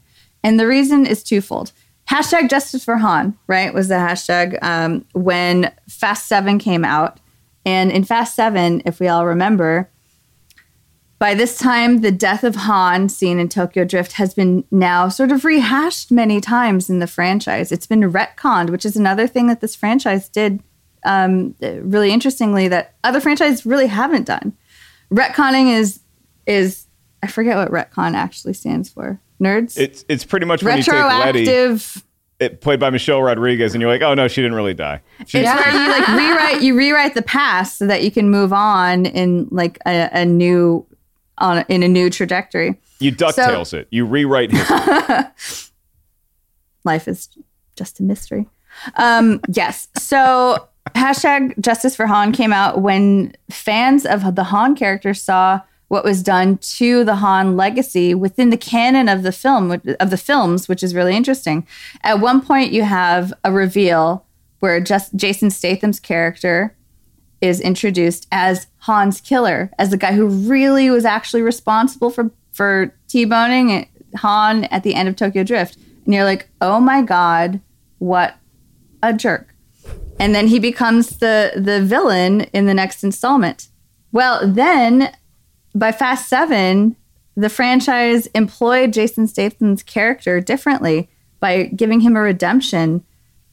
And 0.44 0.60
the 0.60 0.68
reason 0.68 1.06
is 1.06 1.24
twofold. 1.24 1.72
Hashtag 2.10 2.50
justice 2.50 2.86
for 2.86 2.98
Han, 2.98 3.36
right, 3.48 3.74
was 3.74 3.88
the 3.88 3.96
hashtag 3.96 4.60
um, 4.62 5.06
when 5.14 5.74
Fast 5.90 6.28
7 6.28 6.60
came 6.60 6.86
out. 6.86 7.20
And 7.66 7.92
in 7.92 8.04
Fast 8.04 8.36
7, 8.36 8.84
if 8.86 9.00
we 9.00 9.08
all 9.08 9.26
remember, 9.26 9.90
by 11.18 11.34
this 11.34 11.58
time, 11.58 12.02
the 12.02 12.12
death 12.12 12.44
of 12.44 12.56
Han, 12.56 13.10
seen 13.10 13.40
in 13.40 13.50
Tokyo 13.50 13.86
Drift, 13.86 14.14
has 14.14 14.36
been 14.36 14.64
now 14.70 15.10
sort 15.10 15.32
of 15.32 15.46
rehashed 15.46 16.12
many 16.12 16.40
times 16.40 16.92
in 16.92 17.00
the 17.00 17.08
franchise. 17.08 17.72
It's 17.72 17.88
been 17.88 18.02
retconned, 18.02 18.70
which 18.70 18.86
is 18.86 18.96
another 18.96 19.26
thing 19.26 19.48
that 19.48 19.62
this 19.62 19.76
franchise 19.76 20.30
did 20.30 20.62
um, 21.06 21.56
really 21.62 22.12
interestingly 22.12 22.68
that 22.68 22.96
other 23.04 23.22
franchises 23.22 23.66
really 23.66 23.88
haven't 23.88 24.26
done. 24.26 24.54
Retconning 25.12 25.76
is 25.76 26.02
is 26.46 26.85
I 27.26 27.28
forget 27.28 27.58
what 27.58 27.72
retcon 27.72 28.14
actually 28.14 28.54
stands 28.54 28.90
for. 28.90 29.20
Nerds. 29.42 29.78
It's 29.80 30.06
it's 30.08 30.24
pretty 30.24 30.46
much 30.46 30.62
when 30.64 30.78
you 30.78 30.84
take 30.84 30.94
Letty, 30.94 31.40
Retroactive. 31.40 32.04
it, 32.40 32.62
played 32.62 32.80
by 32.80 32.90
Michelle 32.92 33.22
Rodriguez, 33.22 33.74
and 33.74 33.82
you're 33.82 33.92
like, 33.92 34.02
oh 34.04 34.14
no, 34.14 34.28
she 34.28 34.42
didn't 34.42 34.56
really 34.56 34.74
die. 34.76 35.02
She- 35.26 35.40
It's 35.40 35.48
where 35.50 35.72
you 35.74 35.90
like 35.90 36.08
rewrite 36.08 36.62
you 36.62 36.76
rewrite 36.78 37.16
the 37.16 37.22
past 37.24 37.78
so 37.78 37.88
that 37.88 38.04
you 38.04 38.12
can 38.12 38.30
move 38.30 38.54
on 38.54 39.06
in 39.08 39.48
like 39.52 39.80
a, 39.88 40.10
a 40.14 40.26
new 40.26 40.86
on 41.40 41.66
in 41.68 41.82
a 41.84 41.88
new 41.88 42.10
trajectory. 42.10 42.80
you 43.00 43.12
ducktails 43.12 43.74
it. 43.74 43.88
You 43.90 44.06
rewrite 44.06 44.52
history. 44.52 45.26
life 46.86 47.08
is 47.08 47.30
just 47.76 48.00
a 48.00 48.04
mystery. 48.04 48.48
Um, 48.96 49.42
yes. 49.50 49.88
So 49.98 50.68
hashtag 50.96 51.60
justice 51.60 51.96
for 51.96 52.06
Han 52.08 52.32
came 52.32 52.54
out 52.54 52.82
when 52.82 53.34
fans 53.50 54.06
of 54.06 54.36
the 54.36 54.44
Han 54.46 54.76
character 54.76 55.14
saw 55.14 55.62
what 55.88 56.04
was 56.04 56.24
done 56.24 56.58
to 56.58 57.04
the 57.04 57.18
Han 57.18 57.56
legacy 57.56 58.14
within 58.14 58.50
the 58.50 58.58
canon 58.58 59.08
of 59.08 59.24
the 59.24 59.32
film 59.32 59.72
of 59.72 60.10
the 60.10 60.18
films, 60.18 60.68
which 60.68 60.84
is 60.84 60.96
really 60.96 61.16
interesting. 61.16 61.68
At 62.04 62.20
one 62.20 62.42
point, 62.42 62.72
you 62.72 62.84
have 62.84 63.34
a 63.44 63.52
reveal 63.52 64.26
where 64.60 64.80
just 64.80 65.16
Jason 65.16 65.52
Statham's 65.52 66.00
character 66.00 66.76
is 67.42 67.62
introduced 67.62 68.28
as 68.32 68.68
Han's 68.80 69.22
killer, 69.22 69.70
as 69.78 69.92
the 69.92 69.98
guy 69.98 70.14
who 70.14 70.28
really 70.28 70.90
was 70.90 71.06
actually 71.06 71.42
responsible 71.42 72.10
for 72.10 72.32
for 72.52 72.94
t-boning 73.08 73.88
Han 74.18 74.64
at 74.66 74.84
the 74.84 74.96
end 74.96 75.10
of 75.10 75.16
Tokyo 75.16 75.44
Drift. 75.44 75.78
And 76.06 76.14
you're 76.14 76.24
like, 76.24 76.50
"Oh 76.62 76.80
my 76.80 77.02
god, 77.02 77.60
what 78.00 78.36
a 79.04 79.14
jerk." 79.14 79.54
And 80.20 80.34
then 80.34 80.48
he 80.48 80.60
becomes 80.60 81.18
the 81.18 81.52
the 81.56 81.82
villain 81.82 82.42
in 82.54 82.66
the 82.66 82.74
next 82.74 83.04
installment. 83.04 83.68
Well, 84.12 84.48
then 84.48 85.12
by 85.76 85.92
Fast 85.92 86.30
7, 86.30 86.96
the 87.36 87.50
franchise 87.50 88.28
employed 88.28 88.94
Jason 88.94 89.28
Statham's 89.28 89.84
character 89.84 90.40
differently 90.40 91.10
by 91.40 91.64
giving 91.64 92.00
him 92.00 92.16
a 92.16 92.22
redemption. 92.22 93.04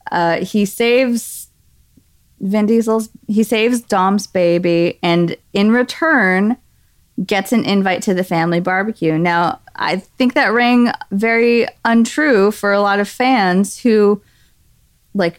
Uh, 0.09 0.37
he 0.39 0.65
saves 0.65 1.49
Vin 2.39 2.65
Diesel's 2.65 3.09
he 3.27 3.43
saves 3.43 3.81
Dom's 3.81 4.27
baby 4.27 4.99
and 5.01 5.37
in 5.53 5.71
return 5.71 6.57
gets 7.25 7.53
an 7.53 7.63
invite 7.63 8.01
to 8.01 8.13
the 8.13 8.23
family 8.23 8.59
barbecue. 8.59 9.17
Now, 9.17 9.61
I 9.75 9.97
think 9.97 10.33
that 10.33 10.47
rang 10.47 10.91
very 11.11 11.67
untrue 11.85 12.51
for 12.51 12.73
a 12.73 12.81
lot 12.81 12.99
of 12.99 13.07
fans 13.07 13.79
who 13.79 14.21
like 15.13 15.37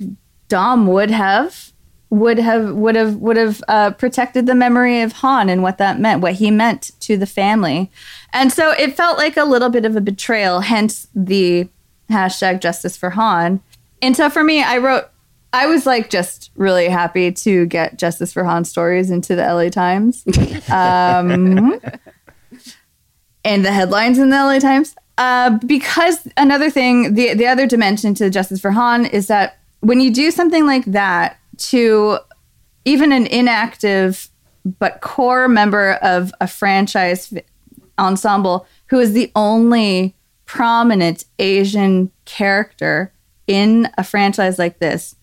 Dom 0.49 0.87
would 0.87 1.11
have 1.11 1.74
would 2.15 2.39
have 2.39 2.73
would 2.75 2.95
have 2.95 3.17
would 3.17 3.37
have 3.37 3.63
uh, 3.67 3.91
protected 3.93 4.47
the 4.47 4.55
memory 4.55 5.03
of 5.03 5.13
Han 5.15 5.49
and 5.49 5.63
what 5.63 5.79
that 5.79 5.99
meant, 5.99 6.21
what 6.23 6.35
he 6.35 6.51
meant 6.51 6.93
to 7.01 7.17
the 7.17 7.27
family, 7.27 7.91
and 8.33 8.53
so 8.53 8.71
it 8.73 8.97
felt 8.97 9.19
like 9.19 9.37
a 9.37 9.45
little 9.45 9.69
bit 9.69 9.85
of 9.85 9.97
a 9.97 10.01
betrayal. 10.01 10.61
Hence 10.61 11.09
the 11.15 11.69
hashtag 12.11 12.61
Justice 12.61 12.97
for 12.97 13.11
Han. 13.11 13.61
And 14.01 14.17
so 14.17 14.31
for 14.31 14.45
me, 14.45 14.63
I 14.63 14.79
wrote. 14.79 15.05
I 15.53 15.67
was 15.67 15.87
like 15.87 16.11
just 16.11 16.51
really 16.57 16.89
happy 16.89 17.31
to 17.31 17.67
get 17.67 17.97
Justice 17.97 18.33
for 18.33 18.43
Han 18.43 18.65
stories 18.65 19.11
into 19.11 19.37
the 19.37 19.43
LA 19.43 19.69
Times, 19.69 20.25
um, 20.71 21.81
and 23.45 23.65
the 23.65 23.73
headlines 23.73 24.19
in 24.19 24.31
the 24.31 24.37
LA 24.37 24.59
Times. 24.59 24.95
Uh, 25.17 25.59
because 25.65 26.27
another 26.37 26.71
thing, 26.71 27.15
the 27.15 27.35
the 27.35 27.47
other 27.47 27.67
dimension 27.67 28.15
to 28.15 28.31
Justice 28.31 28.61
for 28.61 28.71
Han 28.71 29.07
is 29.07 29.27
that 29.27 29.59
when 29.81 30.01
you 30.01 30.13
do 30.13 30.31
something 30.31 30.65
like 30.65 30.85
that 30.87 31.39
to 31.59 32.19
even 32.85 33.13
an 33.13 33.27
inactive 33.27 34.29
but 34.79 35.01
core 35.01 35.49
member 35.49 35.93
of 36.03 36.33
a 36.41 36.47
franchise 36.47 37.33
ensemble 37.99 38.67
who 38.87 38.99
is 38.99 39.13
the 39.13 39.31
only 39.37 40.15
prominent 40.47 41.25
Asian 41.39 42.11
character 42.25 43.13
in 43.47 43.89
a 43.99 44.05
franchise 44.05 44.59
like 44.59 44.79
this, 44.79 45.17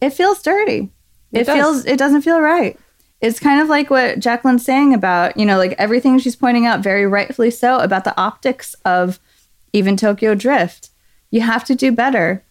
it 0.00 0.10
feels 0.10 0.42
dirty. 0.42 0.90
It, 1.32 1.40
It 1.40 1.46
feels 1.46 1.84
it 1.84 1.98
doesn't 1.98 2.22
feel 2.22 2.40
right. 2.40 2.78
It's 3.20 3.40
kind 3.40 3.60
of 3.60 3.68
like 3.68 3.88
what 3.88 4.18
Jacqueline's 4.18 4.64
saying 4.64 4.92
about, 4.92 5.36
you 5.36 5.46
know, 5.46 5.56
like 5.56 5.74
everything 5.78 6.18
she's 6.18 6.36
pointing 6.36 6.66
out 6.66 6.80
very 6.80 7.06
rightfully 7.06 7.50
so 7.50 7.78
about 7.78 8.04
the 8.04 8.18
optics 8.20 8.74
of 8.84 9.18
even 9.72 9.96
Tokyo 9.96 10.34
Drift. 10.34 10.90
You 11.30 11.40
have 11.40 11.64
to 11.64 11.74
do 11.74 11.90
better 11.90 12.44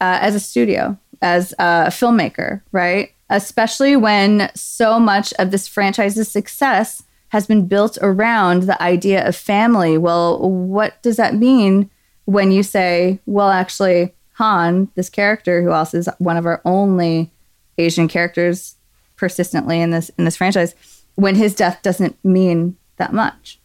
uh, 0.00 0.18
as 0.20 0.34
a 0.34 0.40
studio, 0.40 0.98
as 1.22 1.52
a 1.58 1.86
filmmaker, 1.88 2.60
right? 2.72 3.12
Especially 3.30 3.96
when 3.96 4.50
so 4.54 5.00
much 5.00 5.32
of 5.38 5.50
this 5.50 5.66
franchise's 5.66 6.28
success 6.30 7.02
has 7.28 7.46
been 7.46 7.66
built 7.66 7.96
around 8.02 8.64
the 8.64 8.80
idea 8.82 9.26
of 9.26 9.34
family. 9.34 9.96
Well, 9.96 10.38
what 10.50 11.00
does 11.02 11.16
that 11.16 11.34
mean 11.34 11.88
when 12.26 12.52
you 12.52 12.62
say, 12.62 13.20
well, 13.24 13.48
actually, 13.48 14.12
Han, 14.34 14.88
this 14.96 15.08
character 15.08 15.62
who 15.62 15.70
also 15.70 15.98
is 15.98 16.08
one 16.18 16.36
of 16.36 16.44
our 16.44 16.60
only 16.64 17.30
Asian 17.78 18.06
characters 18.08 18.76
persistently 19.16 19.80
in 19.80 19.90
this 19.90 20.10
in 20.18 20.24
this 20.24 20.36
franchise, 20.36 20.74
when 21.14 21.36
his 21.36 21.54
death 21.54 21.80
doesn't 21.82 22.22
mean 22.24 22.76
that 22.96 23.12
much. 23.12 23.58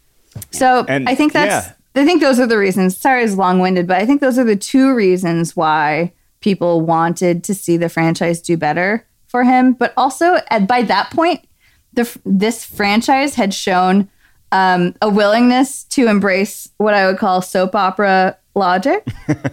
So 0.52 0.86
And- 0.88 1.10
I 1.10 1.16
think 1.16 1.34
that's 1.34 1.68
yeah. 1.68 1.74
I 2.02 2.06
think 2.06 2.22
those 2.22 2.40
are 2.40 2.46
the 2.46 2.60
reasons. 2.60 2.96
Sorry, 2.96 3.24
it's 3.24 3.34
long 3.36 3.60
winded, 3.60 3.88
but 3.88 3.98
I 3.98 4.06
think 4.06 4.22
those 4.22 4.38
are 4.38 4.44
the 4.44 4.56
two 4.56 4.94
reasons 4.94 5.56
why 5.56 6.14
people 6.42 6.82
wanted 6.82 7.44
to 7.46 7.54
see 7.54 7.78
the 7.78 7.90
franchise 7.90 8.42
do 8.42 8.58
better 8.58 9.06
for 9.28 9.44
him. 9.44 9.74
But 9.74 9.94
also, 9.98 10.38
at, 10.50 10.68
by 10.68 10.82
that 10.84 11.12
point, 11.12 11.46
the 11.94 12.18
this 12.26 12.64
franchise 12.64 13.36
had 13.36 13.54
shown 13.54 14.10
um, 14.52 14.96
a 15.02 15.10
willingness 15.10 15.84
to 15.86 16.08
embrace 16.08 16.70
what 16.78 16.94
I 16.94 17.08
would 17.08 17.18
call 17.18 17.42
soap 17.42 17.76
opera 17.76 18.38
logic, 18.56 19.06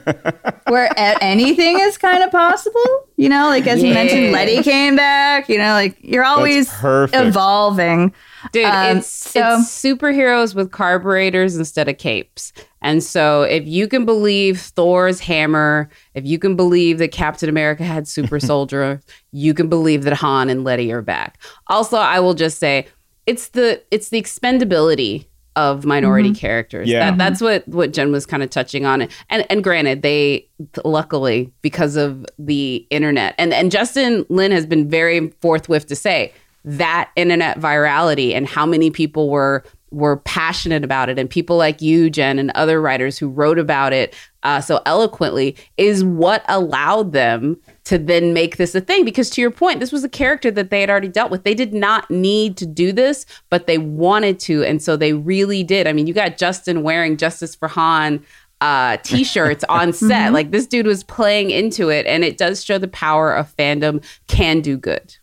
where 0.68 0.91
anything 0.97 1.78
is 1.80 1.99
kind 1.99 2.22
of 2.22 2.30
possible. 2.30 3.09
You 3.16 3.28
know, 3.28 3.49
like 3.49 3.66
as 3.66 3.82
you 3.82 3.93
mentioned, 3.93 4.32
Letty 4.32 4.62
came 4.62 4.97
back. 4.97 5.49
You 5.49 5.59
know, 5.59 5.72
like 5.72 5.97
you're 6.01 6.24
always 6.24 6.70
evolving. 6.82 8.14
Dude, 8.53 8.65
Um, 8.65 8.99
it's 8.99 9.07
so- 9.07 9.59
it's 9.59 9.69
superheroes 9.69 10.55
with 10.55 10.71
carburetors 10.71 11.57
instead 11.57 11.89
of 11.89 11.99
capes. 11.99 12.53
And 12.83 13.03
so 13.03 13.43
if 13.43 13.67
you 13.67 13.89
can 13.89 14.05
believe 14.05 14.61
Thor's 14.61 15.21
hammer, 15.21 15.89
if 16.15 16.25
you 16.27 16.39
can 16.39 16.55
believe 16.57 16.99
that 16.99 17.13
Captain 17.13 17.49
America 17.49 17.85
had 17.85 18.07
super 18.07 18.39
soldier, 18.51 19.01
you 19.33 19.55
can 19.55 19.69
believe 19.69 20.05
that 20.05 20.13
Han 20.15 20.51
and 20.51 20.65
Letty 20.65 20.93
are 20.93 21.03
back. 21.03 21.41
Also, 21.69 21.97
I 21.97 22.21
will 22.21 22.35
just 22.35 22.59
say 22.59 22.87
it's 23.27 23.49
the 23.49 23.83
it's 23.91 24.11
the 24.11 24.21
expendability 24.21 25.27
of 25.57 25.85
minority 25.85 26.31
Mm-hmm. 26.31 26.35
characters. 26.41 26.89
Yeah. 26.89 27.11
That, 27.11 27.19
that's 27.19 27.41
what 27.41 27.67
what 27.69 27.93
Jen 27.93 28.11
was 28.13 28.27
kind 28.27 28.43
of 28.43 28.51
touching 28.51 28.85
on. 28.85 29.09
And 29.31 29.47
and 29.49 29.63
granted, 29.65 30.03
they 30.03 30.49
luckily 30.85 31.53
because 31.63 31.97
of 31.97 32.27
the 32.39 32.87
internet 32.91 33.35
and 33.39 33.55
and 33.55 33.71
Justin 33.71 34.27
Lin 34.29 34.51
has 34.53 34.67
been 34.67 34.91
very 34.91 35.31
forthwith 35.41 35.87
to 35.87 35.97
say 35.97 36.33
that 36.65 37.11
internet 37.17 37.59
virality 37.59 38.33
and 38.35 38.47
how 38.47 38.65
many 38.65 38.91
people 38.91 39.29
were 39.31 39.65
were 39.91 40.17
passionate 40.19 40.83
about 40.83 41.09
it. 41.09 41.19
And 41.19 41.31
people 41.31 41.57
like 41.57 41.81
you 41.81 42.11
jen 42.11 42.39
and 42.39 42.51
other 42.53 42.81
writers 42.81 43.17
who 43.17 43.29
wrote 43.29 43.59
about 43.59 43.93
it 43.93 44.15
uh, 44.43 44.61
so 44.61 44.83
eloquently 44.85 45.57
is 45.77 46.05
what 46.05 46.45
allowed 46.49 47.12
them 47.12 47.59
to 47.85 47.97
then 47.97 48.33
make 48.33 48.57
this 48.57 48.75
a 48.75 48.81
thing. 48.81 49.05
Because 49.05 49.31
to 49.31 49.41
your 49.41 49.51
point 49.51 49.81
this 49.81 49.93
was 49.93 50.03
a 50.03 50.09
character 50.09 50.51
that 50.51 50.71
they 50.71 50.81
had 50.81 50.91
already 50.91 51.09
dealt 51.09 51.31
with. 51.31 51.45
They 51.45 51.55
did 51.55 51.73
not 51.73 52.11
need 52.11 52.57
to 52.57 52.67
do 52.67 52.93
this 52.93 53.25
but 53.51 53.67
they 53.67 53.79
wanted 53.79 54.41
to. 54.41 54.65
And 54.65 54.83
so 54.83 54.97
they 54.97 55.12
really 55.12 55.62
did. 55.62 55.87
I 55.87 55.93
mean 55.93 56.07
you 56.07 56.15
got 56.15 56.39
justin 56.39 56.83
wearing 56.83 57.17
justice 57.17 57.55
for 57.55 57.69
han 57.69 58.25
uh, 58.61 58.97
t-shirts 59.03 59.65
on 59.69 59.93
set. 59.93 60.33
Like 60.33 60.51
this 60.51 60.67
dude 60.67 60.87
was 60.87 61.05
playing 61.05 61.51
into 61.51 61.91
it 61.91 62.07
and 62.07 62.25
it 62.25 62.39
does 62.39 62.65
show 62.65 62.79
the 62.79 62.89
power 62.89 63.33
of 63.33 63.55
fandom 63.57 64.03
can 64.27 64.61
do 64.61 64.77
good 64.77 65.17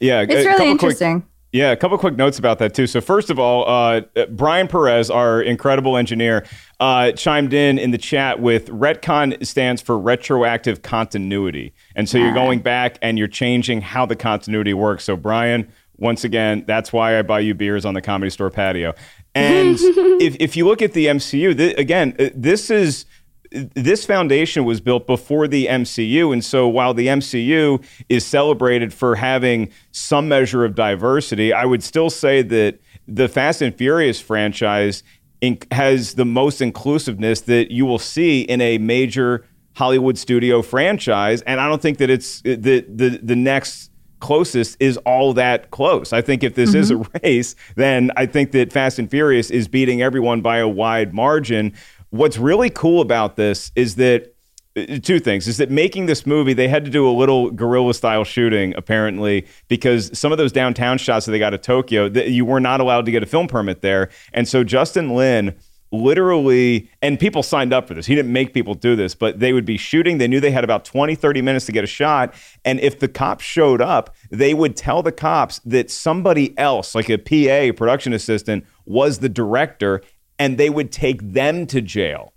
Yeah, 0.00 0.22
It's 0.22 0.32
a 0.32 0.36
really 0.36 0.44
couple 0.46 0.64
quick- 0.66 0.82
interesting. 0.82 1.24
yeah, 1.52 1.70
a 1.72 1.76
couple 1.76 1.96
quick 1.98 2.16
notes 2.16 2.38
about 2.38 2.58
that 2.58 2.74
too. 2.74 2.86
So 2.86 3.00
first 3.00 3.30
of 3.30 3.38
all, 3.38 3.64
uh, 3.68 4.02
Brian 4.30 4.68
Perez, 4.68 5.10
our 5.10 5.40
incredible 5.40 5.96
engineer, 5.96 6.44
uh, 6.80 7.12
chimed 7.12 7.52
in 7.54 7.78
in 7.78 7.90
the 7.92 7.98
chat 7.98 8.40
with 8.40 8.68
retcon 8.68 9.44
stands 9.46 9.80
for 9.80 9.98
retroactive 9.98 10.82
continuity, 10.82 11.72
and 11.94 12.08
so 12.08 12.18
you're 12.18 12.34
going 12.34 12.58
back 12.58 12.98
and 13.00 13.18
you're 13.18 13.28
changing 13.28 13.80
how 13.80 14.04
the 14.04 14.16
continuity 14.16 14.74
works. 14.74 15.04
So 15.04 15.16
Brian, 15.16 15.68
once 15.96 16.24
again, 16.24 16.64
that's 16.66 16.92
why 16.92 17.18
I 17.18 17.22
buy 17.22 17.40
you 17.40 17.54
beers 17.54 17.86
on 17.86 17.94
the 17.94 18.02
comedy 18.02 18.28
store 18.30 18.50
patio. 18.50 18.92
And 19.34 19.76
if 20.20 20.36
if 20.38 20.56
you 20.58 20.66
look 20.66 20.82
at 20.82 20.92
the 20.92 21.06
MCU, 21.06 21.56
th- 21.56 21.78
again, 21.78 22.14
uh, 22.18 22.28
this 22.34 22.68
is 22.70 23.06
this 23.50 24.04
foundation 24.04 24.64
was 24.64 24.80
built 24.80 25.06
before 25.06 25.48
the 25.48 25.66
MCU. 25.66 26.32
And 26.32 26.44
so 26.44 26.68
while 26.68 26.94
the 26.94 27.06
MCU 27.06 27.84
is 28.08 28.24
celebrated 28.24 28.92
for 28.92 29.16
having 29.16 29.70
some 29.92 30.28
measure 30.28 30.64
of 30.64 30.74
diversity, 30.74 31.52
I 31.52 31.64
would 31.64 31.82
still 31.82 32.10
say 32.10 32.42
that 32.42 32.78
the 33.06 33.28
Fast 33.28 33.62
and 33.62 33.74
Furious 33.74 34.20
franchise 34.20 35.02
in- 35.40 35.58
has 35.70 36.14
the 36.14 36.24
most 36.24 36.60
inclusiveness 36.60 37.42
that 37.42 37.70
you 37.70 37.86
will 37.86 37.98
see 37.98 38.42
in 38.42 38.60
a 38.60 38.78
major 38.78 39.44
Hollywood 39.74 40.16
studio 40.18 40.62
franchise. 40.62 41.42
And 41.42 41.60
I 41.60 41.68
don't 41.68 41.82
think 41.82 41.98
that 41.98 42.10
it's 42.10 42.40
uh, 42.40 42.56
the, 42.58 42.84
the, 42.88 43.20
the 43.22 43.36
next 43.36 43.90
closest 44.20 44.76
is 44.80 44.96
all 44.98 45.34
that 45.34 45.70
close. 45.70 46.12
I 46.12 46.22
think 46.22 46.42
if 46.42 46.54
this 46.54 46.74
is 46.74 46.90
a 46.90 46.94
mm-hmm. 46.94 47.16
race, 47.22 47.54
then 47.74 48.10
I 48.16 48.26
think 48.26 48.52
that 48.52 48.72
Fast 48.72 48.98
and 48.98 49.10
Furious 49.10 49.50
is 49.50 49.68
beating 49.68 50.02
everyone 50.02 50.40
by 50.40 50.58
a 50.58 50.68
wide 50.68 51.12
margin. 51.12 51.74
What's 52.10 52.38
really 52.38 52.70
cool 52.70 53.00
about 53.00 53.36
this 53.36 53.72
is 53.74 53.96
that 53.96 54.36
uh, 54.76 54.98
two 55.02 55.18
things 55.18 55.48
is 55.48 55.56
that 55.56 55.70
making 55.70 56.06
this 56.06 56.26
movie 56.26 56.52
they 56.52 56.68
had 56.68 56.84
to 56.84 56.90
do 56.90 57.08
a 57.08 57.10
little 57.10 57.50
guerrilla 57.50 57.94
style 57.94 58.24
shooting 58.24 58.74
apparently 58.76 59.46
because 59.68 60.16
some 60.16 60.32
of 60.32 60.38
those 60.38 60.52
downtown 60.52 60.98
shots 60.98 61.24
that 61.24 61.32
they 61.32 61.38
got 61.38 61.54
at 61.54 61.62
Tokyo 61.62 62.06
you 62.06 62.44
were 62.44 62.60
not 62.60 62.80
allowed 62.80 63.06
to 63.06 63.10
get 63.10 63.22
a 63.22 63.26
film 63.26 63.48
permit 63.48 63.80
there. 63.80 64.10
And 64.34 64.46
so 64.46 64.64
Justin 64.64 65.14
Lin 65.14 65.54
literally 65.92 66.90
and 67.00 67.18
people 67.18 67.42
signed 67.42 67.72
up 67.72 67.88
for 67.88 67.94
this. 67.94 68.06
He 68.06 68.14
didn't 68.14 68.32
make 68.32 68.52
people 68.52 68.74
do 68.74 68.96
this 68.96 69.14
but 69.14 69.40
they 69.40 69.54
would 69.54 69.64
be 69.64 69.78
shooting. 69.78 70.18
They 70.18 70.28
knew 70.28 70.40
they 70.40 70.50
had 70.50 70.64
about 70.64 70.84
20 70.84 71.14
30 71.14 71.42
minutes 71.42 71.64
to 71.66 71.72
get 71.72 71.82
a 71.82 71.88
shot. 71.88 72.34
And 72.64 72.78
if 72.80 72.98
the 72.98 73.08
cops 73.08 73.44
showed 73.44 73.80
up 73.80 74.14
they 74.30 74.52
would 74.52 74.76
tell 74.76 75.02
the 75.02 75.12
cops 75.12 75.58
that 75.60 75.90
somebody 75.90 76.56
else 76.58 76.94
like 76.94 77.08
a 77.08 77.16
PA 77.16 77.74
production 77.76 78.12
assistant 78.12 78.66
was 78.84 79.20
the 79.20 79.28
director 79.28 80.02
and 80.38 80.58
they 80.58 80.70
would 80.70 80.92
take 80.92 81.20
them 81.22 81.66
to 81.66 81.80
jail 81.80 82.32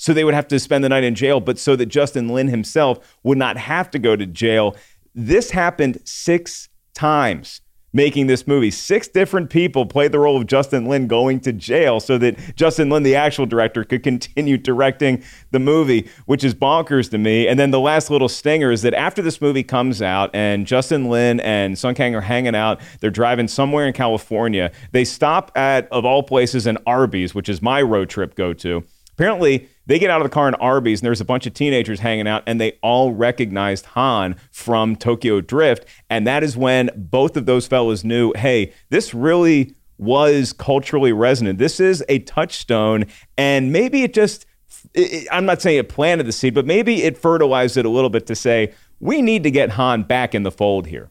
so 0.00 0.14
they 0.14 0.22
would 0.22 0.34
have 0.34 0.46
to 0.48 0.60
spend 0.60 0.84
the 0.84 0.88
night 0.88 1.02
in 1.02 1.16
jail, 1.16 1.40
but 1.40 1.58
so 1.58 1.74
that 1.74 1.86
Justin 1.86 2.28
Lin 2.28 2.46
himself 2.46 3.18
would 3.24 3.36
not 3.36 3.56
have 3.56 3.90
to 3.90 3.98
go 3.98 4.14
to 4.14 4.26
jail. 4.26 4.76
This 5.12 5.50
happened 5.50 5.98
six 6.04 6.68
times 6.94 7.60
making 7.92 8.26
this 8.26 8.46
movie. 8.46 8.70
Six 8.70 9.08
different 9.08 9.50
people 9.50 9.86
played 9.86 10.12
the 10.12 10.18
role 10.18 10.36
of 10.36 10.46
Justin 10.46 10.86
Lin 10.86 11.06
going 11.06 11.40
to 11.40 11.52
jail 11.52 12.00
so 12.00 12.18
that 12.18 12.56
Justin 12.56 12.90
Lin, 12.90 13.02
the 13.02 13.16
actual 13.16 13.46
director, 13.46 13.84
could 13.84 14.02
continue 14.02 14.58
directing 14.58 15.22
the 15.50 15.58
movie, 15.58 16.08
which 16.26 16.44
is 16.44 16.54
bonkers 16.54 17.10
to 17.10 17.18
me. 17.18 17.48
And 17.48 17.58
then 17.58 17.70
the 17.70 17.80
last 17.80 18.10
little 18.10 18.28
stinger 18.28 18.70
is 18.70 18.82
that 18.82 18.94
after 18.94 19.22
this 19.22 19.40
movie 19.40 19.62
comes 19.62 20.02
out 20.02 20.30
and 20.34 20.66
Justin 20.66 21.08
Lin 21.08 21.40
and 21.40 21.78
Sung 21.78 21.94
Kang 21.94 22.14
are 22.14 22.20
hanging 22.20 22.54
out, 22.54 22.80
they're 23.00 23.10
driving 23.10 23.48
somewhere 23.48 23.86
in 23.86 23.92
California. 23.92 24.70
They 24.92 25.04
stop 25.04 25.50
at, 25.56 25.88
of 25.90 26.04
all 26.04 26.22
places, 26.22 26.66
an 26.66 26.78
Arby's, 26.86 27.34
which 27.34 27.48
is 27.48 27.62
my 27.62 27.80
road 27.80 28.10
trip 28.10 28.34
go 28.34 28.52
to. 28.54 28.84
Apparently, 29.12 29.68
they 29.88 29.98
get 29.98 30.10
out 30.10 30.20
of 30.20 30.24
the 30.24 30.32
car 30.32 30.46
in 30.46 30.54
Arby's, 30.54 31.00
and 31.00 31.06
there's 31.06 31.20
a 31.20 31.24
bunch 31.24 31.46
of 31.46 31.54
teenagers 31.54 31.98
hanging 31.98 32.28
out, 32.28 32.44
and 32.46 32.60
they 32.60 32.78
all 32.82 33.12
recognized 33.12 33.86
Han 33.86 34.36
from 34.52 34.94
Tokyo 34.94 35.40
Drift. 35.40 35.84
And 36.08 36.26
that 36.26 36.44
is 36.44 36.56
when 36.56 36.90
both 36.94 37.36
of 37.36 37.46
those 37.46 37.66
fellas 37.66 38.04
knew 38.04 38.32
hey, 38.36 38.72
this 38.90 39.12
really 39.12 39.74
was 39.98 40.52
culturally 40.52 41.12
resonant. 41.12 41.58
This 41.58 41.80
is 41.80 42.04
a 42.08 42.20
touchstone, 42.20 43.06
and 43.36 43.72
maybe 43.72 44.04
it 44.04 44.14
just, 44.14 44.46
it- 44.94 45.26
I'm 45.32 45.44
not 45.46 45.60
saying 45.60 45.78
it 45.78 45.88
planted 45.88 46.24
the 46.26 46.32
seed, 46.32 46.54
but 46.54 46.66
maybe 46.66 47.02
it 47.02 47.18
fertilized 47.18 47.76
it 47.76 47.84
a 47.84 47.88
little 47.90 48.10
bit 48.10 48.26
to 48.26 48.36
say, 48.36 48.72
we 49.00 49.22
need 49.22 49.42
to 49.42 49.50
get 49.50 49.70
Han 49.70 50.04
back 50.04 50.34
in 50.34 50.42
the 50.44 50.52
fold 50.52 50.86
here. 50.86 51.10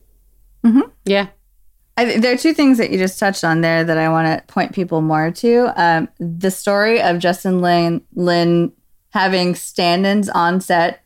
Mm-hmm. 0.63 0.89
Yeah. 1.05 1.27
I, 1.97 2.19
there 2.19 2.33
are 2.33 2.37
two 2.37 2.53
things 2.53 2.77
that 2.77 2.91
you 2.91 2.97
just 2.99 3.19
touched 3.19 3.43
on 3.43 3.61
there 3.61 3.83
that 3.83 3.97
I 3.97 4.07
want 4.09 4.27
to 4.27 4.53
point 4.53 4.73
people 4.73 5.01
more 5.01 5.31
to. 5.31 5.73
Um, 5.75 6.07
the 6.19 6.51
story 6.51 7.01
of 7.01 7.17
Justin 7.17 7.59
Lin, 7.59 8.03
Lin 8.13 8.71
having 9.09 9.55
stand-ins 9.55 10.29
on 10.29 10.61
set 10.61 11.03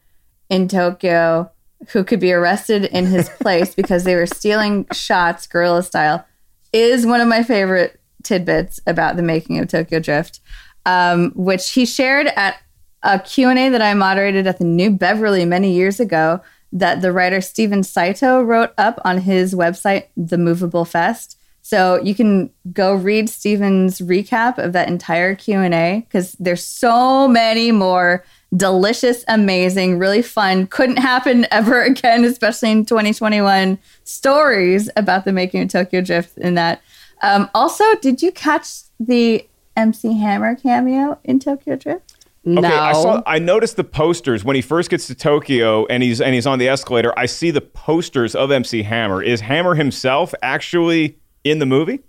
in 0.50 0.68
Tokyo 0.68 1.50
who 1.90 2.04
could 2.04 2.20
be 2.20 2.34
arrested 2.34 2.86
in 2.86 3.08
his 3.08 3.30
place 3.42 3.74
because 3.74 4.04
they 4.04 4.16
were 4.16 4.28
stealing 4.28 4.86
shots 4.92 5.48
guerrilla 5.48 5.82
style 5.82 6.26
is 6.74 7.06
one 7.06 7.22
of 7.22 7.28
my 7.28 7.42
favorite 7.44 8.00
tidbits 8.24 8.80
about 8.86 9.16
the 9.16 9.24
making 9.24 9.60
of 9.60 9.68
Tokyo 9.68 10.00
Drift, 10.00 10.40
um, 10.86 11.32
which 11.36 11.72
he 11.72 11.86
shared 11.86 12.28
at 12.36 12.58
a 13.04 13.20
Q&A 13.20 13.70
that 13.70 13.82
I 13.82 13.94
moderated 13.94 14.46
at 14.46 14.60
the 14.60 14.66
New 14.66 14.92
Beverly 14.92 15.44
many 15.46 15.72
years 15.74 16.00
ago 16.00 16.42
that 16.74 17.02
the 17.02 17.12
writer 17.12 17.42
Stephen 17.42 17.84
Saito 17.84 18.42
wrote 18.42 18.74
up 18.78 19.00
on 19.04 19.20
his 19.20 19.54
website, 19.54 20.06
The 20.16 20.38
Moveable 20.38 20.86
Fest. 20.86 21.38
So 21.62 22.02
you 22.02 22.16
can 22.16 22.50
go 22.74 22.94
read 22.94 23.30
Stephen's 23.30 24.00
recap 24.00 24.58
of 24.58 24.74
that 24.74 24.88
entire 24.88 25.36
Q&A 25.36 26.06
because 26.08 26.34
there's 26.34 26.64
so 26.64 27.28
many 27.28 27.72
more 27.72 28.26
delicious, 28.56 29.24
amazing, 29.28 29.98
really 29.98 30.22
fun, 30.22 30.68
couldn't 30.68 30.98
happen 30.98 31.46
ever 31.52 31.82
again, 31.82 32.26
especially 32.26 32.72
in 32.72 32.86
2021 32.86 33.78
stories 34.04 34.90
about 34.96 35.26
the 35.26 35.32
making 35.32 35.62
of 35.62 35.70
Tokyo 35.70 36.02
Drift 36.02 36.38
in 36.38 36.56
that. 36.56 36.82
Um, 37.22 37.50
also, 37.54 37.84
did 38.02 38.22
you 38.22 38.32
catch 38.32 38.82
the 39.00 39.48
MC 39.76 40.18
Hammer 40.18 40.56
cameo 40.56 41.20
in 41.24 41.40
Tokyo 41.40 41.76
Drift? 41.76 42.11
Okay, 42.48 42.66
I 42.66 42.94
saw. 42.94 43.22
I 43.28 43.38
noticed 43.38 43.76
the 43.76 43.84
posters 43.84 44.44
when 44.44 44.56
he 44.56 44.64
first 44.64 44.90
gets 44.90 45.06
to 45.08 45.16
Tokyo 45.16 45.86
and 45.86 46.02
he's 46.02 46.20
and 46.20 46.34
he's 46.34 46.48
on 46.48 46.58
the 46.58 46.68
escalator. 46.68 47.14
I 47.18 47.28
see 47.28 47.52
the 47.52 47.62
posters 47.62 48.34
of 48.36 48.50
MC 48.52 48.82
Hammer. 48.82 49.22
Is 49.22 49.42
Hammer 49.42 49.76
himself 49.76 50.34
actually 50.42 51.20
in 51.44 51.60
the 51.60 51.68
movie? 51.68 52.00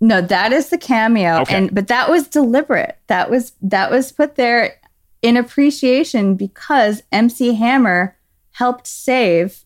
No, 0.00 0.20
that 0.20 0.52
is 0.52 0.68
the 0.70 0.78
cameo, 0.78 1.40
Okay. 1.42 1.56
and 1.56 1.74
but 1.74 1.88
that 1.88 2.08
was 2.08 2.28
deliberate. 2.28 2.98
That 3.08 3.30
was 3.30 3.52
that 3.62 3.90
was 3.90 4.12
put 4.12 4.36
there 4.36 4.74
in 5.22 5.36
appreciation 5.36 6.36
because 6.36 7.02
MC 7.10 7.54
Hammer 7.54 8.16
helped 8.52 8.86
save 8.86 9.64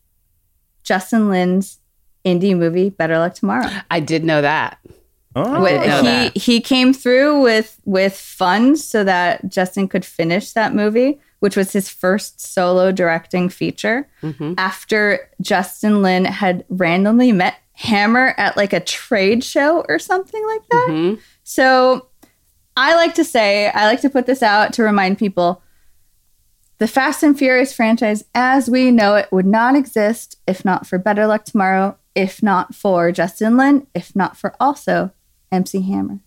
Justin 0.85 1.29
Lin's 1.29 1.79
indie 2.25 2.57
movie 2.57 2.89
Better 2.91 3.19
Luck 3.19 3.35
Tomorrow. 3.35 3.69
I 3.91 4.01
did 4.01 4.25
know 4.25 4.41
that. 4.43 4.79
Oh. 5.37 5.61
With- 5.61 5.83
he 5.83 5.89
that. 5.89 6.37
he 6.37 6.61
came 6.61 6.93
through 6.95 7.43
with 7.43 7.79
with 7.85 8.17
funds 8.17 8.83
so 8.83 9.05
that 9.05 9.49
Justin 9.49 9.87
could 9.87 10.05
finish 10.05 10.53
that 10.53 10.75
movie, 10.75 11.21
which 11.41 11.57
was 11.57 11.73
his 11.73 11.91
first 11.91 12.41
solo 12.41 12.91
directing 12.91 13.51
feature. 13.51 14.09
Mm-hmm. 14.23 14.55
After 14.57 15.31
Justin 15.43 16.01
Lin 16.03 16.25
had 16.25 16.65
randomly 16.71 17.33
met 17.33 17.57
Hammer 17.75 18.35
at 18.39 18.57
like 18.57 18.73
a 18.73 18.81
trade 18.81 19.45
show 19.45 19.85
or 19.89 19.99
something 19.99 20.45
like 20.47 20.63
that. 20.71 20.87
Mm-hmm. 20.89 21.21
So 21.45 22.09
I 22.75 22.95
like 22.95 23.15
to 23.15 23.25
say, 23.25 23.69
I 23.69 23.87
like 23.87 24.01
to 24.01 24.11
put 24.11 24.25
this 24.25 24.43
out 24.43 24.73
to 24.75 24.83
remind 24.83 25.19
people 25.19 25.63
the 26.79 26.89
Fast 26.89 27.23
and 27.23 27.39
Furious 27.39 27.73
franchise 27.73 28.25
as 28.35 28.69
we 28.69 28.91
know 28.91 29.15
it 29.17 29.31
would 29.31 29.47
not 29.47 29.77
exist 29.77 30.39
if 30.47 30.65
not 30.65 30.87
for 30.87 30.99
Better 30.99 31.27
Luck 31.27 31.45
Tomorrow, 31.45 31.99
if 32.15 32.43
not 32.43 32.75
for 32.75 33.13
Justin 33.13 33.57
Lin, 33.59 33.87
if 33.95 34.17
not 34.17 34.37
for 34.37 34.55
also 34.59 35.13
MC 35.53 35.81
Hammer. 35.83 36.19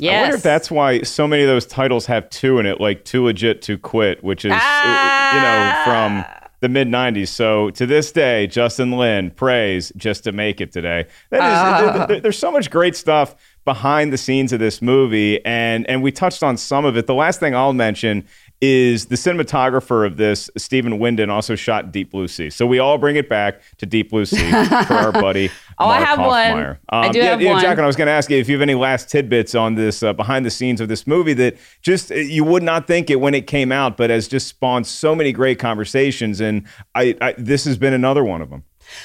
I 0.00 0.22
wonder 0.22 0.36
if 0.36 0.42
that's 0.42 0.70
why 0.70 1.02
so 1.02 1.26
many 1.26 1.42
of 1.42 1.48
those 1.48 1.66
titles 1.66 2.06
have 2.06 2.30
two 2.30 2.58
in 2.58 2.66
it, 2.66 2.80
like 2.80 3.04
"Too 3.04 3.24
Legit 3.24 3.62
to 3.62 3.76
Quit," 3.78 4.22
which 4.22 4.44
is 4.44 4.52
uh, 4.54 5.30
you 5.34 5.40
know 5.40 5.82
from 5.84 6.24
the 6.60 6.68
mid 6.68 6.86
'90s. 6.88 7.28
So 7.28 7.70
to 7.70 7.84
this 7.86 8.12
day, 8.12 8.46
Justin 8.46 8.92
Lin 8.92 9.30
prays 9.32 9.90
just 9.96 10.24
to 10.24 10.32
make 10.32 10.60
it 10.60 10.70
today. 10.72 11.06
That 11.30 11.36
is, 11.38 11.42
Ah. 11.42 11.92
there- 11.96 12.06
there- 12.06 12.20
there's 12.20 12.38
so 12.38 12.52
much 12.52 12.70
great 12.70 12.94
stuff 12.96 13.34
behind 13.64 14.12
the 14.12 14.18
scenes 14.18 14.52
of 14.52 14.60
this 14.60 14.80
movie, 14.80 15.44
and 15.44 15.88
and 15.90 16.02
we 16.02 16.12
touched 16.12 16.42
on 16.44 16.56
some 16.56 16.84
of 16.84 16.96
it. 16.96 17.06
The 17.08 17.14
last 17.14 17.40
thing 17.40 17.54
I'll 17.56 17.72
mention 17.72 18.24
is 18.60 19.06
the 19.06 19.14
cinematographer 19.14 20.04
of 20.04 20.16
this, 20.16 20.50
Stephen 20.56 20.98
Windon, 20.98 21.30
also 21.30 21.54
shot 21.54 21.92
Deep 21.92 22.10
Blue 22.10 22.26
Sea. 22.26 22.50
So 22.50 22.66
we 22.66 22.80
all 22.80 22.98
bring 22.98 23.14
it 23.14 23.28
back 23.28 23.60
to 23.78 23.86
Deep 23.86 24.10
Blue 24.10 24.24
Sea 24.24 24.50
for 24.50 24.94
our 24.94 25.12
buddy. 25.26 25.48
Oh, 25.80 25.88
I 25.88 25.98
Mark 25.98 26.08
have 26.08 26.18
one. 26.18 26.28
Hoffmeyer. 26.28 26.78
I 26.88 27.08
do 27.10 27.18
yeah, 27.18 27.24
have 27.26 27.40
yeah, 27.40 27.52
one. 27.52 27.62
Jack, 27.62 27.78
and 27.78 27.82
I 27.82 27.86
was 27.86 27.94
going 27.94 28.06
to 28.06 28.12
ask 28.12 28.30
you 28.30 28.38
if 28.38 28.48
you 28.48 28.54
have 28.56 28.62
any 28.62 28.74
last 28.74 29.08
tidbits 29.08 29.54
on 29.54 29.76
this 29.76 30.02
uh, 30.02 30.12
behind 30.12 30.44
the 30.44 30.50
scenes 30.50 30.80
of 30.80 30.88
this 30.88 31.06
movie 31.06 31.34
that 31.34 31.56
just 31.82 32.10
uh, 32.10 32.16
you 32.16 32.42
would 32.44 32.62
not 32.64 32.86
think 32.86 33.10
it 33.10 33.16
when 33.16 33.34
it 33.34 33.46
came 33.46 33.70
out, 33.70 33.96
but 33.96 34.10
has 34.10 34.26
just 34.26 34.48
spawned 34.48 34.86
so 34.86 35.14
many 35.14 35.32
great 35.32 35.58
conversations, 35.58 36.40
and 36.40 36.66
I, 36.94 37.16
I 37.20 37.34
this 37.38 37.64
has 37.64 37.78
been 37.78 37.92
another 37.92 38.24
one 38.24 38.42
of 38.42 38.50
them. 38.50 38.64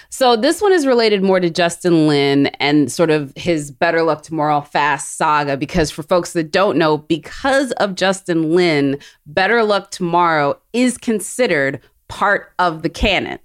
So 0.09 0.36
this 0.36 0.61
one 0.61 0.71
is 0.71 0.88
related 0.88 1.24
more 1.24 1.39
to 1.39 1.49
Justin 1.49 2.07
Lin 2.07 2.47
and 2.59 2.91
sort 2.91 3.09
of 3.09 3.34
his 3.36 3.69
Better 3.69 4.01
Luck 4.01 4.24
Tomorrow 4.24 4.61
Fast 4.61 5.17
saga 5.17 5.57
because 5.57 5.91
for 5.91 6.03
folks 6.03 6.34
that 6.34 6.51
don't 6.51 6.78
know, 6.78 6.97
because 6.97 7.71
of 7.74 7.95
Justin 7.95 8.55
Lin, 8.55 8.97
Better 9.26 9.63
Luck 9.63 9.91
Tomorrow 9.91 10.59
is 10.71 10.97
considered 10.97 11.82
part 12.07 12.53
of 12.59 12.82
the 12.82 12.89
canon 12.89 13.39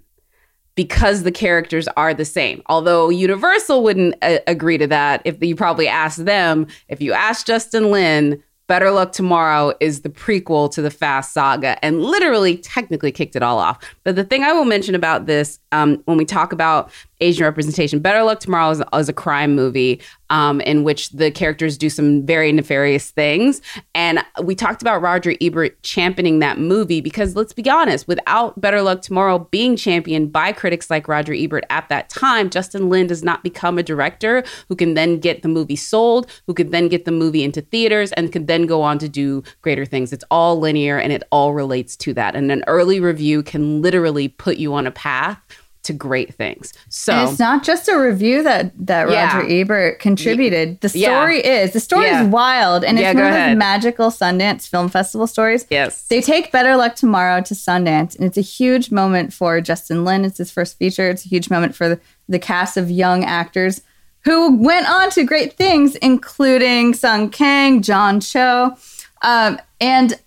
because 0.78 1.24
the 1.24 1.32
characters 1.32 1.88
are 1.96 2.14
the 2.14 2.24
same. 2.24 2.62
Although 2.66 3.08
Universal 3.08 3.82
wouldn't 3.82 4.14
uh, 4.22 4.38
agree 4.46 4.78
to 4.78 4.86
that 4.86 5.20
if 5.24 5.42
you 5.42 5.56
probably 5.56 5.88
asked 5.88 6.24
them, 6.24 6.68
if 6.86 7.02
you 7.02 7.12
ask 7.12 7.44
Justin 7.44 7.90
Lin, 7.90 8.40
Better 8.68 8.92
Luck 8.92 9.10
Tomorrow 9.10 9.72
is 9.80 10.02
the 10.02 10.08
prequel 10.08 10.70
to 10.70 10.80
the 10.80 10.90
Fast 10.92 11.32
Saga 11.32 11.84
and 11.84 12.00
literally 12.00 12.58
technically 12.58 13.10
kicked 13.10 13.34
it 13.34 13.42
all 13.42 13.58
off. 13.58 13.84
But 14.04 14.14
the 14.14 14.22
thing 14.22 14.44
I 14.44 14.52
will 14.52 14.66
mention 14.66 14.94
about 14.94 15.26
this 15.26 15.58
um, 15.72 16.00
when 16.04 16.16
we 16.16 16.24
talk 16.24 16.52
about 16.52 16.92
Asian 17.20 17.44
representation, 17.44 18.00
Better 18.00 18.22
Luck 18.22 18.40
Tomorrow 18.40 18.70
is, 18.70 18.82
is 18.94 19.08
a 19.08 19.12
crime 19.12 19.54
movie 19.54 20.00
um, 20.30 20.60
in 20.60 20.84
which 20.84 21.10
the 21.10 21.30
characters 21.30 21.78
do 21.78 21.88
some 21.88 22.24
very 22.24 22.52
nefarious 22.52 23.10
things. 23.10 23.60
And 23.94 24.20
we 24.42 24.54
talked 24.54 24.82
about 24.82 25.00
Roger 25.00 25.34
Ebert 25.40 25.82
championing 25.82 26.38
that 26.40 26.58
movie 26.58 27.00
because 27.00 27.34
let's 27.34 27.52
be 27.52 27.68
honest, 27.68 28.06
without 28.06 28.60
Better 28.60 28.82
Luck 28.82 29.02
Tomorrow 29.02 29.40
being 29.50 29.76
championed 29.76 30.32
by 30.32 30.52
critics 30.52 30.90
like 30.90 31.08
Roger 31.08 31.32
Ebert 31.34 31.64
at 31.70 31.88
that 31.88 32.08
time, 32.08 32.50
Justin 32.50 32.88
Lin 32.88 33.06
does 33.06 33.22
not 33.22 33.42
become 33.42 33.78
a 33.78 33.82
director 33.82 34.44
who 34.68 34.76
can 34.76 34.94
then 34.94 35.18
get 35.18 35.42
the 35.42 35.48
movie 35.48 35.76
sold, 35.76 36.30
who 36.46 36.54
could 36.54 36.70
then 36.70 36.88
get 36.88 37.04
the 37.04 37.10
movie 37.10 37.42
into 37.42 37.60
theaters, 37.60 38.12
and 38.12 38.32
could 38.32 38.46
then 38.46 38.66
go 38.66 38.82
on 38.82 38.98
to 38.98 39.08
do 39.08 39.42
greater 39.62 39.84
things. 39.84 40.12
It's 40.12 40.24
all 40.30 40.58
linear 40.58 40.98
and 40.98 41.12
it 41.12 41.22
all 41.30 41.54
relates 41.54 41.96
to 41.98 42.14
that. 42.14 42.36
And 42.36 42.52
an 42.52 42.64
early 42.66 43.00
review 43.00 43.42
can 43.42 43.82
literally 43.82 44.28
put 44.28 44.58
you 44.58 44.74
on 44.74 44.86
a 44.86 44.90
path 44.90 45.40
to 45.84 45.92
great 45.92 46.34
things. 46.34 46.72
So 46.88 47.12
and 47.14 47.28
it's 47.30 47.38
not 47.38 47.62
just 47.64 47.88
a 47.88 47.96
review 47.98 48.42
that 48.42 48.72
that 48.86 49.08
Yeah. 49.10 49.36
Roger 49.38 49.48
Ebert 49.50 50.00
contributed. 50.00 50.80
The 50.80 50.90
Yeah. 50.98 51.08
story 51.20 51.38
is 51.38 51.72
the 51.72 51.80
story 51.80 52.06
Yeah. 52.06 52.22
is 52.24 52.28
wild, 52.28 52.84
and 52.84 52.98
it's 52.98 53.14
one 53.14 53.24
of 53.26 53.32
those 53.32 53.56
magical 53.56 54.10
Sundance 54.10 54.68
Film 54.68 54.88
Festival 54.88 55.26
stories. 55.26 55.64
Yes, 55.70 56.02
they 56.08 56.20
take 56.20 56.52
Better 56.52 56.76
Luck 56.76 56.94
Tomorrow 56.96 57.40
to 57.42 57.54
Sundance, 57.54 58.14
and 58.16 58.24
it's 58.24 58.36
a 58.36 58.42
huge 58.42 58.90
moment 58.90 59.32
for 59.32 59.60
Justin 59.60 60.04
Lin. 60.04 60.24
It's 60.24 60.38
his 60.38 60.50
first 60.50 60.76
feature. 60.78 61.08
It's 61.10 61.24
a 61.24 61.28
huge 61.28 61.48
moment 61.48 61.74
for 61.74 61.88
the, 61.88 62.00
the 62.28 62.38
cast 62.38 62.76
of 62.76 62.90
young 62.90 63.24
actors 63.24 63.80
who 64.24 64.56
went 64.56 64.90
on 64.90 65.10
to 65.10 65.22
great 65.24 65.54
things, 65.56 65.94
including 65.96 66.92
Sung 66.92 67.30
Kang, 67.30 67.80
John 67.82 68.20
Cho, 68.20 68.76
um, 69.22 69.58
and 69.80 70.18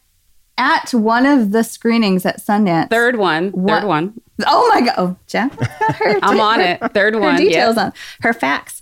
at 0.58 0.94
one 0.94 1.26
of 1.26 1.52
the 1.52 1.64
screenings 1.64 2.26
at 2.26 2.40
Sundance, 2.42 2.90
third 2.90 3.18
one, 3.18 3.52
third 3.52 3.84
one. 3.84 4.14
Oh 4.48 4.70
my 4.74 4.82
god! 4.82 4.96
Oh, 4.98 5.16
Jen, 5.28 5.50
her. 5.80 6.20
I'm 6.22 6.40
on 6.40 6.60
her- 6.60 6.78
it. 6.82 6.94
Third 6.94 7.14
her 7.16 7.20
one, 7.20 7.36
Details 7.38 7.76
yeah. 7.78 7.86
on 7.86 7.94
her 8.22 8.34
facts. 8.34 8.82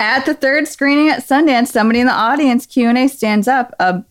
At 0.00 0.26
the 0.26 0.34
third 0.34 0.66
screening 0.66 1.08
at 1.10 1.20
Sundance, 1.20 1.68
somebody 1.68 2.00
in 2.00 2.06
the 2.06 2.12
audience 2.12 2.66
Q 2.66 2.88
and 2.88 2.98
A 2.98 3.08
stands 3.08 3.46
up. 3.46 3.74
A 3.78 4.02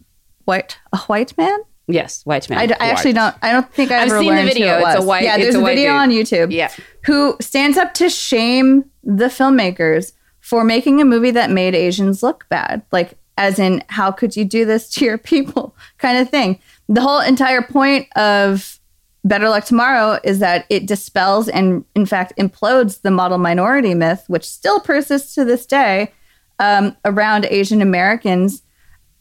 white, 0.46 0.78
a 0.94 0.98
white 0.98 1.38
man. 1.38 1.60
Yes, 1.88 2.26
white 2.26 2.50
man. 2.50 2.60
I, 2.60 2.66
d- 2.68 2.76
I 2.80 2.90
actually 2.90 3.12
don't. 3.14 3.36
I 3.42 3.52
don't 3.52 3.70
think 3.74 3.92
I 3.92 3.98
I've 3.98 4.08
ever 4.08 4.20
seen 4.20 4.30
the 4.30 4.36
learned 4.36 4.48
who 4.48 4.54
video. 4.54 4.78
it 4.80 4.84
It's 4.88 5.04
a 5.04 5.06
white- 5.06 5.24
Yeah, 5.24 5.38
there's 5.38 5.56
a 5.56 5.62
a, 5.62 5.66
video 5.66 5.92
dude. 5.92 6.00
on 6.00 6.10
YouTube. 6.10 6.52
Yeah. 6.54 6.72
Who 7.06 7.36
stands 7.42 7.78
up 7.78 7.94
to 7.96 8.10
shame 8.10 8.86
the 9.04 9.26
filmmakers 9.26 10.14
for 10.40 10.64
making 10.64 11.02
a 11.02 11.06
movie 11.06 11.32
that 11.32 11.50
made 11.50 11.76
Asians 11.76 12.24
look 12.24 12.48
bad? 12.48 12.84
Like, 12.94 13.16
as 13.38 13.60
in, 13.60 13.84
how 13.90 14.12
could 14.12 14.38
you 14.38 14.46
do 14.46 14.64
this 14.64 14.90
to 14.92 15.04
your 15.06 15.18
people? 15.34 15.76
Kind 15.98 16.18
of 16.20 16.30
thing. 16.30 16.60
The 16.88 17.02
whole 17.02 17.20
entire 17.20 17.62
point 17.62 18.08
of 18.16 18.80
Better 19.24 19.50
Luck 19.50 19.66
Tomorrow 19.66 20.20
is 20.24 20.40
that 20.40 20.66
it 20.70 20.88
dispels 20.88 21.48
and, 21.48 21.86
in 21.96 22.06
fact, 22.06 22.34
implodes 22.38 23.02
the 23.02 23.12
model 23.12 23.38
minority 23.38 23.94
myth, 23.94 24.24
which 24.28 24.50
still 24.50 24.80
persists 24.80 25.36
to 25.36 25.46
this 25.46 25.66
day 25.66 26.12
um, 26.60 26.98
around 27.06 27.46
Asian 27.46 27.82
Americans. 27.82 28.64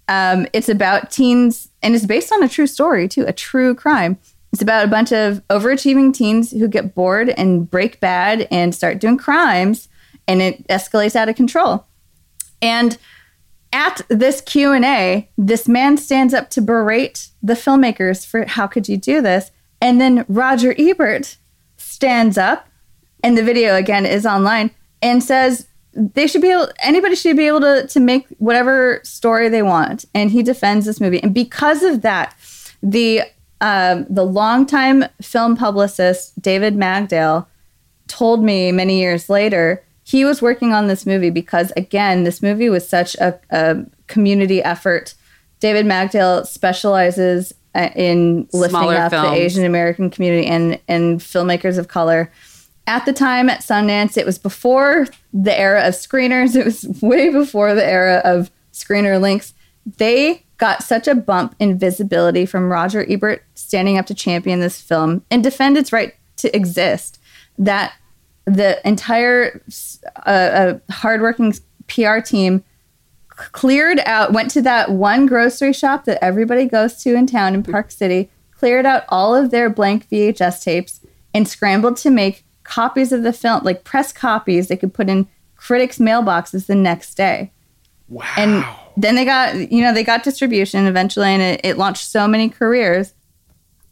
Um, 0.09 0.47
it's 0.53 0.71
about 0.71 1.11
teens, 1.11 1.69
and 1.83 1.95
it's 1.95 2.07
based 2.07 2.33
on 2.33 2.43
a 2.43 2.49
true 2.49 2.67
story, 2.67 3.09
too, 3.09 3.25
a 3.27 3.33
true 3.33 3.75
crime. 3.75 4.19
It's 4.53 4.63
about 4.63 4.85
a 4.85 4.89
bunch 4.89 5.13
of 5.13 5.47
overachieving 5.49 6.15
teens 6.15 6.51
who 6.51 6.67
get 6.67 6.95
bored 6.95 7.29
and 7.31 7.71
break 7.71 8.01
bad 8.01 8.49
and 8.51 8.75
start 8.75 9.01
doing 9.01 9.19
crimes, 9.19 9.89
and 10.27 10.41
it 10.41 10.67
escalates 10.69 11.15
out 11.15 11.29
of 11.29 11.37
control. 11.37 11.87
And 12.63 12.99
at 13.73 14.01
this 14.09 14.41
q&a 14.41 15.29
this 15.39 15.69
man 15.69 15.97
stands 15.97 16.35
up 16.35 16.51
to 16.51 16.61
berate 16.61 17.29
the 17.41 17.55
filmmakers 17.55 18.27
for 18.27 18.45
how 18.45 18.67
could 18.67 18.89
you 18.89 18.97
do 18.97 19.23
this 19.23 19.53
and 19.81 20.01
then 20.01 20.25
roger 20.29 20.75
ebert 20.79 21.37
stands 21.77 22.39
up 22.39 22.69
and 23.23 23.37
the 23.37 23.43
video 23.43 23.75
again 23.75 24.07
is 24.07 24.27
online 24.27 24.71
and 25.03 25.23
says 25.23 25.67
they 25.93 26.27
should 26.27 26.43
be 26.43 26.51
able 26.51 26.69
anybody 26.81 27.15
should 27.15 27.37
be 27.37 27.47
able 27.47 27.61
to 27.61 27.87
to 27.89 28.01
make 28.01 28.27
whatever 28.39 29.01
story 29.03 29.49
they 29.49 29.63
want. 29.63 30.05
And 30.15 30.31
he 30.31 30.43
defends 30.43 30.87
this 30.87 31.01
movie. 31.01 31.23
And 31.23 31.35
because 31.35 31.83
of 31.83 32.03
that 32.03 32.35
the 32.83 33.23
um, 33.61 34.07
the 34.09 34.25
longtime 34.25 35.05
film 35.21 35.57
publicist 35.57 36.41
david 36.41 36.77
magdael 36.77 37.47
told 38.09 38.43
me 38.43 38.73
many 38.73 38.99
years 38.99 39.29
later 39.29 39.85
he 40.03 40.25
was 40.25 40.41
working 40.41 40.73
on 40.73 40.87
this 40.87 41.05
movie 41.05 41.31
because 41.31 41.73
again 41.77 42.25
this 42.25 42.43
movie 42.43 42.71
was 42.71 42.89
such 42.89 43.15
a, 43.17 43.39
a 43.51 43.85
community 44.07 44.63
effort. 44.63 45.15
David 45.59 45.85
magdael 45.85 46.47
specializes 46.47 47.53
uh, 47.75 47.89
in 47.95 48.49
lifting 48.53 48.71
Smaller 48.71 48.97
up 48.97 49.11
films. 49.11 49.29
the 49.29 49.35
asian 49.35 49.65
american 49.65 50.11
community 50.11 50.47
and 50.47 50.79
and 50.89 51.21
filmmakers 51.21 51.79
of 51.79 51.89
color 51.89 52.31
at 52.91 53.05
the 53.05 53.13
time 53.13 53.49
at 53.49 53.61
Sundance, 53.61 54.17
it 54.17 54.27
was 54.27 54.37
before 54.37 55.07
the 55.33 55.57
era 55.57 55.87
of 55.87 55.95
screeners. 55.95 56.57
It 56.61 56.65
was 56.65 56.85
way 57.01 57.31
before 57.31 57.75
the 57.75 57.87
era 57.87 58.21
of 58.25 58.51
screener 58.73 59.21
links. 59.21 59.55
They 59.99 60.45
got 60.59 60.83
such 60.83 61.07
a 61.07 61.15
bump 61.15 61.55
in 61.61 61.79
visibility 61.79 62.45
from 62.47 62.71
Roger 62.71 63.07
Ebert 63.09 63.45
standing 63.55 63.97
up 63.97 64.07
to 64.07 64.15
champion 64.15 64.59
this 64.59 64.81
film 64.81 65.25
and 65.31 65.43
defend 65.43 65.77
its 65.77 65.93
right 65.93 66.15
to 66.39 66.55
exist 66.55 67.21
that 67.59 67.95
the 68.45 68.87
entire 68.87 69.63
uh, 70.27 70.29
uh, 70.29 70.79
hardworking 70.91 71.55
PR 71.87 72.19
team 72.19 72.65
cleared 73.53 74.01
out, 74.01 74.33
went 74.33 74.51
to 74.53 74.63
that 74.63 74.91
one 74.91 75.27
grocery 75.27 75.73
shop 75.73 76.05
that 76.05 76.23
everybody 76.23 76.67
goes 76.67 77.03
to 77.03 77.15
in 77.15 77.27
town 77.27 77.55
in 77.55 77.63
Park 77.63 77.91
City, 77.91 78.31
cleared 78.53 78.87
out 78.87 79.05
all 79.09 79.35
of 79.35 79.51
their 79.51 79.71
blank 79.71 80.09
VHS 80.09 80.63
tapes, 80.63 81.01
and 81.33 81.47
scrambled 81.47 81.97
to 81.99 82.11
make 82.11 82.45
copies 82.65 83.13
of 83.13 83.23
the 83.23 83.33
film, 83.33 83.63
like 83.65 83.85
press 83.85 84.13
copies 84.13 84.69
they 84.69 84.77
could 84.77 84.95
put 84.95 85.09
in 85.09 85.27
critics' 85.57 85.99
mailboxes 85.99 86.67
the 86.67 86.75
next 86.75 87.15
day. 87.15 87.53
Wow. 88.09 88.27
And 88.37 88.65
then 88.97 89.15
they 89.15 89.25
got, 89.25 89.71
you 89.71 89.83
know, 89.83 89.95
they 89.95 90.05
got 90.05 90.25
distribution 90.25 90.87
eventually 90.87 91.29
and 91.29 91.43
it, 91.43 91.61
it 91.63 91.79
launched 91.79 92.05
so 92.05 92.27
many 92.27 92.49
careers. 92.49 93.15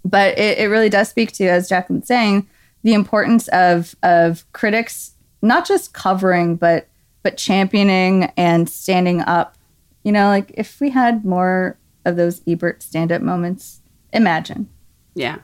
But 0.04 0.38
it, 0.38 0.58
it 0.58 0.66
really 0.66 0.88
does 0.88 1.08
speak 1.08 1.32
to, 1.32 1.46
as 1.46 1.68
Jacqueline's 1.68 2.06
saying, 2.06 2.48
the 2.82 2.94
importance 2.94 3.48
of 3.48 3.94
of 4.02 4.50
critics 4.52 5.12
not 5.42 5.66
just 5.66 5.92
covering 5.92 6.56
but 6.56 6.88
but 7.28 7.36
championing 7.36 8.24
and 8.38 8.70
standing 8.70 9.20
up. 9.20 9.54
You 10.02 10.12
know, 10.12 10.28
like 10.28 10.50
if 10.54 10.80
we 10.80 10.88
had 10.88 11.26
more 11.26 11.76
of 12.06 12.16
those 12.16 12.40
Ebert 12.48 12.82
stand 12.82 13.12
up 13.12 13.20
moments, 13.20 13.82
imagine. 14.14 14.66
Yeah. 15.14 15.36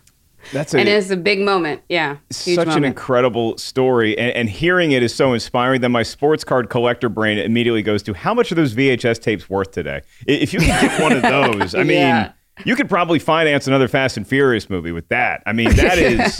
That's 0.50 0.74
and 0.74 0.88
a- 0.88 0.92
it's 0.92 1.10
a 1.10 1.16
big 1.18 1.40
moment. 1.40 1.82
Yeah. 1.90 2.16
Huge 2.34 2.56
such 2.56 2.74
an 2.74 2.84
incredible 2.84 3.58
story 3.58 4.16
and, 4.16 4.34
and 4.34 4.48
hearing 4.48 4.92
it 4.92 5.02
is 5.02 5.14
so 5.14 5.34
inspiring 5.34 5.82
that 5.82 5.90
my 5.90 6.02
sports 6.02 6.42
card 6.42 6.70
collector 6.70 7.10
brain 7.10 7.36
immediately 7.36 7.82
goes 7.82 8.02
to 8.04 8.14
how 8.14 8.32
much 8.32 8.50
are 8.50 8.54
those 8.54 8.72
vhs 8.74 9.20
tapes 9.20 9.50
worth 9.50 9.70
today 9.72 10.00
if 10.26 10.54
you 10.54 10.60
could 10.60 10.68
get 10.68 11.02
one 11.02 11.12
of 11.12 11.22
those 11.22 11.74
i 11.74 11.78
mean 11.82 11.96
Yeah. 11.98 12.32
you 12.64 12.76
could 12.76 12.88
probably 12.90 13.18
finance 13.18 13.66
another 13.66 13.88
fast 13.88 14.16
and 14.18 14.26
furious 14.28 14.68
movie 14.70 14.92
with 14.92 15.08
that 15.08 15.42
i 15.46 15.52
mean 15.54 15.70
that 15.76 15.98
is 15.98 16.36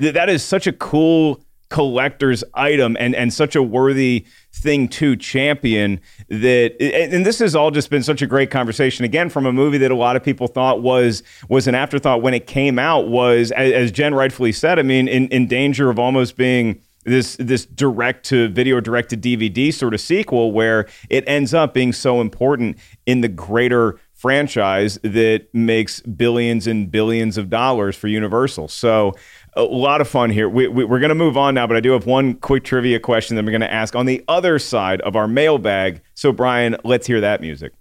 that 0.12 0.28
is 0.28 0.42
such 0.44 0.66
a 0.68 0.72
cool 0.72 1.42
collector's 1.68 2.42
item 2.54 2.96
and 2.98 3.14
and 3.14 3.34
such 3.34 3.54
a 3.56 3.62
worthy 3.62 4.24
thing 4.58 4.88
to 4.88 5.16
champion 5.16 6.00
that 6.28 6.74
and 6.80 7.24
this 7.24 7.38
has 7.38 7.54
all 7.54 7.70
just 7.70 7.90
been 7.90 8.02
such 8.02 8.22
a 8.22 8.26
great 8.26 8.50
conversation 8.50 9.04
again 9.04 9.28
from 9.28 9.46
a 9.46 9.52
movie 9.52 9.78
that 9.78 9.90
a 9.90 9.94
lot 9.96 10.16
of 10.16 10.22
people 10.22 10.46
thought 10.46 10.82
was 10.82 11.22
was 11.48 11.66
an 11.66 11.74
afterthought 11.74 12.22
when 12.22 12.34
it 12.34 12.46
came 12.46 12.78
out 12.78 13.08
was 13.08 13.50
as, 13.52 13.72
as 13.72 13.92
Jen 13.92 14.14
rightfully 14.14 14.52
said 14.52 14.78
I 14.78 14.82
mean 14.82 15.08
in 15.08 15.28
in 15.28 15.46
danger 15.46 15.90
of 15.90 15.98
almost 15.98 16.36
being 16.36 16.80
this 17.04 17.36
this 17.36 17.66
direct 17.66 18.26
to 18.26 18.48
video 18.48 18.80
direct 18.80 19.10
to 19.10 19.16
DVD 19.16 19.72
sort 19.72 19.94
of 19.94 20.00
sequel 20.00 20.52
where 20.52 20.86
it 21.08 21.24
ends 21.26 21.54
up 21.54 21.74
being 21.74 21.92
so 21.92 22.20
important 22.20 22.78
in 23.06 23.20
the 23.20 23.28
greater 23.28 23.98
franchise 24.18 24.98
that 25.04 25.46
makes 25.52 26.00
billions 26.00 26.66
and 26.66 26.90
billions 26.90 27.38
of 27.38 27.48
dollars 27.48 27.94
for 27.94 28.08
Universal. 28.08 28.66
So 28.66 29.14
a 29.54 29.62
lot 29.62 30.00
of 30.00 30.08
fun 30.08 30.30
here. 30.30 30.48
We, 30.48 30.68
we, 30.68 30.84
we're 30.84 31.00
going 31.00 31.08
to 31.08 31.14
move 31.14 31.36
on 31.36 31.54
now, 31.54 31.66
but 31.66 31.76
I 31.76 31.80
do 31.80 31.92
have 31.92 32.06
one 32.06 32.34
quick 32.34 32.64
trivia 32.64 33.00
question 33.00 33.36
that 33.36 33.44
we're 33.44 33.50
going 33.50 33.60
to 33.60 33.72
ask 33.72 33.94
on 33.96 34.06
the 34.06 34.24
other 34.28 34.58
side 34.58 35.00
of 35.02 35.16
our 35.16 35.28
mailbag. 35.28 36.00
So, 36.14 36.32
Brian, 36.32 36.76
let's 36.84 37.06
hear 37.06 37.20
that 37.20 37.40
music. 37.40 37.72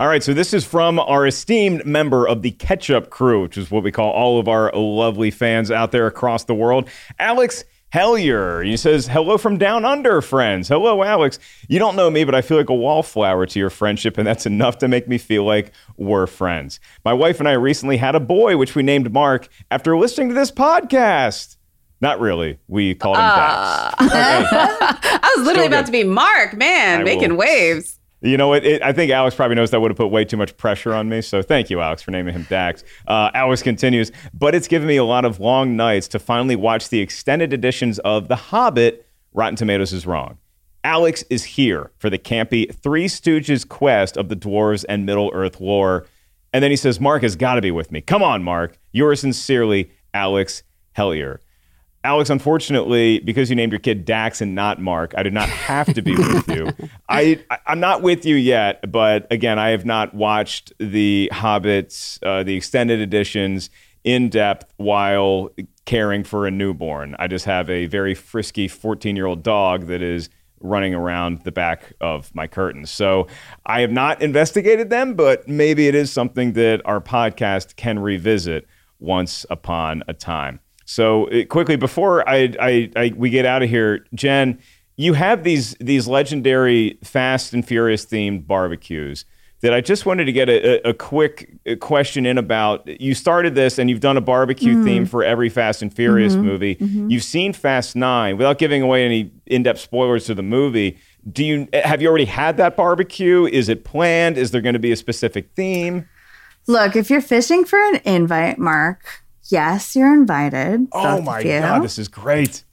All 0.00 0.08
right, 0.08 0.22
so 0.22 0.32
this 0.32 0.54
is 0.54 0.64
from 0.64 0.98
our 0.98 1.26
esteemed 1.26 1.84
member 1.84 2.26
of 2.26 2.40
the 2.40 2.52
Ketchup 2.52 3.10
Crew, 3.10 3.42
which 3.42 3.58
is 3.58 3.70
what 3.70 3.82
we 3.82 3.92
call 3.92 4.10
all 4.10 4.40
of 4.40 4.48
our 4.48 4.72
lovely 4.72 5.30
fans 5.30 5.70
out 5.70 5.92
there 5.92 6.06
across 6.06 6.44
the 6.44 6.54
world. 6.54 6.88
Alex 7.18 7.64
Hellier. 7.92 8.64
He 8.64 8.76
says, 8.76 9.06
Hello 9.08 9.36
from 9.36 9.58
down 9.58 9.84
under, 9.84 10.20
friends. 10.20 10.68
Hello, 10.68 11.02
Alex. 11.02 11.38
You 11.68 11.78
don't 11.78 11.96
know 11.96 12.10
me, 12.10 12.24
but 12.24 12.34
I 12.34 12.40
feel 12.42 12.56
like 12.56 12.68
a 12.70 12.74
wallflower 12.74 13.46
to 13.46 13.58
your 13.58 13.70
friendship, 13.70 14.16
and 14.18 14.26
that's 14.26 14.46
enough 14.46 14.78
to 14.78 14.88
make 14.88 15.08
me 15.08 15.18
feel 15.18 15.44
like 15.44 15.72
we're 15.96 16.26
friends. 16.26 16.78
My 17.04 17.12
wife 17.12 17.40
and 17.40 17.48
I 17.48 17.52
recently 17.52 17.96
had 17.96 18.14
a 18.14 18.20
boy, 18.20 18.56
which 18.56 18.74
we 18.74 18.82
named 18.82 19.12
Mark, 19.12 19.48
after 19.70 19.96
listening 19.96 20.28
to 20.28 20.34
this 20.34 20.50
podcast. 20.50 21.56
Not 22.00 22.18
really. 22.20 22.58
We 22.66 22.94
called 22.94 23.16
him 23.16 23.22
Dax. 23.22 23.36
Ah. 23.36 23.94
I 24.00 25.34
was 25.36 25.46
literally 25.46 25.66
Still 25.66 25.66
about 25.66 25.80
good. 25.80 25.86
to 25.86 25.92
be 25.92 26.04
Mark, 26.04 26.56
man, 26.56 27.00
I 27.00 27.04
making 27.04 27.30
will- 27.30 27.38
waves. 27.38 27.98
You 28.22 28.36
know 28.36 28.48
what? 28.48 28.64
I 28.64 28.92
think 28.92 29.10
Alex 29.10 29.34
probably 29.34 29.56
knows 29.56 29.70
that 29.70 29.80
would 29.80 29.90
have 29.90 29.96
put 29.96 30.08
way 30.08 30.26
too 30.26 30.36
much 30.36 30.56
pressure 30.58 30.92
on 30.92 31.08
me. 31.08 31.22
So 31.22 31.40
thank 31.40 31.70
you, 31.70 31.80
Alex, 31.80 32.02
for 32.02 32.10
naming 32.10 32.34
him 32.34 32.46
Dax. 32.50 32.84
Uh, 33.06 33.30
Alex 33.32 33.62
continues, 33.62 34.12
but 34.34 34.54
it's 34.54 34.68
given 34.68 34.86
me 34.86 34.96
a 34.96 35.04
lot 35.04 35.24
of 35.24 35.40
long 35.40 35.74
nights 35.74 36.06
to 36.08 36.18
finally 36.18 36.56
watch 36.56 36.90
the 36.90 37.00
extended 37.00 37.52
editions 37.52 37.98
of 38.00 38.28
The 38.28 38.36
Hobbit. 38.36 39.06
Rotten 39.32 39.56
Tomatoes 39.56 39.92
is 39.92 40.06
wrong. 40.06 40.36
Alex 40.84 41.24
is 41.30 41.44
here 41.44 41.92
for 41.96 42.10
the 42.10 42.18
campy 42.18 42.74
Three 42.74 43.06
Stooges 43.06 43.66
quest 43.66 44.16
of 44.16 44.28
the 44.28 44.36
dwarves 44.36 44.84
and 44.88 45.06
Middle 45.06 45.30
Earth 45.32 45.60
lore. 45.60 46.06
And 46.52 46.62
then 46.64 46.70
he 46.70 46.76
says, 46.76 47.00
Mark 47.00 47.22
has 47.22 47.36
got 47.36 47.54
to 47.54 47.62
be 47.62 47.70
with 47.70 47.92
me. 47.92 48.00
Come 48.00 48.22
on, 48.22 48.42
Mark. 48.42 48.78
Yours 48.92 49.20
sincerely, 49.20 49.92
Alex 50.12 50.62
Hellier. 50.96 51.38
Alex, 52.02 52.30
unfortunately, 52.30 53.18
because 53.20 53.50
you 53.50 53.56
named 53.56 53.72
your 53.72 53.78
kid 53.78 54.06
Dax 54.06 54.40
and 54.40 54.54
not 54.54 54.80
Mark, 54.80 55.12
I 55.18 55.22
did 55.22 55.34
not 55.34 55.48
have 55.48 55.92
to 55.92 56.00
be 56.00 56.16
with 56.16 56.48
you. 56.48 56.68
I, 57.08 57.40
I 57.50 57.58
I'm 57.66 57.80
not 57.80 58.00
with 58.00 58.24
you 58.24 58.36
yet, 58.36 58.90
but 58.90 59.26
again, 59.30 59.58
I 59.58 59.70
have 59.70 59.84
not 59.84 60.14
watched 60.14 60.72
the 60.78 61.30
Hobbits, 61.32 62.18
uh, 62.22 62.42
the 62.42 62.56
extended 62.56 63.00
editions 63.00 63.68
in 64.02 64.30
depth 64.30 64.72
while 64.78 65.50
caring 65.84 66.24
for 66.24 66.46
a 66.46 66.50
newborn. 66.50 67.16
I 67.18 67.26
just 67.26 67.44
have 67.44 67.68
a 67.68 67.86
very 67.86 68.14
frisky 68.14 68.66
14 68.66 69.14
year 69.14 69.26
old 69.26 69.42
dog 69.42 69.86
that 69.88 70.00
is 70.00 70.30
running 70.60 70.94
around 70.94 71.42
the 71.42 71.52
back 71.52 71.92
of 72.00 72.34
my 72.34 72.46
curtains. 72.46 72.90
So 72.90 73.26
I 73.66 73.80
have 73.80 73.90
not 73.90 74.22
investigated 74.22 74.90
them, 74.90 75.14
but 75.14 75.48
maybe 75.48 75.88
it 75.88 75.94
is 75.94 76.12
something 76.12 76.52
that 76.52 76.82
our 76.84 77.00
podcast 77.00 77.76
can 77.76 77.98
revisit 77.98 78.66
once 78.98 79.46
upon 79.50 80.02
a 80.06 80.14
time. 80.14 80.60
So 80.90 81.28
uh, 81.28 81.44
quickly 81.44 81.76
before 81.76 82.28
I, 82.28 82.52
I, 82.60 82.90
I 82.96 83.12
we 83.16 83.30
get 83.30 83.46
out 83.46 83.62
of 83.62 83.70
here, 83.70 84.04
Jen, 84.12 84.58
you 84.96 85.12
have 85.12 85.44
these 85.44 85.74
these 85.78 86.08
legendary 86.08 86.98
Fast 87.04 87.54
and 87.54 87.64
Furious 87.64 88.04
themed 88.04 88.48
barbecues 88.48 89.24
that 89.62 89.72
I 89.72 89.80
just 89.82 90.04
wanted 90.04 90.24
to 90.24 90.32
get 90.32 90.48
a, 90.48 90.88
a, 90.88 90.94
quick 90.94 91.52
uh, 91.68 91.76
question 91.76 92.26
in 92.26 92.38
about. 92.38 92.88
You 93.00 93.14
started 93.14 93.54
this 93.54 93.78
and 93.78 93.88
you've 93.88 94.00
done 94.00 94.16
a 94.16 94.20
barbecue 94.20 94.74
Mhm. 94.74 94.84
theme 94.84 95.06
for 95.06 95.22
every 95.22 95.48
Fast 95.48 95.80
and 95.80 95.94
Furious 95.94 96.34
Mhm. 96.34 96.42
movie. 96.42 96.74
Mhm. 96.76 97.08
You've 97.08 97.22
seen 97.22 97.52
Fast 97.52 97.94
Nine 97.94 98.36
without 98.36 98.58
giving 98.58 98.82
away 98.82 99.04
any 99.04 99.30
in 99.46 99.62
depth 99.62 99.78
spoilers 99.80 100.24
to 100.24 100.34
the 100.34 100.42
movie. 100.42 100.98
Do 101.30 101.44
you 101.44 101.68
have 101.72 102.02
you 102.02 102.08
already 102.08 102.24
had 102.24 102.56
that 102.56 102.76
barbecue? 102.76 103.46
Is 103.46 103.68
it 103.68 103.84
planned? 103.84 104.36
Is 104.36 104.50
there 104.50 104.60
going 104.60 104.72
to 104.72 104.80
be 104.80 104.90
a 104.90 104.96
specific 104.96 105.50
theme? 105.54 106.08
Look, 106.66 106.96
if 106.96 107.10
you're 107.10 107.20
fishing 107.22 107.64
for 107.64 107.78
an 107.78 108.00
invite, 108.04 108.58
Mark, 108.58 109.04
yes, 109.50 109.94
you're 109.96 110.12
invited. 110.12 110.88
Oh 110.92 111.20
my 111.22 111.42
god, 111.42 111.82
this 111.82 111.98
is 111.98 112.08
great. 112.08 112.64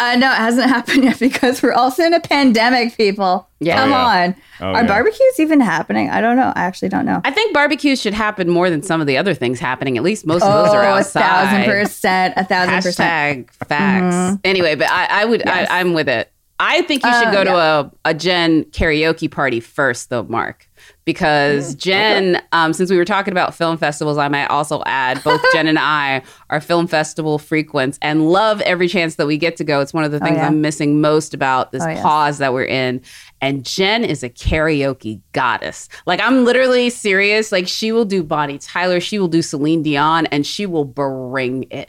Uh, 0.00 0.14
no, 0.14 0.30
it 0.30 0.36
hasn't 0.36 0.68
happened 0.76 1.02
yet 1.02 1.18
because 1.18 1.60
we're 1.60 1.72
also 1.72 2.04
in 2.04 2.14
a 2.14 2.20
pandemic, 2.20 2.96
people. 2.96 3.48
Yeah. 3.58 3.78
Come 3.78 3.88
Oh, 3.88 3.96
yeah. 3.96 4.24
on. 4.26 4.36
Oh, 4.60 4.66
Are 4.66 4.82
yeah. 4.82 4.86
barbecues 4.86 5.40
even 5.40 5.58
happening? 5.60 6.08
I 6.08 6.20
don't 6.20 6.36
know. 6.36 6.52
I 6.54 6.60
actually 6.62 6.88
don't 6.90 7.04
know. 7.04 7.20
I 7.24 7.32
think 7.32 7.52
barbecues 7.52 8.00
should 8.00 8.14
happen 8.14 8.48
more 8.48 8.70
than 8.70 8.80
some 8.84 9.00
of 9.00 9.08
the 9.08 9.16
other 9.16 9.34
things 9.34 9.58
happening. 9.58 9.96
At 9.96 10.04
least 10.04 10.24
most 10.24 10.44
of 10.44 10.52
those 10.52 10.72
are 10.72 10.84
Oh, 10.84 10.98
a 10.98 11.02
thousand 11.02 11.64
percent. 11.64 12.34
A 12.36 12.44
thousand 12.44 12.74
percent. 12.82 13.48
Hashtag 13.48 13.66
facts. 13.66 14.14
Mhm. 14.14 14.40
Anyway, 14.44 14.76
but 14.76 14.88
I, 14.88 15.22
I 15.22 15.24
would, 15.24 15.42
Yes. 15.44 15.66
I, 15.68 15.80
I'm 15.80 15.94
with 15.94 16.08
it. 16.08 16.30
I 16.60 16.82
think 16.82 17.02
you 17.04 17.12
should 17.14 17.28
Uh, 17.28 17.32
go 17.32 17.42
to 17.44 17.50
yeah. 17.50 17.88
a, 18.04 18.10
a 18.10 18.14
Jen 18.14 18.64
karaoke 18.66 19.28
party 19.28 19.58
first, 19.58 20.10
though, 20.10 20.22
Mark, 20.24 20.67
because 21.08 21.74
Jen, 21.74 22.38
um, 22.52 22.74
since 22.74 22.90
we 22.90 22.98
were 22.98 23.04
talking 23.06 23.32
about 23.32 23.54
film 23.54 23.78
festivals, 23.78 24.18
I 24.18 24.28
might 24.28 24.48
also 24.48 24.82
add 24.84 25.24
both 25.24 25.40
Jen 25.54 25.66
and 25.66 25.78
I 25.78 26.20
are 26.50 26.60
film 26.60 26.86
festival 26.86 27.38
frequents 27.38 27.98
and 28.02 28.28
love 28.30 28.60
every 28.60 28.88
chance 28.88 29.14
that 29.14 29.26
we 29.26 29.38
get 29.38 29.56
to 29.56 29.64
go. 29.64 29.80
It's 29.80 29.94
one 29.94 30.04
of 30.04 30.10
the 30.10 30.18
Oh, 30.18 30.24
things 30.24 30.36
yeah. 30.36 30.46
I'm 30.48 30.60
missing 30.60 31.00
most 31.00 31.32
about 31.32 31.72
this 31.72 31.82
Oh, 31.82 31.88
yes. 31.88 32.02
pause 32.02 32.36
that 32.38 32.52
we're 32.52 32.66
in. 32.66 33.00
And 33.40 33.64
Jen 33.64 34.04
is 34.04 34.22
a 34.22 34.28
karaoke 34.28 35.22
goddess. 35.32 35.88
Like 36.04 36.20
I'm 36.20 36.44
literally 36.44 36.90
serious. 36.90 37.52
Like 37.52 37.66
she 37.68 37.90
will 37.90 38.04
do 38.04 38.22
Bonnie 38.22 38.58
Tyler, 38.58 39.00
she 39.00 39.18
will 39.18 39.28
do 39.28 39.40
Celine 39.40 39.82
Dion, 39.82 40.26
and 40.26 40.44
she 40.46 40.66
will 40.66 40.84
bring 40.84 41.64
it. 41.70 41.88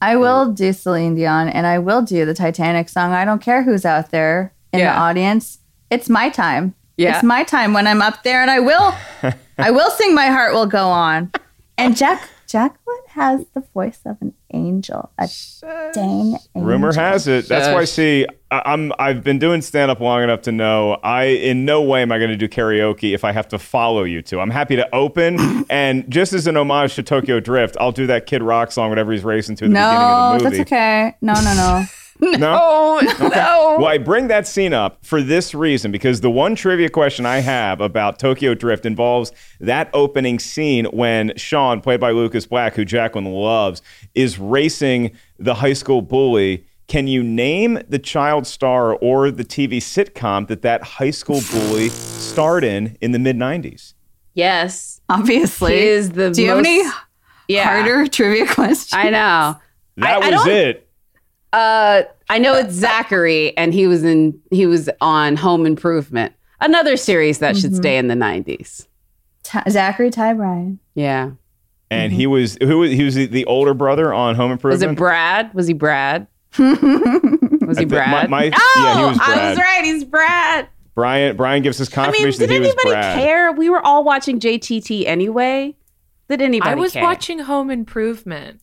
I 0.00 0.16
will 0.16 0.50
do 0.50 0.72
Celine 0.72 1.14
Dion 1.14 1.48
and 1.50 1.66
I 1.66 1.78
will 1.78 2.00
do 2.00 2.24
the 2.24 2.32
Titanic 2.32 2.88
song. 2.88 3.12
I 3.12 3.26
don't 3.26 3.42
care 3.42 3.62
who's 3.62 3.84
out 3.84 4.10
there 4.12 4.54
in 4.72 4.80
the 4.80 4.88
audience. 4.88 5.58
It's 5.90 6.08
my 6.08 6.30
time. 6.30 6.74
Yeah. 6.96 7.14
It's 7.16 7.24
my 7.24 7.44
time 7.44 7.72
when 7.72 7.86
I'm 7.86 8.00
up 8.02 8.22
there 8.22 8.40
and 8.42 8.50
I 8.50 8.60
will 8.60 8.94
I 9.58 9.70
will 9.70 9.90
sing 9.90 10.14
My 10.14 10.26
Heart 10.28 10.54
Will 10.54 10.66
Go 10.66 10.88
On. 10.88 11.30
And 11.78 11.96
Jack 12.02 12.28
Jacqueline 12.46 12.96
has 13.08 13.44
the 13.54 13.60
voice 13.74 14.00
of 14.06 14.16
an 14.20 14.32
angel. 14.54 15.10
A 15.18 15.28
dang 15.92 16.36
angel. 16.36 16.40
Rumor 16.54 16.92
has 16.94 17.26
it. 17.26 17.48
That's 17.48 17.68
why. 17.74 17.84
See, 17.84 18.24
I- 18.52 18.62
I'm 18.66 18.92
I've 19.00 19.24
been 19.24 19.38
doing 19.40 19.62
stand 19.62 19.90
up 19.90 19.98
long 20.00 20.22
enough 20.22 20.42
to 20.42 20.52
know 20.52 20.92
I 21.02 21.24
in 21.24 21.64
no 21.64 21.82
way 21.82 22.02
am 22.02 22.12
I 22.12 22.18
going 22.18 22.30
to 22.30 22.36
do 22.36 22.48
karaoke 22.48 23.12
if 23.14 23.24
I 23.24 23.32
have 23.32 23.48
to 23.48 23.58
follow 23.58 24.04
you 24.04 24.22
two. 24.22 24.40
I'm 24.40 24.50
happy 24.50 24.76
to 24.76 24.94
open 24.94 25.66
and 25.70 26.08
just 26.10 26.32
as 26.32 26.46
an 26.46 26.56
homage 26.56 26.94
to 26.94 27.02
Tokyo 27.02 27.40
Drift, 27.40 27.76
I'll 27.80 27.92
do 27.92 28.06
that 28.06 28.26
Kid 28.26 28.42
Rock 28.42 28.70
song 28.72 28.90
whenever 28.90 29.10
he's 29.12 29.24
racing 29.24 29.56
to 29.56 29.64
the 29.64 29.70
beginning 29.70 29.90
of 29.90 30.38
the 30.38 30.44
movie. 30.44 30.56
that's 30.58 30.72
okay. 30.72 31.16
No, 31.20 31.34
no, 31.34 31.54
no. 31.54 31.84
No? 32.20 33.00
no. 33.00 33.76
Well, 33.78 33.86
I 33.88 33.98
bring 33.98 34.28
that 34.28 34.46
scene 34.46 34.72
up 34.72 35.04
for 35.04 35.20
this 35.22 35.54
reason 35.54 35.92
because 35.92 36.22
the 36.22 36.30
one 36.30 36.54
trivia 36.54 36.88
question 36.88 37.26
I 37.26 37.38
have 37.40 37.80
about 37.82 38.18
Tokyo 38.18 38.54
Drift 38.54 38.86
involves 38.86 39.32
that 39.60 39.90
opening 39.92 40.38
scene 40.38 40.86
when 40.86 41.32
Sean, 41.36 41.82
played 41.82 42.00
by 42.00 42.10
Lucas 42.12 42.46
Black, 42.46 42.74
who 42.74 42.86
Jacqueline 42.86 43.26
loves, 43.26 43.82
is 44.14 44.38
racing 44.38 45.12
the 45.38 45.54
high 45.56 45.74
school 45.74 46.00
bully. 46.00 46.64
Can 46.88 47.06
you 47.06 47.22
name 47.22 47.80
the 47.88 47.98
child 47.98 48.46
star 48.46 48.94
or 48.94 49.30
the 49.30 49.44
TV 49.44 49.76
sitcom 49.78 50.46
that 50.48 50.62
that 50.62 50.82
high 50.82 51.10
school 51.10 51.40
bully 51.52 51.90
starred 51.90 52.64
in 52.64 52.96
in 53.02 53.12
the 53.12 53.18
mid 53.18 53.36
90s? 53.36 53.92
Yes. 54.32 55.00
Obviously. 55.10 55.76
He 55.78 55.86
is 55.86 56.12
the 56.12 56.30
Do 56.30 56.42
you 56.42 56.48
have 56.48 56.58
any 56.58 56.82
Yeah. 57.48 57.64
harder 57.64 58.06
trivia 58.06 58.46
questions? 58.54 58.94
I 58.94 59.10
know. 59.10 59.56
That 59.98 60.22
I- 60.22 60.28
I 60.28 60.30
was 60.30 60.44
don't- 60.44 60.48
it. 60.50 60.85
Uh, 61.56 62.02
I 62.28 62.38
know 62.38 62.54
it's 62.54 62.74
Zachary, 62.74 63.56
and 63.56 63.72
he 63.72 63.86
was 63.86 64.04
in 64.04 64.38
he 64.50 64.66
was 64.66 64.90
on 65.00 65.36
Home 65.36 65.64
Improvement, 65.64 66.34
another 66.60 66.96
series 66.98 67.38
that 67.38 67.56
should 67.56 67.72
Mhm. 67.72 67.76
stay 67.76 67.96
in 67.96 68.08
the 68.08 68.14
nineties. 68.14 68.86
Ty- 69.42 69.62
Zachary 69.70 70.10
Ty 70.10 70.34
Bryan. 70.34 70.78
Yeah, 70.94 71.30
And 71.90 72.12
he 72.12 72.26
was 72.26 72.58
who 72.62 72.78
was 72.78 72.90
he 72.90 73.04
was 73.04 73.14
the, 73.14 73.24
the 73.26 73.44
older 73.46 73.72
brother 73.74 74.12
on 74.12 74.34
Home 74.34 74.52
Improvement. 74.52 74.82
was 74.82 74.92
it 74.92 74.96
Brad? 74.98 75.54
Was 75.54 75.66
he 75.66 75.72
Brad? 75.72 76.26
was 76.58 77.78
he 77.78 77.84
thi- 77.84 77.84
Brad? 77.86 78.28
my- 78.28 78.50
my- 78.50 78.50
oh, 78.54 78.82
yeah, 78.84 78.98
he 78.98 79.04
was 79.04 79.18
I 79.22 79.48
was 79.50 79.58
right. 79.58 79.84
He's 79.84 80.04
Brad. 80.04 80.68
Brian 80.94 81.36
Brian 81.36 81.62
gives 81.62 81.80
us 81.80 81.88
I 81.96 82.02
mean, 82.02 82.12
confirmation 82.12 82.38
did 82.40 82.50
that 82.50 82.54
he 82.54 82.60
was 82.60 82.68
anybody 82.68 82.88
Brad. 82.90 83.18
care? 83.18 83.52
We 83.52 83.70
were 83.70 83.80
all 83.80 84.04
watching 84.04 84.40
JTT 84.40 85.06
anyway. 85.06 85.74
Did 86.28 86.42
anybody? 86.42 86.70
I 86.72 86.74
was 86.74 86.92
care? 86.92 87.02
watching 87.02 87.38
Home 87.38 87.70
Improvement. 87.70 88.60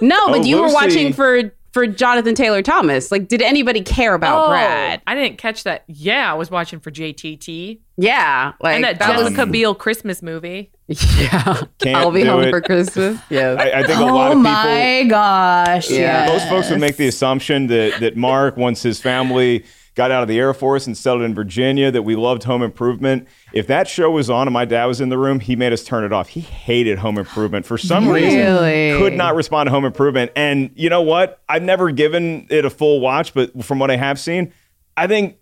No, 0.00 0.28
but 0.28 0.40
Oh, 0.40 0.44
you 0.44 0.60
were 0.60 0.72
watching 0.72 1.12
for 1.12 1.52
for 1.72 1.86
Jonathan 1.86 2.34
Taylor 2.34 2.62
Thomas. 2.62 3.10
Like, 3.10 3.28
did 3.28 3.42
anybody 3.42 3.80
care 3.80 4.14
about 4.14 4.44
oh, 4.44 4.48
Brad? 4.48 5.02
I 5.06 5.14
didn't 5.14 5.38
catch 5.38 5.64
that. 5.64 5.84
Yeah, 5.86 6.30
I 6.30 6.34
was 6.34 6.50
watching 6.50 6.80
for 6.80 6.90
JTT 6.90 7.80
Yeah, 7.96 8.52
like 8.60 8.76
and 8.76 8.84
that, 8.84 8.98
that 8.98 9.16
was 9.16 9.28
Jessica 9.30 9.46
Biel 9.46 9.74
Christmas 9.74 10.22
movie. 10.22 10.70
yeah. 10.86 11.62
Can't 11.78 11.96
I'll 11.96 12.10
be 12.10 12.24
home 12.24 12.42
it. 12.42 12.50
for 12.50 12.60
Christmas. 12.60 13.18
Yeah. 13.30 13.56
I, 13.58 13.80
I 13.80 13.86
think 13.86 13.98
a 13.98 14.02
oh 14.02 14.14
lot 14.14 14.32
of 14.32 14.38
oh 14.38 14.40
people 14.40 14.50
Oh 14.50 14.64
my 14.64 15.04
gosh. 15.08 15.90
Yeah. 15.90 16.26
Most 16.26 16.48
folks 16.48 16.70
would 16.70 16.80
make 16.80 16.96
the 16.96 17.06
assumption 17.06 17.68
that 17.68 18.00
that 18.00 18.16
Mark, 18.16 18.56
once 18.56 18.82
his 18.82 19.00
family 19.00 19.64
got 19.94 20.10
out 20.10 20.22
of 20.22 20.28
the 20.28 20.38
Air 20.38 20.54
Force 20.54 20.86
and 20.86 20.96
settled 20.96 21.22
in 21.22 21.34
Virginia, 21.34 21.90
that 21.90 22.02
we 22.02 22.16
loved 22.16 22.44
Home 22.44 22.62
Improvement. 22.62 23.28
If 23.52 23.66
that 23.66 23.88
show 23.88 24.10
was 24.10 24.30
on 24.30 24.46
and 24.46 24.54
my 24.54 24.64
dad 24.64 24.86
was 24.86 25.00
in 25.00 25.08
the 25.10 25.18
room, 25.18 25.40
he 25.40 25.54
made 25.56 25.72
us 25.72 25.84
turn 25.84 26.04
it 26.04 26.12
off. 26.12 26.28
He 26.28 26.40
hated 26.40 26.98
Home 26.98 27.18
Improvement 27.18 27.66
for 27.66 27.76
some 27.76 28.08
Really? 28.08 28.26
reason. 28.26 28.98
Could 28.98 29.14
not 29.14 29.34
respond 29.34 29.66
to 29.66 29.70
Home 29.70 29.84
Improvement. 29.84 30.32
And 30.34 30.70
you 30.74 30.88
know 30.88 31.02
what? 31.02 31.40
I've 31.48 31.62
never 31.62 31.90
given 31.90 32.46
it 32.50 32.64
a 32.64 32.70
full 32.70 33.00
watch, 33.00 33.34
but 33.34 33.64
from 33.64 33.78
what 33.78 33.90
I 33.90 33.96
have 33.96 34.18
seen, 34.18 34.52
I 34.96 35.06
think 35.06 35.36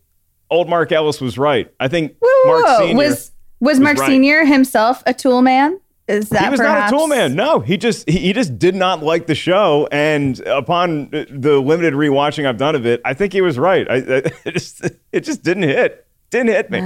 old 0.51 0.69
Mark 0.69 0.91
Ellis 0.91 1.21
was 1.21 1.39
right. 1.39 1.73
I 1.79 1.89
think 1.89 2.17
Mark 2.45 2.65
Whoa, 2.65 2.79
Senior 2.81 2.97
was 2.97 3.09
was 3.09 3.33
was 3.61 3.81
Mark 3.81 3.99
right. 3.99 4.09
Senior 4.09 4.45
himself 4.45 5.03
a 5.07 5.15
tool 5.15 5.43
man? 5.43 5.79
Is 6.11 6.29
that 6.31 6.45
he 6.45 6.51
was 6.51 6.61
perhaps? 6.61 6.91
not 6.91 6.99
a 6.99 7.01
tool 7.01 7.07
man. 7.07 7.35
No, 7.35 7.61
he 7.61 7.77
just 7.77 8.09
he, 8.09 8.19
he 8.19 8.33
just 8.33 8.59
did 8.59 8.75
not 8.75 9.03
like 9.03 9.27
the 9.27 9.35
show. 9.35 9.89
And 9.93 10.39
upon 10.41 11.11
the 11.11 11.61
limited 11.65 11.95
rewatching 11.95 12.47
I've 12.47 12.59
done 12.59 12.75
of 12.75 12.87
it, 12.87 13.01
I 13.05 13.15
think 13.15 13.33
he 13.33 13.41
was 13.41 13.59
right. 13.59 13.89
I, 13.91 13.95
I 13.95 14.01
it 14.45 14.53
just 14.53 14.91
it 15.13 15.21
just 15.21 15.43
didn't 15.43 15.65
hit. 15.65 16.07
Didn't 16.31 16.49
hit 16.49 16.71
me. 16.71 16.79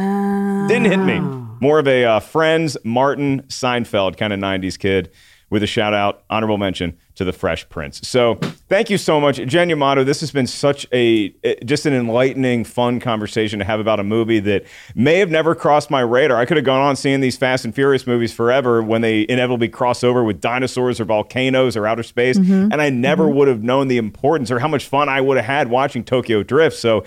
Didn't 0.68 0.86
hit 0.86 0.98
me. 0.98 1.20
More 1.60 1.78
of 1.78 1.86
a 1.86 2.04
uh, 2.04 2.20
Friends, 2.20 2.76
Martin 2.84 3.42
Seinfeld 3.48 4.16
kind 4.16 4.32
of 4.32 4.40
'90s 4.40 4.78
kid. 4.78 5.10
With 5.50 5.62
a 5.62 5.66
shout 5.66 5.94
out, 5.94 6.24
honorable 6.30 6.58
mention 6.58 6.98
to 7.16 7.24
the 7.24 7.32
Fresh 7.32 7.68
Prince. 7.68 8.06
So 8.06 8.34
thank 8.68 8.90
you 8.90 8.98
so 8.98 9.20
much, 9.20 9.36
Jen 9.46 9.68
Yamato. 9.70 10.02
This 10.04 10.20
has 10.20 10.30
been 10.32 10.46
such 10.46 10.86
a 10.92 11.30
just 11.64 11.86
an 11.86 11.92
enlightening, 11.94 12.64
fun 12.64 13.00
conversation 13.00 13.58
to 13.60 13.64
have 13.64 13.80
about 13.80 14.00
a 14.00 14.04
movie 14.04 14.40
that 14.40 14.64
may 14.94 15.18
have 15.18 15.30
never 15.30 15.54
crossed 15.54 15.90
my 15.90 16.00
radar. 16.00 16.36
I 16.38 16.44
could 16.44 16.56
have 16.56 16.66
gone 16.66 16.80
on 16.82 16.96
seeing 16.96 17.20
these 17.20 17.36
Fast 17.36 17.64
and 17.64 17.74
Furious 17.74 18.06
movies 18.06 18.32
forever 18.32 18.82
when 18.82 19.00
they 19.00 19.26
inevitably 19.28 19.68
cross 19.68 20.02
over 20.02 20.24
with 20.24 20.40
dinosaurs 20.40 21.00
or 21.00 21.04
volcanoes 21.04 21.76
or 21.76 21.86
outer 21.86 22.02
space, 22.02 22.38
Mhm. 22.38 22.70
and 22.72 22.82
I 22.82 22.90
never 22.90 23.28
would 23.28 23.48
have 23.48 23.62
known 23.62 23.88
the 23.88 23.98
importance 23.98 24.50
or 24.50 24.58
how 24.58 24.68
much 24.68 24.86
fun 24.86 25.08
I 25.08 25.20
would 25.20 25.36
have 25.36 25.46
had 25.46 25.68
watching 25.68 26.04
Tokyo 26.04 26.42
Drift. 26.42 26.76
So. 26.76 27.04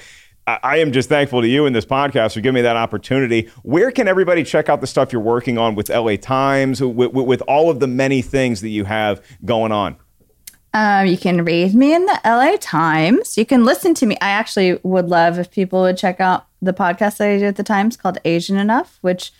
I 0.48 0.78
am 0.78 0.94
just 0.94 1.10
thankful 1.10 1.42
to 1.42 1.48
you 1.48 1.66
in 1.66 1.74
this 1.74 1.86
podcast 1.86 2.34
for 2.34 2.40
giving 2.40 2.56
me 2.56 2.62
that 2.62 2.78
opportunity. 2.78 3.50
Where 3.64 3.92
can 3.92 4.08
everybody 4.08 4.44
check 4.44 4.70
out 4.70 4.80
the 4.80 4.88
stuff 4.88 5.12
you're 5.12 5.22
working 5.22 5.58
on 5.58 5.76
with 5.76 5.90
LA 5.90 6.16
Times, 6.16 6.82
with, 6.82 7.12
with, 7.12 7.28
with 7.28 7.42
all 7.50 7.70
of 7.70 7.82
the 7.82 7.88
many 7.88 8.22
things 8.22 8.62
that 8.62 8.70
you 8.70 8.86
have 8.86 9.22
going 9.44 9.74
on? 9.74 9.98
Um, 10.74 11.06
you 11.08 11.18
can 11.18 11.44
read 11.44 11.76
me 11.76 11.94
in 11.94 12.06
the 12.06 12.22
LA 12.24 12.56
Times. 12.62 13.38
You 13.38 13.46
can 13.46 13.66
listen 13.66 13.94
to 13.96 14.06
me. 14.06 14.16
I 14.22 14.30
actually 14.30 14.80
would 14.84 15.10
love 15.10 15.38
if 15.38 15.52
people 15.52 15.82
would 15.82 15.98
check 15.98 16.22
out 16.22 16.46
the 16.62 16.74
podcast 16.74 17.18
that 17.18 17.30
I 17.30 17.40
do 17.40 17.46
at 17.46 17.58
the 17.58 17.64
Times 17.64 17.98
called 17.98 18.18
Asian 18.24 18.58
Enough, 18.58 19.00
which 19.02 19.34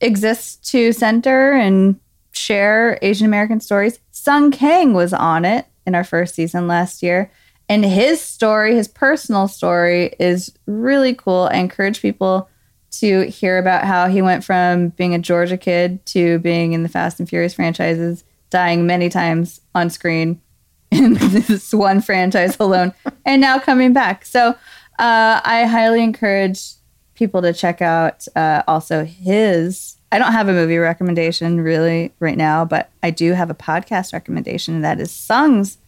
exists 0.00 0.70
to 0.70 0.92
center 0.92 1.52
and 1.52 2.00
share 2.32 2.98
Asian 3.02 3.26
American 3.26 3.60
stories. 3.60 3.98
Sung 4.12 4.50
Kang 4.50 4.94
was 4.94 5.12
on 5.12 5.44
it 5.44 5.66
in 5.86 5.94
our 5.94 6.04
first 6.04 6.34
season 6.34 6.66
last 6.66 7.02
year. 7.02 7.30
And 7.68 7.84
his 7.84 8.20
story, 8.20 8.74
his 8.74 8.88
personal 8.88 9.48
story, 9.48 10.14
is 10.20 10.52
really 10.66 11.14
cool. 11.14 11.48
I 11.50 11.56
encourage 11.56 12.00
people 12.00 12.48
to 12.92 13.22
hear 13.24 13.58
about 13.58 13.84
how 13.84 14.08
he 14.08 14.22
went 14.22 14.44
from 14.44 14.90
being 14.90 15.14
a 15.14 15.18
Georgia 15.18 15.56
kid 15.56 16.04
to 16.06 16.38
being 16.38 16.72
in 16.72 16.82
the 16.82 16.88
Fast 16.88 17.18
and 17.18 17.28
Furious 17.28 17.54
franchises, 17.54 18.24
dying 18.50 18.86
many 18.86 19.08
times 19.08 19.60
on 19.74 19.90
screen 19.90 20.40
in 20.90 21.14
this 21.14 21.74
one 21.74 22.00
franchise 22.00 22.56
alone, 22.60 22.94
and 23.26 23.40
now 23.40 23.58
coming 23.58 23.92
back. 23.92 24.24
So 24.24 24.50
uh, 24.98 25.40
I 25.44 25.64
highly 25.64 26.02
encourage 26.02 26.74
people 27.14 27.42
to 27.42 27.52
check 27.52 27.82
out 27.82 28.26
uh, 28.36 28.62
also 28.68 29.04
his. 29.04 29.96
I 30.12 30.18
don't 30.18 30.32
have 30.32 30.48
a 30.48 30.52
movie 30.52 30.78
recommendation 30.78 31.60
really 31.60 32.12
right 32.20 32.36
now, 32.36 32.64
but 32.64 32.90
I 33.02 33.10
do 33.10 33.32
have 33.32 33.50
a 33.50 33.54
podcast 33.54 34.12
recommendation, 34.12 34.82
that 34.82 35.00
is 35.00 35.10
Sung's 35.10 35.78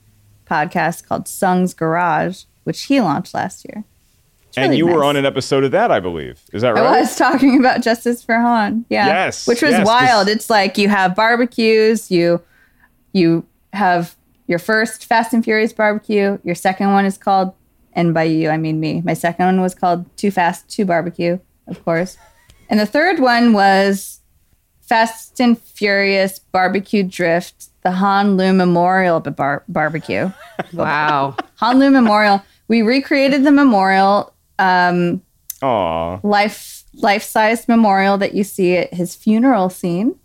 podcast 0.48 1.06
called 1.06 1.28
Sung's 1.28 1.74
Garage, 1.74 2.44
which 2.64 2.84
he 2.84 3.00
launched 3.00 3.34
last 3.34 3.64
year. 3.68 3.84
and 4.56 4.66
really 4.70 4.78
you 4.78 4.86
were 4.86 5.04
on 5.04 5.14
an 5.16 5.24
episode 5.26 5.62
of 5.64 5.70
that, 5.72 5.90
I 5.92 6.00
believe. 6.00 6.40
Is 6.52 6.62
that 6.62 6.74
right? 6.74 6.82
I 6.84 7.00
was 7.00 7.16
talking 7.16 7.58
about 7.60 7.82
Justice 7.82 8.24
for 8.24 8.34
Han. 8.36 8.84
Yeah. 8.88 9.06
Yes, 9.06 9.46
Which 9.46 9.62
was 9.62 9.72
yes, 9.72 9.80
'cause- 9.80 9.86
wild. 9.86 10.28
It's 10.28 10.48
like 10.50 10.78
you 10.78 10.88
have 10.88 11.14
barbecues, 11.14 12.10
you 12.10 12.40
you 13.12 13.44
have 13.72 14.16
your 14.46 14.58
first 14.58 15.04
Fast 15.04 15.32
and 15.34 15.44
Furious 15.44 15.72
barbecue, 15.72 16.38
your 16.44 16.54
second 16.54 16.92
one 16.92 17.04
is 17.04 17.18
called 17.18 17.52
and 17.92 18.14
by 18.14 18.22
you 18.24 18.48
I 18.50 18.56
mean 18.56 18.80
me. 18.80 19.02
My 19.04 19.14
second 19.14 19.44
one 19.46 19.60
was 19.60 19.74
called 19.74 20.04
Too 20.16 20.30
Fast 20.30 20.68
to 20.70 20.84
Barbecue, 20.84 21.38
of 21.66 21.84
course. 21.84 22.16
And 22.70 22.78
the 22.80 22.86
third 22.86 23.18
one 23.18 23.52
was 23.52 24.17
Fast 24.88 25.38
and 25.40 25.58
Furious 25.58 26.38
Barbecue 26.38 27.02
Drift, 27.02 27.68
the 27.82 27.90
Han 27.90 28.36
Lue 28.36 28.52
Memorial 28.52 29.20
bar- 29.20 29.64
Barbecue. 29.68 30.30
Wow. 30.72 31.36
Han 31.56 31.78
Lue 31.78 31.90
Memorial. 31.90 32.42
We 32.68 32.82
recreated 32.82 33.44
the 33.44 33.52
memorial 33.52 34.34
um, 34.58 35.22
Aw. 35.62 36.20
life 36.22 36.84
life 36.94 37.22
size 37.22 37.68
memorial 37.68 38.18
that 38.18 38.34
you 38.34 38.42
see 38.44 38.76
at 38.76 38.92
his 38.92 39.14
funeral 39.14 39.70
scene. 39.70 40.18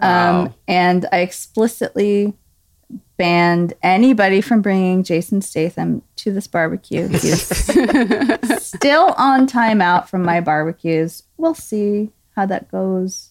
Um, 0.00 0.52
and 0.68 1.06
I 1.12 1.18
explicitly 1.20 2.34
banned 3.16 3.74
anybody 3.82 4.40
from 4.40 4.60
bringing 4.60 5.02
Jason 5.02 5.40
Statham 5.40 6.02
to 6.16 6.32
this 6.32 6.46
barbecue. 6.46 7.08
He's 7.08 7.42
still 8.62 9.14
on 9.16 9.46
timeout 9.46 10.08
from 10.08 10.22
my 10.22 10.40
barbecues. 10.40 11.22
We'll 11.38 11.54
see 11.54 12.10
how 12.34 12.44
that 12.46 12.70
goes 12.70 13.30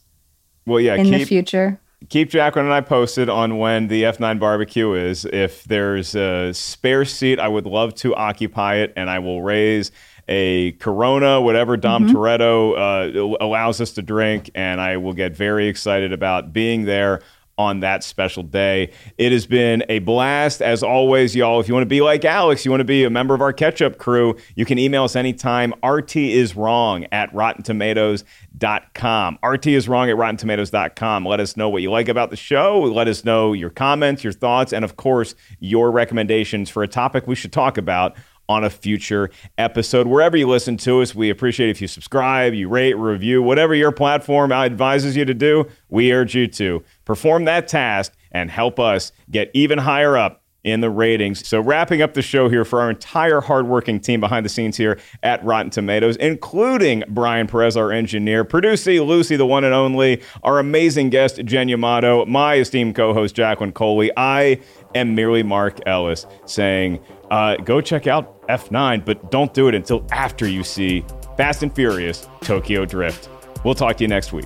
Well, 0.66 0.80
yeah, 0.80 0.96
in 0.96 1.10
the 1.10 1.20
keep 1.20 1.28
future. 1.28 1.80
keep 2.10 2.30
Jacqueline 2.30 2.66
and 2.66 2.74
I 2.74 2.82
posted 2.82 3.30
on 3.30 3.58
when 3.58 3.88
the 3.88 4.04
F9 4.04 4.40
barbecue 4.40 4.94
is. 4.94 5.26
If 5.26 5.64
there's 5.66 6.16
a 6.16 6.54
spare 6.54 7.06
seat, 7.06 7.40
I 7.40 7.48
would 7.48 7.66
love 7.66 7.94
to 7.96 8.16
occupy 8.16 8.76
it, 8.78 8.94
and 8.96 9.10
I 9.10 9.20
will 9.20 9.42
raise 9.42 9.92
a 10.28 10.72
Corona, 10.74 11.40
whatever 11.40 11.78
Dom 11.78 12.08
Mm-hmm. 12.08 12.16
Toretto 12.16 12.74
uh, 12.76 13.44
allows 13.44 13.80
us 13.80 13.92
to 13.94 14.02
drink, 14.02 14.50
and 14.56 14.82
I 14.82 14.98
will 14.98 15.14
get 15.14 15.36
very 15.36 15.68
excited 15.68 16.12
about 16.14 16.52
being 16.52 16.86
there 16.86 17.22
on 17.58 17.80
that 17.80 18.04
special 18.04 18.44
day. 18.44 18.92
It 19.18 19.32
has 19.32 19.46
been 19.46 19.86
a 19.90 20.00
blast 20.00 20.62
as 20.62 20.84
always, 20.84 21.34
y'all. 21.36 21.60
If 21.60 21.68
you 21.68 21.74
want 21.74 21.84
to 21.84 21.90
be 21.90 22.02
like 22.02 22.24
Alex, 22.26 22.66
you 22.66 22.72
want 22.72 22.82
to 22.82 22.86
be 22.86 23.06
a 23.06 23.10
member 23.10 23.34
of 23.34 23.42
our 23.42 23.54
catch 23.54 23.82
up 23.82 23.98
crew, 23.98 24.36
you 24.56 24.66
can 24.66 24.78
email 24.78 25.06
us 25.06 25.16
anytime. 25.16 25.74
RT 25.84 26.18
is 26.18 26.56
wrong 26.56 27.06
at 27.12 27.34
rottentomatoes.com. 27.34 29.40
RT 29.44 29.68
is 29.68 29.88
wrong 29.88 30.10
at 30.10 30.18
rottentomatoes.com. 30.18 31.26
Let 31.26 31.40
us 31.40 31.56
know 31.56 31.70
what 31.70 31.82
you 31.82 31.90
like 31.92 32.10
about 32.10 32.30
the 32.30 32.36
show. 32.36 32.82
Let 32.82 33.08
us 33.08 33.24
know 33.24 33.54
your 33.54 33.70
comments, 33.70 34.22
your 34.24 34.34
thoughts, 34.34 34.74
and 34.74 34.84
of 34.84 34.98
course, 34.98 35.36
your 35.60 35.92
recommendations 35.92 36.70
for 36.70 36.84
a 36.84 36.88
topic 36.88 37.28
we 37.28 37.36
should 37.36 37.54
talk 37.54 37.78
about 37.78 38.16
on 38.48 38.64
a 38.64 38.70
future 38.70 39.30
episode. 39.58 40.08
Wherever 40.08 40.38
you 40.38 40.48
listen 40.48 40.78
to 40.78 41.02
us, 41.02 41.16
we 41.16 41.30
appreciate 41.30 41.70
if 41.70 41.82
you 41.82 41.88
subscribe, 41.88 42.54
you 42.54 42.70
rate, 42.70 42.94
review, 42.94 43.42
whatever 43.42 43.76
your 43.76 43.92
platform 43.92 44.52
advises 44.52 45.16
you 45.16 45.26
to 45.26 45.34
do, 45.34 45.66
we 45.90 46.12
urge 46.14 46.36
you 46.36 46.48
to 46.48 46.84
perform 47.06 47.46
that 47.46 47.68
task 47.68 48.14
and 48.32 48.52
help 48.52 48.80
us 48.80 49.12
get 49.32 49.50
even 49.54 49.80
higher 49.80 50.18
up 50.18 50.45
in 50.66 50.82
the 50.82 50.90
ratings. 50.90 51.48
So, 51.48 51.62
wrapping 51.62 52.02
up 52.02 52.16
the 52.16 52.22
show 52.22 52.50
here 52.50 52.66
for 52.66 52.82
our 52.82 52.90
entire 52.90 53.40
hardworking 53.40 54.00
team 54.00 54.20
behind 54.20 54.44
the 54.44 54.50
scenes 54.50 54.76
here 54.76 55.00
at 55.24 55.44
Rotten 55.46 55.70
Tomatoes, 55.70 56.18
including 56.18 57.04
Brian 57.08 57.48
Perez, 57.48 57.78
our 57.78 57.92
engineer, 57.92 58.44
producer 58.44 58.92
Lucy, 59.02 59.36
the 59.36 59.46
one 59.46 59.64
and 59.64 59.74
only, 59.74 60.22
our 60.44 60.60
amazing 60.60 61.12
guest, 61.12 61.38
Jen 61.46 61.70
Yamato, 61.70 62.26
my 62.26 62.56
esteemed 62.56 62.96
co 62.96 63.14
host, 63.14 63.36
Jacqueline 63.36 63.72
Coley. 63.72 64.12
I 64.18 64.60
am 64.96 65.14
merely 65.14 65.44
Mark 65.44 65.80
Ellis 65.86 66.26
saying, 66.46 67.00
uh, 67.30 67.58
go 67.58 67.80
check 67.80 68.08
out 68.08 68.42
F9, 68.48 69.06
but 69.06 69.32
don't 69.32 69.54
do 69.54 69.68
it 69.68 69.76
until 69.76 70.06
after 70.12 70.48
you 70.48 70.64
see 70.64 71.06
Fast 71.38 71.62
and 71.62 71.74
Furious 71.74 72.28
Tokyo 72.42 72.86
Drift. 72.86 73.30
We'll 73.64 73.76
talk 73.76 73.98
to 73.98 74.04
you 74.04 74.08
next 74.08 74.34
week. 74.34 74.46